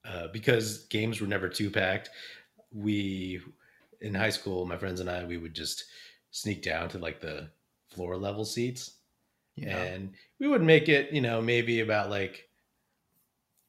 uh, 0.05 0.29
because 0.33 0.87
games 0.87 1.21
were 1.21 1.27
never 1.27 1.49
two 1.49 1.71
packed. 1.71 2.11
We 2.73 3.41
in 4.01 4.15
high 4.15 4.31
school, 4.31 4.67
my 4.67 4.77
friends 4.77 5.01
and 5.01 5.09
I, 5.09 5.25
we 5.25 5.39
would 5.39 5.55
just 5.55 5.85
sneak 6.31 6.63
down 6.63 6.89
to 6.91 6.99
like 6.99 7.21
the 7.21 7.49
floor 7.89 8.17
level 8.17 8.45
seats. 8.45 8.99
Yeah. 9.57 9.77
And 9.77 10.15
we 10.41 10.49
would 10.49 10.63
make 10.63 10.89
it, 10.89 11.13
you 11.13 11.21
know, 11.21 11.41
maybe 11.41 11.81
about 11.81 12.11
like 12.11 12.49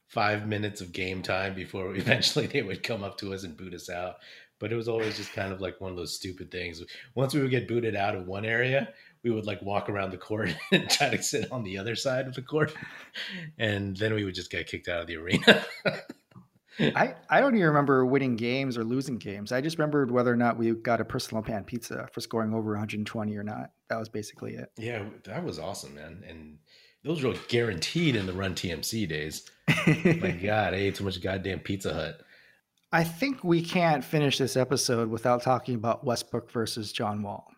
five 0.08 0.48
minutes 0.48 0.82
of 0.82 0.92
game 0.94 1.22
time 1.22 1.54
before 1.56 1.96
eventually 1.96 2.48
they 2.48 2.62
would 2.62 2.84
come 2.84 3.04
up 3.04 3.18
to 3.20 3.34
us 3.34 3.44
and 3.44 3.58
boot 3.58 3.74
us 3.74 3.90
out. 3.90 4.16
But 4.60 4.72
it 4.72 4.78
was 4.78 4.88
always 4.88 5.18
just 5.18 5.34
kind 5.34 5.52
of 5.52 5.60
like 5.60 5.82
one 5.82 5.92
of 5.92 5.98
those 5.98 6.16
stupid 6.16 6.50
things. 6.50 6.82
Once 7.14 7.34
we 7.34 7.42
would 7.42 7.52
get 7.52 7.68
booted 7.68 7.96
out 7.96 8.16
of 8.16 8.26
one 8.26 8.46
area, 8.46 8.94
we 9.22 9.32
would 9.32 9.46
like 9.46 9.62
walk 9.62 9.90
around 9.90 10.12
the 10.12 10.18
court 10.18 10.56
and 10.72 10.90
try 10.90 11.10
to 11.10 11.22
sit 11.22 11.52
on 11.52 11.64
the 11.64 11.78
other 11.78 11.96
side 11.96 12.28
of 12.28 12.36
the 12.36 12.42
court. 12.42 12.74
And 13.58 13.98
then 13.98 14.14
we 14.14 14.24
would 14.24 14.36
just 14.36 14.52
get 14.52 14.68
kicked 14.68 14.88
out 14.88 15.02
of 15.02 15.08
the 15.08 15.18
arena. 15.18 15.66
I, 16.80 17.16
I 17.30 17.40
don't 17.40 17.56
even 17.56 17.68
remember 17.68 18.06
winning 18.06 18.36
games 18.36 18.78
or 18.78 18.84
losing 18.84 19.18
games. 19.18 19.52
I 19.52 19.62
just 19.62 19.78
remembered 19.78 20.12
whether 20.12 20.32
or 20.32 20.36
not 20.36 20.58
we 20.58 20.72
got 20.72 21.02
a 21.02 21.06
personal 21.06 21.42
pan 21.42 21.64
pizza 21.64 22.08
for 22.12 22.22
scoring 22.22 22.54
over 22.54 22.72
120 22.72 23.36
or 23.36 23.44
not. 23.44 23.72
That 23.90 23.98
was 23.98 24.10
basically 24.10 24.56
it. 24.56 24.72
Yeah, 24.78 25.04
that 25.24 25.44
was 25.44 25.60
awesome, 25.60 25.96
man. 25.96 26.24
And 26.28 26.58
those 27.04 27.24
were 27.24 27.36
guaranteed 27.48 28.16
in 28.16 28.26
the 28.26 28.34
Run 28.34 28.56
TMC 28.56 29.08
days. 29.08 29.50
My 29.68 30.32
God, 30.44 30.74
I 30.74 30.78
ate 30.78 30.96
too 30.96 31.04
much 31.04 31.22
goddamn 31.22 31.60
Pizza 31.60 31.94
Hut. 31.94 32.22
I 32.92 33.04
think 33.04 33.44
we 33.44 33.62
can't 33.62 34.04
finish 34.04 34.38
this 34.38 34.58
episode 34.58 35.10
without 35.10 35.44
talking 35.44 35.76
about 35.76 36.04
Westbrook 36.04 36.52
versus 36.52 36.92
John 36.92 37.22
Wall. 37.24 37.52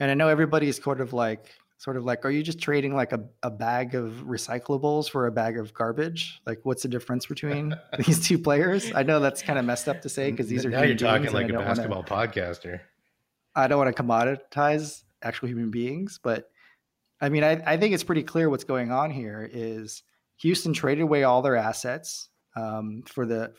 And 0.00 0.10
I 0.10 0.14
know 0.14 0.28
everybody's 0.28 0.82
sort 0.82 1.00
of 1.00 1.12
like, 1.12 1.54
sort 1.82 1.96
of 1.96 2.04
like 2.04 2.24
are 2.24 2.30
you 2.30 2.44
just 2.44 2.60
trading 2.60 2.94
like 2.94 3.12
a, 3.12 3.24
a 3.42 3.50
bag 3.50 3.96
of 3.96 4.12
recyclables 4.24 5.10
for 5.10 5.26
a 5.26 5.32
bag 5.32 5.58
of 5.58 5.74
garbage? 5.74 6.40
Like 6.46 6.60
what's 6.62 6.82
the 6.82 6.88
difference 6.88 7.26
between 7.26 7.74
these 8.06 8.24
two 8.24 8.38
players? 8.38 8.92
I 8.94 9.02
know 9.02 9.18
that's 9.18 9.42
kind 9.42 9.58
of 9.58 9.64
messed 9.64 9.88
up 9.88 10.00
to 10.02 10.08
say 10.08 10.30
because 10.30 10.46
these 10.46 10.64
are 10.64 10.70
now 10.70 10.82
you're 10.82 10.94
talking 10.94 11.32
like 11.32 11.48
a 11.48 11.54
basketball 11.54 12.04
wanna, 12.08 12.28
podcaster. 12.28 12.80
I 13.56 13.66
don't 13.66 13.78
want 13.78 13.94
to 13.94 14.00
commoditize 14.00 15.02
actual 15.24 15.48
human 15.48 15.70
beings 15.70 16.18
but 16.20 16.50
i 17.20 17.28
mean 17.28 17.44
I, 17.44 17.62
I 17.64 17.76
think 17.76 17.94
it's 17.94 18.02
pretty 18.02 18.24
clear 18.24 18.50
what's 18.50 18.64
going 18.64 18.90
on 18.90 19.12
here 19.12 19.48
is 19.52 20.02
houston 20.38 20.72
traded 20.72 21.02
away 21.02 21.22
all 21.22 21.42
their 21.42 21.54
assets 21.54 22.28
um, 22.56 23.04
for 23.06 23.24
the 23.24 23.52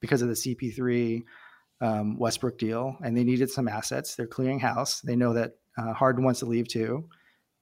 because 0.00 0.22
of 0.22 0.28
the 0.28 0.34
cp3 0.34 1.22
um, 1.80 2.18
westbrook 2.18 2.58
deal 2.58 2.96
and 3.04 3.16
they 3.16 3.24
needed 3.24 3.50
some 3.50 3.68
assets. 3.68 4.14
They're 4.14 4.26
clearing 4.26 4.58
house. 4.58 5.00
They 5.00 5.16
know 5.16 5.34
that 5.34 5.52
uh, 5.76 5.92
harden 5.92 6.24
wants 6.24 6.40
to 6.40 6.46
leave 6.46 6.66
too 6.66 7.08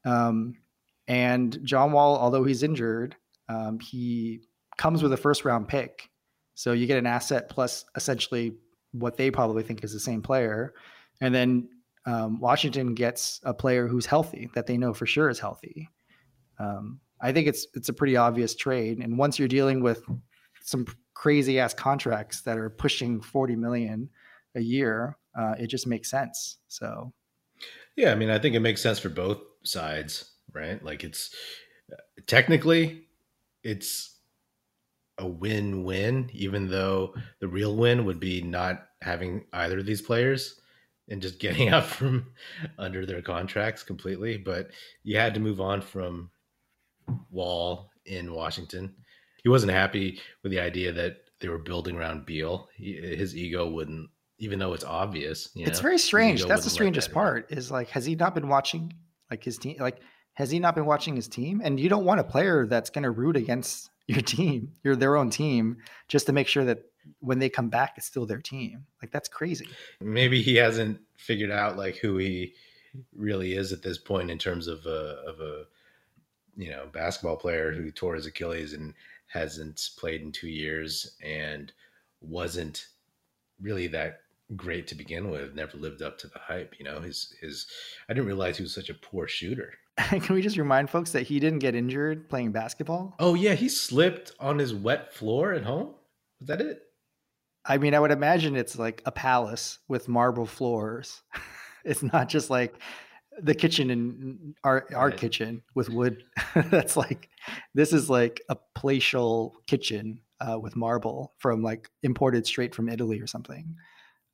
um, 0.04 0.54
and 1.08 1.58
John 1.64 1.92
Wall, 1.92 2.16
although 2.16 2.44
he's 2.44 2.62
injured, 2.62 3.16
um, 3.48 3.78
he 3.80 4.42
comes 4.78 5.02
with 5.02 5.12
a 5.12 5.16
first 5.16 5.44
round 5.44 5.68
pick. 5.68 6.08
So 6.54 6.72
you 6.72 6.86
get 6.86 6.98
an 6.98 7.06
asset 7.06 7.48
plus 7.48 7.84
essentially 7.96 8.54
what 8.92 9.16
they 9.16 9.30
probably 9.30 9.62
think 9.62 9.82
is 9.82 9.92
the 9.92 10.00
same 10.00 10.22
player. 10.22 10.74
And 11.20 11.34
then 11.34 11.68
um, 12.06 12.40
Washington 12.40 12.94
gets 12.94 13.40
a 13.44 13.54
player 13.54 13.86
who's 13.86 14.06
healthy 14.06 14.50
that 14.54 14.66
they 14.66 14.76
know 14.76 14.92
for 14.92 15.06
sure 15.06 15.28
is 15.28 15.38
healthy. 15.38 15.88
Um, 16.58 17.00
I 17.20 17.32
think 17.32 17.46
it's 17.46 17.66
it's 17.74 17.88
a 17.88 17.92
pretty 17.92 18.16
obvious 18.16 18.54
trade. 18.54 18.98
And 18.98 19.16
once 19.16 19.38
you're 19.38 19.48
dealing 19.48 19.82
with 19.82 20.02
some 20.62 20.86
crazy 21.14 21.58
ass 21.58 21.74
contracts 21.74 22.42
that 22.42 22.58
are 22.58 22.70
pushing 22.70 23.20
40 23.20 23.56
million 23.56 24.10
a 24.54 24.60
year, 24.60 25.16
uh, 25.38 25.54
it 25.58 25.68
just 25.68 25.86
makes 25.86 26.10
sense. 26.10 26.58
So, 26.68 27.12
yeah, 27.96 28.12
I 28.12 28.14
mean, 28.14 28.30
I 28.30 28.38
think 28.38 28.54
it 28.54 28.60
makes 28.60 28.82
sense 28.82 28.98
for 28.98 29.08
both 29.08 29.38
sides, 29.64 30.32
right? 30.52 30.82
Like 30.84 31.04
it's 31.04 31.34
technically 32.26 33.06
it's 33.62 34.16
a 35.18 35.26
win-win, 35.26 36.30
even 36.32 36.68
though 36.68 37.14
the 37.40 37.48
real 37.48 37.76
win 37.76 38.04
would 38.04 38.18
be 38.18 38.42
not 38.42 38.86
having 39.02 39.44
either 39.52 39.78
of 39.78 39.86
these 39.86 40.02
players 40.02 40.60
and 41.08 41.22
just 41.22 41.38
getting 41.38 41.68
out 41.70 41.86
from 41.86 42.26
under 42.78 43.06
their 43.06 43.22
contracts 43.22 43.82
completely. 43.82 44.36
But 44.36 44.70
you 45.04 45.16
had 45.18 45.34
to 45.34 45.40
move 45.40 45.60
on 45.60 45.80
from 45.80 46.30
Wall 47.30 47.90
in 48.06 48.32
Washington. 48.32 48.94
He 49.42 49.48
wasn't 49.48 49.72
happy 49.72 50.20
with 50.42 50.52
the 50.52 50.60
idea 50.60 50.92
that 50.92 51.18
they 51.40 51.48
were 51.48 51.58
building 51.58 51.96
around 51.96 52.26
Beal. 52.26 52.68
He, 52.74 52.94
his 52.94 53.36
ego 53.36 53.68
wouldn't, 53.68 54.08
even 54.38 54.58
though 54.58 54.72
it's 54.72 54.84
obvious. 54.84 55.50
it's 55.54 55.78
know, 55.78 55.82
very 55.82 55.98
strange. 55.98 56.44
That's 56.44 56.64
the 56.64 56.70
strangest 56.70 57.12
part. 57.12 57.50
Is 57.50 57.70
like, 57.70 57.88
has 57.90 58.06
he 58.06 58.14
not 58.14 58.34
been 58.34 58.48
watching 58.48 58.94
like 59.32 59.42
his 59.42 59.58
team? 59.58 59.76
Like, 59.80 59.98
has 60.34 60.50
he 60.50 60.58
not 60.58 60.74
been 60.74 60.86
watching 60.86 61.16
his 61.16 61.26
team? 61.26 61.60
And 61.64 61.80
you 61.80 61.88
don't 61.88 62.04
want 62.04 62.20
a 62.20 62.24
player 62.24 62.66
that's 62.66 62.90
going 62.90 63.04
to 63.04 63.10
root 63.10 63.36
against 63.36 63.90
your 64.06 64.20
team, 64.22 64.72
your 64.84 64.94
their 64.94 65.16
own 65.16 65.30
team, 65.30 65.78
just 66.08 66.26
to 66.26 66.32
make 66.32 66.46
sure 66.46 66.64
that 66.64 66.84
when 67.20 67.38
they 67.38 67.48
come 67.48 67.68
back, 67.68 67.94
it's 67.96 68.06
still 68.06 68.26
their 68.26 68.40
team. 68.40 68.84
Like 69.00 69.10
that's 69.10 69.28
crazy. 69.28 69.68
Maybe 70.00 70.42
he 70.42 70.56
hasn't 70.56 71.00
figured 71.16 71.50
out 71.50 71.76
like 71.76 71.96
who 71.96 72.18
he 72.18 72.54
really 73.16 73.54
is 73.54 73.72
at 73.72 73.82
this 73.82 73.98
point 73.98 74.30
in 74.30 74.38
terms 74.38 74.68
of 74.68 74.84
a, 74.86 75.16
of 75.26 75.40
a 75.40 75.64
you 76.56 76.70
know 76.70 76.86
basketball 76.92 77.36
player 77.36 77.72
who 77.72 77.90
tore 77.90 78.14
his 78.14 78.26
Achilles 78.26 78.74
and 78.74 78.92
hasn't 79.26 79.90
played 79.96 80.20
in 80.20 80.30
two 80.30 80.48
years 80.48 81.16
and 81.24 81.72
wasn't 82.20 82.86
really 83.60 83.86
that 83.88 84.20
great 84.56 84.86
to 84.88 84.94
begin 84.94 85.30
with. 85.30 85.54
Never 85.54 85.76
lived 85.76 86.02
up 86.02 86.18
to 86.18 86.28
the 86.28 86.38
hype. 86.38 86.74
You 86.78 86.84
know, 86.84 87.00
his 87.00 87.34
his. 87.40 87.66
I 88.08 88.14
didn't 88.14 88.26
realize 88.26 88.56
he 88.56 88.62
was 88.62 88.74
such 88.74 88.90
a 88.90 88.94
poor 88.94 89.28
shooter. 89.28 89.74
Can 89.96 90.34
we 90.34 90.42
just 90.42 90.56
remind 90.56 90.90
folks 90.90 91.12
that 91.12 91.22
he 91.22 91.38
didn't 91.38 91.58
get 91.58 91.74
injured 91.74 92.28
playing 92.28 92.52
basketball? 92.52 93.14
Oh 93.18 93.34
yeah, 93.34 93.54
he 93.54 93.68
slipped 93.68 94.32
on 94.40 94.58
his 94.58 94.74
wet 94.74 95.12
floor 95.14 95.52
at 95.52 95.64
home. 95.64 95.94
Was 96.40 96.48
that 96.48 96.60
it? 96.60 96.82
I 97.64 97.78
mean, 97.78 97.94
I 97.94 98.00
would 98.00 98.10
imagine 98.10 98.56
it's 98.56 98.78
like 98.78 99.02
a 99.06 99.12
palace 99.12 99.78
with 99.88 100.08
marble 100.08 100.46
floors. 100.46 101.22
it's 101.84 102.02
not 102.02 102.28
just 102.28 102.50
like 102.50 102.74
the 103.40 103.54
kitchen 103.54 103.90
in 103.90 104.54
our 104.64 104.86
our 104.94 105.08
right. 105.08 105.16
kitchen 105.16 105.62
with 105.74 105.88
wood. 105.88 106.24
That's 106.54 106.96
like 106.96 107.28
this 107.74 107.92
is 107.92 108.10
like 108.10 108.40
a 108.48 108.56
palatial 108.74 109.54
kitchen 109.66 110.20
uh, 110.40 110.58
with 110.58 110.76
marble 110.76 111.34
from 111.38 111.62
like 111.62 111.88
imported 112.02 112.46
straight 112.46 112.74
from 112.74 112.88
Italy 112.88 113.20
or 113.20 113.26
something. 113.26 113.76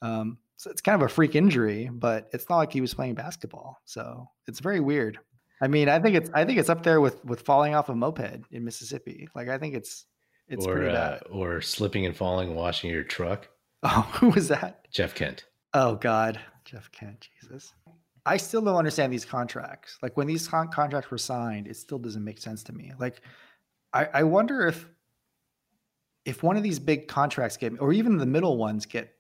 Um, 0.03 0.39
so 0.57 0.71
it's 0.71 0.81
kind 0.81 1.01
of 1.01 1.07
a 1.07 1.09
freak 1.09 1.35
injury, 1.35 1.89
but 1.93 2.29
it's 2.33 2.49
not 2.49 2.57
like 2.57 2.73
he 2.73 2.81
was 2.81 2.95
playing 2.95 3.15
basketball. 3.15 3.81
So 3.85 4.29
it's 4.47 4.61
very 4.61 4.81
weird. 4.81 5.19
I 5.61 5.69
mean, 5.69 5.89
I 5.89 5.99
think 5.99 6.17
it's 6.17 6.31
I 6.35 6.45
think 6.45 6.59
it's 6.59 6.69
up 6.69 6.83
there 6.83 7.01
with 7.01 7.25
with 7.25 7.43
falling 7.43 7.75
off 7.75 7.89
a 7.89 7.95
moped 7.95 8.45
in 8.51 8.65
Mississippi. 8.65 9.29
Like 9.35 9.49
I 9.49 9.59
think 9.59 9.75
it's 9.75 10.07
it's 10.49 10.67
or, 10.67 10.75
pretty 10.75 10.93
bad. 10.93 11.23
Uh, 11.25 11.33
or 11.33 11.61
slipping 11.61 12.07
and 12.07 12.17
falling 12.17 12.55
washing 12.55 12.91
your 12.91 13.05
truck. 13.05 13.49
Oh, 13.85 14.11
who 14.15 14.31
was 14.31 14.49
that? 14.49 14.89
Jeff 14.91 15.15
Kent. 15.15 15.45
Oh 15.73 15.95
God, 15.95 16.41
Jeff 16.65 16.91
Kent. 16.91 17.29
Jesus. 17.41 17.73
I 18.27 18.37
still 18.37 18.61
don't 18.61 18.75
understand 18.75 19.13
these 19.13 19.25
contracts. 19.25 19.99
Like 20.03 20.17
when 20.17 20.27
these 20.27 20.49
con- 20.49 20.69
contracts 20.69 21.13
were 21.13 21.19
signed, 21.19 21.69
it 21.69 21.77
still 21.77 21.99
doesn't 21.99 22.25
make 22.25 22.39
sense 22.39 22.65
to 22.65 22.73
me. 22.73 22.93
Like, 22.99 23.23
I, 23.93 24.09
I 24.13 24.23
wonder 24.25 24.67
if 24.67 24.89
if 26.25 26.43
one 26.43 26.57
of 26.57 26.65
these 26.65 26.81
big 26.81 27.07
contracts 27.07 27.57
get, 27.57 27.81
or 27.81 27.93
even 27.93 28.19
the 28.19 28.27
middle 28.27 28.59
ones 28.59 28.85
get 28.85 29.15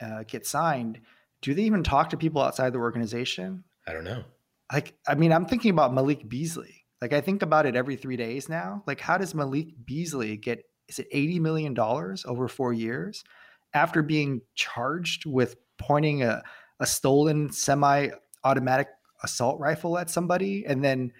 uh, 0.00 0.24
get 0.26 0.46
signed, 0.46 1.00
do 1.42 1.54
they 1.54 1.62
even 1.62 1.82
talk 1.82 2.10
to 2.10 2.16
people 2.16 2.42
outside 2.42 2.72
the 2.72 2.78
organization? 2.78 3.64
I 3.86 3.92
don't 3.92 4.04
know. 4.04 4.24
Like, 4.72 4.94
I 5.06 5.14
mean, 5.14 5.32
I'm 5.32 5.46
thinking 5.46 5.70
about 5.70 5.94
Malik 5.94 6.28
Beasley. 6.28 6.84
Like, 7.00 7.12
I 7.12 7.20
think 7.20 7.42
about 7.42 7.66
it 7.66 7.76
every 7.76 7.96
three 7.96 8.16
days 8.16 8.48
now. 8.48 8.82
Like, 8.86 9.00
how 9.00 9.18
does 9.18 9.34
Malik 9.34 9.68
Beasley 9.84 10.36
get? 10.36 10.64
Is 10.88 10.98
it 10.98 11.08
eighty 11.12 11.38
million 11.38 11.74
dollars 11.74 12.24
over 12.26 12.46
four 12.48 12.72
years 12.72 13.24
after 13.72 14.02
being 14.02 14.42
charged 14.54 15.26
with 15.26 15.56
pointing 15.78 16.22
a 16.22 16.42
a 16.80 16.86
stolen 16.86 17.50
semi-automatic 17.52 18.88
assault 19.22 19.58
rifle 19.60 19.96
at 19.96 20.10
somebody 20.10 20.64
and 20.66 20.84
then 20.84 21.12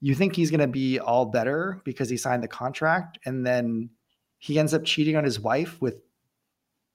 you 0.00 0.14
think 0.14 0.36
he's 0.36 0.50
going 0.50 0.60
to 0.60 0.66
be 0.66 0.98
all 0.98 1.24
better 1.24 1.80
because 1.84 2.10
he 2.10 2.16
signed 2.16 2.42
the 2.42 2.48
contract 2.48 3.18
and 3.24 3.46
then 3.46 3.88
he 4.38 4.58
ends 4.58 4.74
up 4.74 4.84
cheating 4.84 5.16
on 5.16 5.24
his 5.24 5.40
wife 5.40 5.80
with 5.80 5.96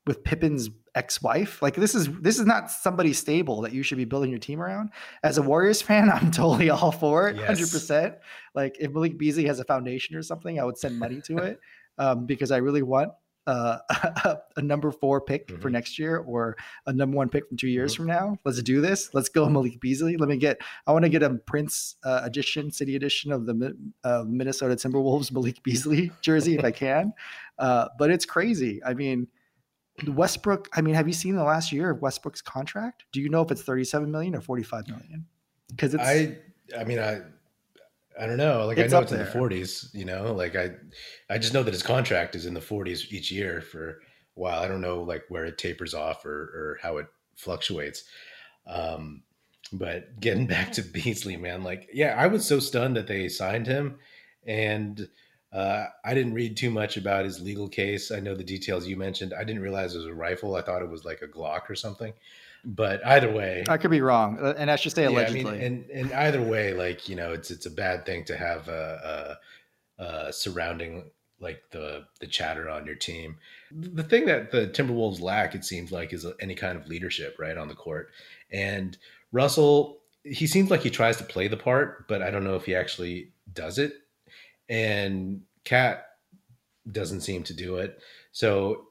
with 0.05 0.23
Pippen's 0.23 0.69
ex-wife. 0.95 1.61
Like 1.61 1.75
this 1.75 1.95
is 1.95 2.09
this 2.19 2.39
is 2.39 2.45
not 2.45 2.69
somebody 2.69 3.13
stable 3.13 3.61
that 3.61 3.73
you 3.73 3.83
should 3.83 3.97
be 3.97 4.05
building 4.05 4.29
your 4.29 4.39
team 4.39 4.61
around. 4.61 4.89
As 5.23 5.37
a 5.37 5.41
Warriors 5.41 5.81
fan, 5.87 6.09
I'm 6.09 6.31
totally 6.31 6.69
all 6.69 6.91
for 6.91 7.29
it, 7.29 7.37
hundred 7.37 7.59
yes. 7.59 7.71
percent. 7.71 8.15
Like 8.55 8.77
if 8.79 8.91
Malik 8.91 9.17
Beasley 9.17 9.45
has 9.45 9.59
a 9.59 9.65
foundation 9.65 10.15
or 10.15 10.23
something, 10.23 10.59
I 10.59 10.63
would 10.63 10.77
send 10.77 10.99
money 10.99 11.21
to 11.25 11.37
it 11.37 11.59
um, 11.97 12.25
because 12.25 12.51
I 12.51 12.57
really 12.57 12.81
want 12.81 13.11
uh, 13.47 13.77
a 14.55 14.61
number 14.61 14.91
four 14.91 15.21
pick 15.21 15.47
mm-hmm. 15.47 15.61
for 15.61 15.69
next 15.69 15.97
year 15.97 16.17
or 16.17 16.55
a 16.85 16.93
number 16.93 17.17
one 17.17 17.29
pick 17.29 17.47
from 17.47 17.57
two 17.57 17.67
years 17.67 17.93
mm-hmm. 17.93 18.03
from 18.03 18.07
now. 18.07 18.37
Let's 18.45 18.61
do 18.61 18.81
this. 18.81 19.13
Let's 19.13 19.29
go 19.29 19.47
Malik 19.49 19.79
Beasley. 19.79 20.17
Let 20.17 20.29
me 20.29 20.37
get. 20.37 20.59
I 20.85 20.91
want 20.91 21.03
to 21.05 21.09
get 21.09 21.23
a 21.23 21.35
Prince 21.47 21.95
uh, 22.03 22.21
edition, 22.23 22.71
city 22.71 22.95
edition 22.95 23.31
of 23.31 23.45
the 23.45 23.75
uh, 24.03 24.23
Minnesota 24.27 24.75
Timberwolves 24.75 25.31
Malik 25.31 25.63
Beasley 25.63 26.11
jersey 26.21 26.55
if 26.55 26.63
I 26.63 26.71
can. 26.71 27.13
Uh, 27.57 27.87
but 27.97 28.11
it's 28.11 28.25
crazy. 28.25 28.81
I 28.83 28.93
mean, 28.93 29.27
Westbrook. 30.09 30.69
I 30.73 30.81
mean, 30.81 30.95
have 30.95 31.07
you 31.07 31.13
seen 31.13 31.35
the 31.35 31.43
last 31.43 31.71
year 31.71 31.89
of 31.91 32.01
Westbrook's 32.01 32.41
contract? 32.41 33.05
Do 33.11 33.21
you 33.21 33.29
know 33.29 33.41
if 33.41 33.51
it's 33.51 33.61
thirty-seven 33.61 34.11
million 34.11 34.35
or 34.35 34.41
forty-five 34.41 34.87
million? 34.87 35.25
Because 35.69 35.93
it's. 35.93 36.03
I. 36.03 36.37
I 36.77 36.85
mean, 36.85 36.99
I 36.99 37.21
I 38.19 38.25
don't 38.25 38.37
know. 38.37 38.65
Like 38.65 38.77
it's 38.77 38.93
I 38.93 38.97
know 38.97 39.03
it's 39.03 39.11
there. 39.11 39.25
in 39.25 39.25
the 39.25 39.39
40s, 39.39 39.93
you 39.93 40.05
know, 40.05 40.33
like 40.33 40.55
I 40.55 40.71
I 41.29 41.37
just 41.37 41.53
know 41.53 41.63
that 41.63 41.73
his 41.73 41.83
contract 41.83 42.35
is 42.35 42.45
in 42.45 42.53
the 42.53 42.59
40s 42.59 43.11
each 43.11 43.31
year 43.31 43.61
for 43.61 43.89
a 43.89 43.95
while. 44.35 44.61
I 44.61 44.67
don't 44.67 44.81
know 44.81 45.01
like 45.01 45.23
where 45.29 45.45
it 45.45 45.57
tapers 45.57 45.93
off 45.93 46.25
or 46.25 46.31
or 46.31 46.79
how 46.81 46.97
it 46.97 47.07
fluctuates. 47.35 48.03
Um 48.67 49.23
but 49.73 50.19
getting 50.19 50.47
back 50.47 50.73
to 50.73 50.81
Beasley, 50.81 51.37
man, 51.37 51.63
like 51.63 51.89
yeah, 51.93 52.15
I 52.17 52.27
was 52.27 52.45
so 52.45 52.59
stunned 52.59 52.95
that 52.97 53.07
they 53.07 53.29
signed 53.29 53.67
him 53.67 53.97
and 54.45 55.07
uh, 55.51 55.85
I 56.05 56.13
didn't 56.13 56.33
read 56.33 56.55
too 56.55 56.69
much 56.69 56.97
about 56.97 57.25
his 57.25 57.41
legal 57.41 57.67
case. 57.67 58.11
I 58.11 58.19
know 58.19 58.35
the 58.35 58.43
details 58.43 58.87
you 58.87 58.95
mentioned. 58.95 59.33
I 59.33 59.43
didn't 59.43 59.61
realize 59.61 59.93
it 59.93 59.99
was 59.99 60.07
a 60.07 60.13
rifle. 60.13 60.55
I 60.55 60.61
thought 60.61 60.81
it 60.81 60.89
was 60.89 61.03
like 61.03 61.21
a 61.21 61.27
Glock 61.27 61.69
or 61.69 61.75
something. 61.75 62.13
But 62.63 63.05
either 63.05 63.31
way, 63.31 63.63
I 63.67 63.77
could 63.77 63.91
be 63.91 64.01
wrong, 64.01 64.37
uh, 64.39 64.53
and 64.55 64.69
I 64.69 64.75
should 64.75 64.93
say 64.93 65.05
allegedly. 65.05 65.41
Yeah, 65.41 65.49
I 65.49 65.51
mean, 65.53 65.61
and 65.61 65.89
and 65.89 66.13
either 66.13 66.41
way, 66.41 66.73
like 66.73 67.09
you 67.09 67.15
know, 67.15 67.33
it's 67.33 67.49
it's 67.49 67.65
a 67.65 67.71
bad 67.71 68.05
thing 68.05 68.23
to 68.25 68.37
have 68.37 68.67
a, 68.67 69.37
a, 69.97 70.03
a 70.03 70.33
surrounding 70.33 71.09
like 71.39 71.63
the 71.71 72.05
the 72.19 72.27
chatter 72.27 72.69
on 72.69 72.85
your 72.85 72.95
team. 72.95 73.37
The 73.71 74.03
thing 74.03 74.25
that 74.27 74.51
the 74.51 74.67
Timberwolves 74.67 75.21
lack, 75.21 75.55
it 75.55 75.65
seems 75.65 75.91
like, 75.91 76.13
is 76.13 76.25
any 76.39 76.53
kind 76.53 76.77
of 76.77 76.87
leadership 76.87 77.37
right 77.39 77.57
on 77.57 77.67
the 77.67 77.73
court. 77.73 78.11
And 78.51 78.95
Russell, 79.31 79.97
he 80.23 80.45
seems 80.45 80.69
like 80.69 80.81
he 80.81 80.91
tries 80.91 81.17
to 81.17 81.23
play 81.23 81.47
the 81.47 81.57
part, 81.57 82.07
but 82.07 82.21
I 82.21 82.29
don't 82.29 82.43
know 82.43 82.55
if 82.55 82.65
he 82.65 82.75
actually 82.75 83.31
does 83.51 83.79
it. 83.79 83.93
And 84.69 85.41
KAT 85.65 86.05
doesn't 86.91 87.21
seem 87.21 87.43
to 87.43 87.53
do 87.53 87.77
it. 87.77 87.99
So, 88.31 88.87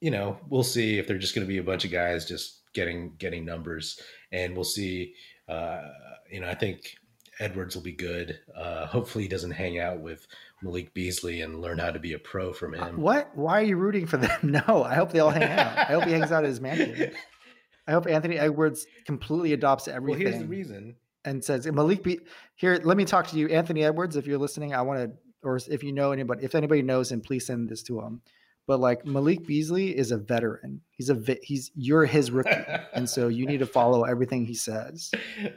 you 0.00 0.10
know, 0.10 0.38
we'll 0.48 0.62
see 0.62 0.98
if 0.98 1.06
they're 1.06 1.18
just 1.18 1.34
going 1.34 1.46
to 1.46 1.52
be 1.52 1.58
a 1.58 1.62
bunch 1.64 1.84
of 1.84 1.90
guys 1.90 2.26
just 2.26 2.60
getting 2.74 3.14
getting 3.18 3.44
numbers, 3.44 3.98
and 4.32 4.54
we'll 4.54 4.64
see. 4.64 5.14
Uh, 5.48 5.82
you 6.30 6.40
know, 6.40 6.48
I 6.48 6.54
think 6.54 6.94
Edwards 7.40 7.74
will 7.74 7.82
be 7.82 7.92
good. 7.92 8.38
Uh, 8.56 8.86
hopefully, 8.86 9.24
he 9.24 9.28
doesn't 9.28 9.52
hang 9.52 9.78
out 9.78 10.00
with 10.00 10.26
Malik 10.62 10.92
Beasley 10.94 11.40
and 11.42 11.60
learn 11.60 11.78
how 11.78 11.90
to 11.90 11.98
be 11.98 12.12
a 12.12 12.18
pro 12.18 12.52
from 12.52 12.74
him. 12.74 13.00
What? 13.00 13.36
Why 13.36 13.60
are 13.60 13.64
you 13.64 13.76
rooting 13.76 14.06
for 14.06 14.16
them? 14.16 14.30
No, 14.68 14.84
I 14.84 14.94
hope 14.94 15.12
they 15.12 15.20
all 15.20 15.30
hang 15.30 15.42
out. 15.42 15.78
I 15.78 15.92
hope 15.92 16.04
he 16.04 16.12
hangs 16.12 16.32
out 16.32 16.44
at 16.44 16.50
his 16.50 16.60
mansion. 16.60 17.12
I 17.86 17.92
hope 17.92 18.06
Anthony 18.06 18.38
Edwards 18.38 18.86
completely 19.04 19.52
adopts 19.52 19.88
everything. 19.88 20.24
Well, 20.24 20.32
here's 20.32 20.42
the 20.42 20.48
reason. 20.48 20.96
And 21.24 21.42
says 21.42 21.66
Malik 21.66 22.02
Be 22.02 22.20
here. 22.54 22.80
Let 22.84 22.96
me 22.96 23.04
talk 23.04 23.26
to 23.28 23.38
you, 23.38 23.48
Anthony 23.48 23.84
Edwards. 23.84 24.16
If 24.16 24.26
you're 24.26 24.38
listening, 24.38 24.74
I 24.74 24.82
want 24.82 25.00
to, 25.00 25.12
or 25.42 25.58
if 25.70 25.82
you 25.82 25.92
know 25.92 26.12
anybody, 26.12 26.44
if 26.44 26.54
anybody 26.54 26.82
knows 26.82 27.10
him, 27.10 27.20
please 27.20 27.46
send 27.46 27.68
this 27.68 27.82
to 27.84 28.00
him. 28.00 28.20
But 28.66 28.80
like 28.80 29.04
Malik 29.04 29.46
Beasley 29.46 29.96
is 29.96 30.10
a 30.10 30.16
veteran. 30.16 30.80
He's 30.90 31.10
a 31.10 31.38
he's 31.42 31.70
you're 31.74 32.04
his 32.04 32.30
rookie, 32.30 32.50
and 32.94 33.08
so 33.08 33.28
you 33.28 33.46
need 33.46 33.58
to 33.58 33.66
follow 33.66 34.04
everything 34.04 34.44
he 34.44 34.54
says. 34.54 35.10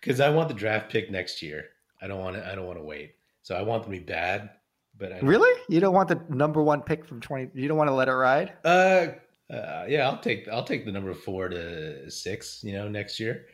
Because 0.00 0.18
I 0.18 0.30
want 0.30 0.48
the 0.48 0.54
draft 0.54 0.90
pick 0.90 1.10
next 1.10 1.42
year. 1.42 1.66
I 2.00 2.08
don't 2.08 2.18
want 2.18 2.36
to. 2.36 2.44
I 2.46 2.54
don't 2.54 2.66
want 2.66 2.78
to 2.78 2.84
wait. 2.84 3.14
So 3.42 3.54
I 3.54 3.62
want 3.62 3.84
them 3.84 3.92
to 3.92 3.98
be 3.98 4.04
bad. 4.04 4.50
But 4.98 5.22
really, 5.22 5.60
you 5.68 5.80
don't 5.80 5.94
want 5.94 6.08
the 6.08 6.20
number 6.28 6.62
one 6.62 6.82
pick 6.82 7.06
from 7.06 7.20
twenty. 7.20 7.50
You 7.54 7.68
don't 7.68 7.78
want 7.78 7.88
to 7.88 7.94
let 7.94 8.08
it 8.08 8.12
ride. 8.12 8.52
Uh, 8.64 9.08
uh, 9.48 9.84
yeah, 9.88 10.08
I'll 10.08 10.18
take 10.18 10.48
I'll 10.48 10.64
take 10.64 10.84
the 10.84 10.92
number 10.92 11.14
four 11.14 11.48
to 11.48 12.10
six. 12.10 12.62
You 12.64 12.72
know, 12.72 12.88
next 12.88 13.20
year, 13.20 13.46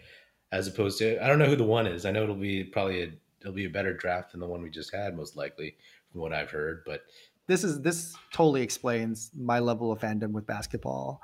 as 0.52 0.66
opposed 0.66 0.98
to 0.98 1.22
I 1.22 1.26
don't 1.28 1.38
know 1.38 1.46
who 1.46 1.56
the 1.56 1.64
one 1.64 1.86
is. 1.86 2.04
I 2.06 2.10
know 2.10 2.22
it'll 2.22 2.34
be 2.34 2.64
probably 2.64 3.02
a 3.02 3.12
it'll 3.40 3.52
be 3.52 3.66
a 3.66 3.70
better 3.70 3.92
draft 3.94 4.32
than 4.32 4.40
the 4.40 4.46
one 4.46 4.62
we 4.62 4.70
just 4.70 4.94
had, 4.94 5.16
most 5.16 5.36
likely, 5.36 5.76
from 6.10 6.20
what 6.20 6.32
I've 6.32 6.50
heard. 6.50 6.82
But 6.86 7.02
this 7.46 7.64
is 7.64 7.80
this 7.80 8.14
totally 8.32 8.62
explains 8.62 9.30
my 9.36 9.58
level 9.58 9.92
of 9.92 10.00
fandom 10.00 10.32
with 10.32 10.46
basketball. 10.46 11.20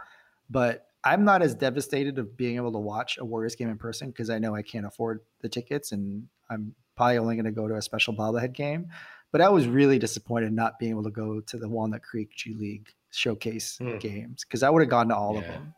But 0.50 0.88
I'm 1.04 1.24
not 1.24 1.42
as 1.42 1.54
devastated 1.54 2.18
of 2.18 2.36
being 2.36 2.56
able 2.56 2.72
to 2.72 2.78
watch 2.78 3.18
a 3.18 3.24
Warriors 3.24 3.54
game 3.54 3.68
in 3.68 3.76
person 3.78 4.08
because 4.08 4.30
I 4.30 4.38
know 4.38 4.54
I 4.54 4.62
can't 4.62 4.86
afford 4.86 5.20
the 5.40 5.48
tickets 5.48 5.92
and 5.92 6.26
I'm 6.48 6.74
probably 6.96 7.18
only 7.18 7.34
going 7.34 7.44
to 7.44 7.50
go 7.50 7.68
to 7.68 7.76
a 7.76 7.82
special 7.82 8.14
bobblehead 8.14 8.52
game. 8.54 8.88
But 9.32 9.40
I 9.40 9.48
was 9.48 9.66
really 9.66 9.98
disappointed 9.98 10.52
not 10.52 10.78
being 10.78 10.92
able 10.92 11.02
to 11.02 11.10
go 11.10 11.40
to 11.40 11.58
the 11.58 11.68
Walnut 11.68 12.02
Creek 12.02 12.30
G 12.34 12.54
League 12.54 12.88
showcase 13.10 13.78
Hmm. 13.78 13.98
games 13.98 14.44
because 14.44 14.62
I 14.62 14.70
would 14.70 14.80
have 14.80 14.88
gone 14.90 15.08
to 15.08 15.16
all 15.16 15.36
of 15.36 15.44
them. 15.44 15.74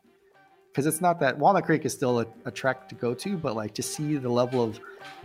Because 0.77 0.85
it's 0.85 1.01
not 1.01 1.19
that 1.21 1.39
Walnut 1.39 1.65
Creek 1.65 1.85
is 1.85 1.93
still 1.93 2.19
a, 2.19 2.27
a 2.45 2.51
trek 2.51 2.87
to 2.89 2.93
go 2.93 3.15
to, 3.15 3.35
but 3.35 3.55
like 3.55 3.73
to 3.73 3.81
see 3.81 4.15
the 4.17 4.29
level 4.29 4.63
of 4.63 4.79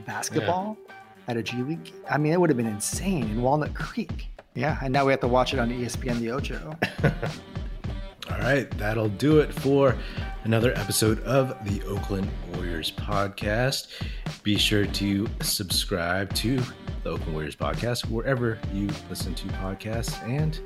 basketball 0.06 0.78
at 1.28 1.36
a 1.36 1.42
G 1.42 1.58
League, 1.58 1.92
I 2.08 2.16
mean, 2.16 2.32
it 2.32 2.40
would 2.40 2.48
have 2.48 2.56
been 2.56 2.64
insane 2.64 3.24
in 3.24 3.42
Walnut 3.42 3.74
Creek. 3.74 4.28
Yeah, 4.54 4.78
and 4.82 4.90
now 4.94 5.04
we 5.04 5.12
have 5.12 5.20
to 5.20 5.28
watch 5.28 5.52
it 5.52 5.58
on 5.58 5.68
ESPN 5.68 6.20
The 6.20 6.30
Ocho. 6.30 6.74
All 8.30 8.38
right, 8.38 8.70
that'll 8.78 9.10
do 9.10 9.40
it 9.40 9.52
for 9.52 9.94
another 10.44 10.72
episode 10.74 11.22
of 11.24 11.48
the 11.66 11.82
Oakland 11.82 12.30
Warriors 12.54 12.90
podcast. 12.90 13.88
Be 14.42 14.56
sure 14.56 14.86
to 14.86 15.28
subscribe 15.42 16.32
to 16.36 16.62
the 17.02 17.10
Oakland 17.10 17.34
Warriors 17.34 17.56
podcast 17.56 18.08
wherever 18.08 18.58
you 18.72 18.88
listen 19.10 19.34
to 19.34 19.48
podcasts 19.48 20.18
and 20.26 20.60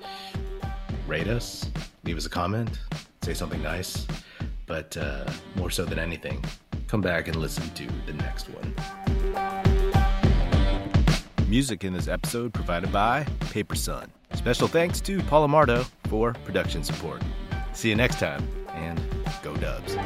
rate 1.09 1.27
us, 1.27 1.69
leave 2.05 2.17
us 2.17 2.27
a 2.27 2.31
comment, 2.31 2.79
say 3.23 3.35
something 3.35 3.61
nice. 3.65 4.07
But 4.67 4.97
uh, 4.97 5.25
more 5.55 5.71
so 5.71 5.85
than 5.85 5.99
anything, 5.99 6.45
come 6.89 7.01
back 7.01 7.29
and 7.29 7.37
listen 7.37 7.69
to 7.71 7.87
the 8.07 8.13
next 8.13 8.49
one. 8.49 8.75
Music 11.49 11.85
in 11.85 11.93
this 11.93 12.09
episode 12.09 12.53
provided 12.53 12.93
by 12.93 13.25
Paper 13.51 13.77
Sun. 13.77 14.11
Special 14.35 14.67
thanks 14.67 15.01
to 15.03 15.23
Paul 15.25 15.49
Amardo 15.49 15.89
for 16.09 16.33
production 16.45 16.83
support. 16.83 17.23
See 17.73 17.89
you 17.89 17.95
next 17.95 18.19
time, 18.19 18.47
and 18.75 19.01
go 19.43 19.55
Dubs. 19.57 19.97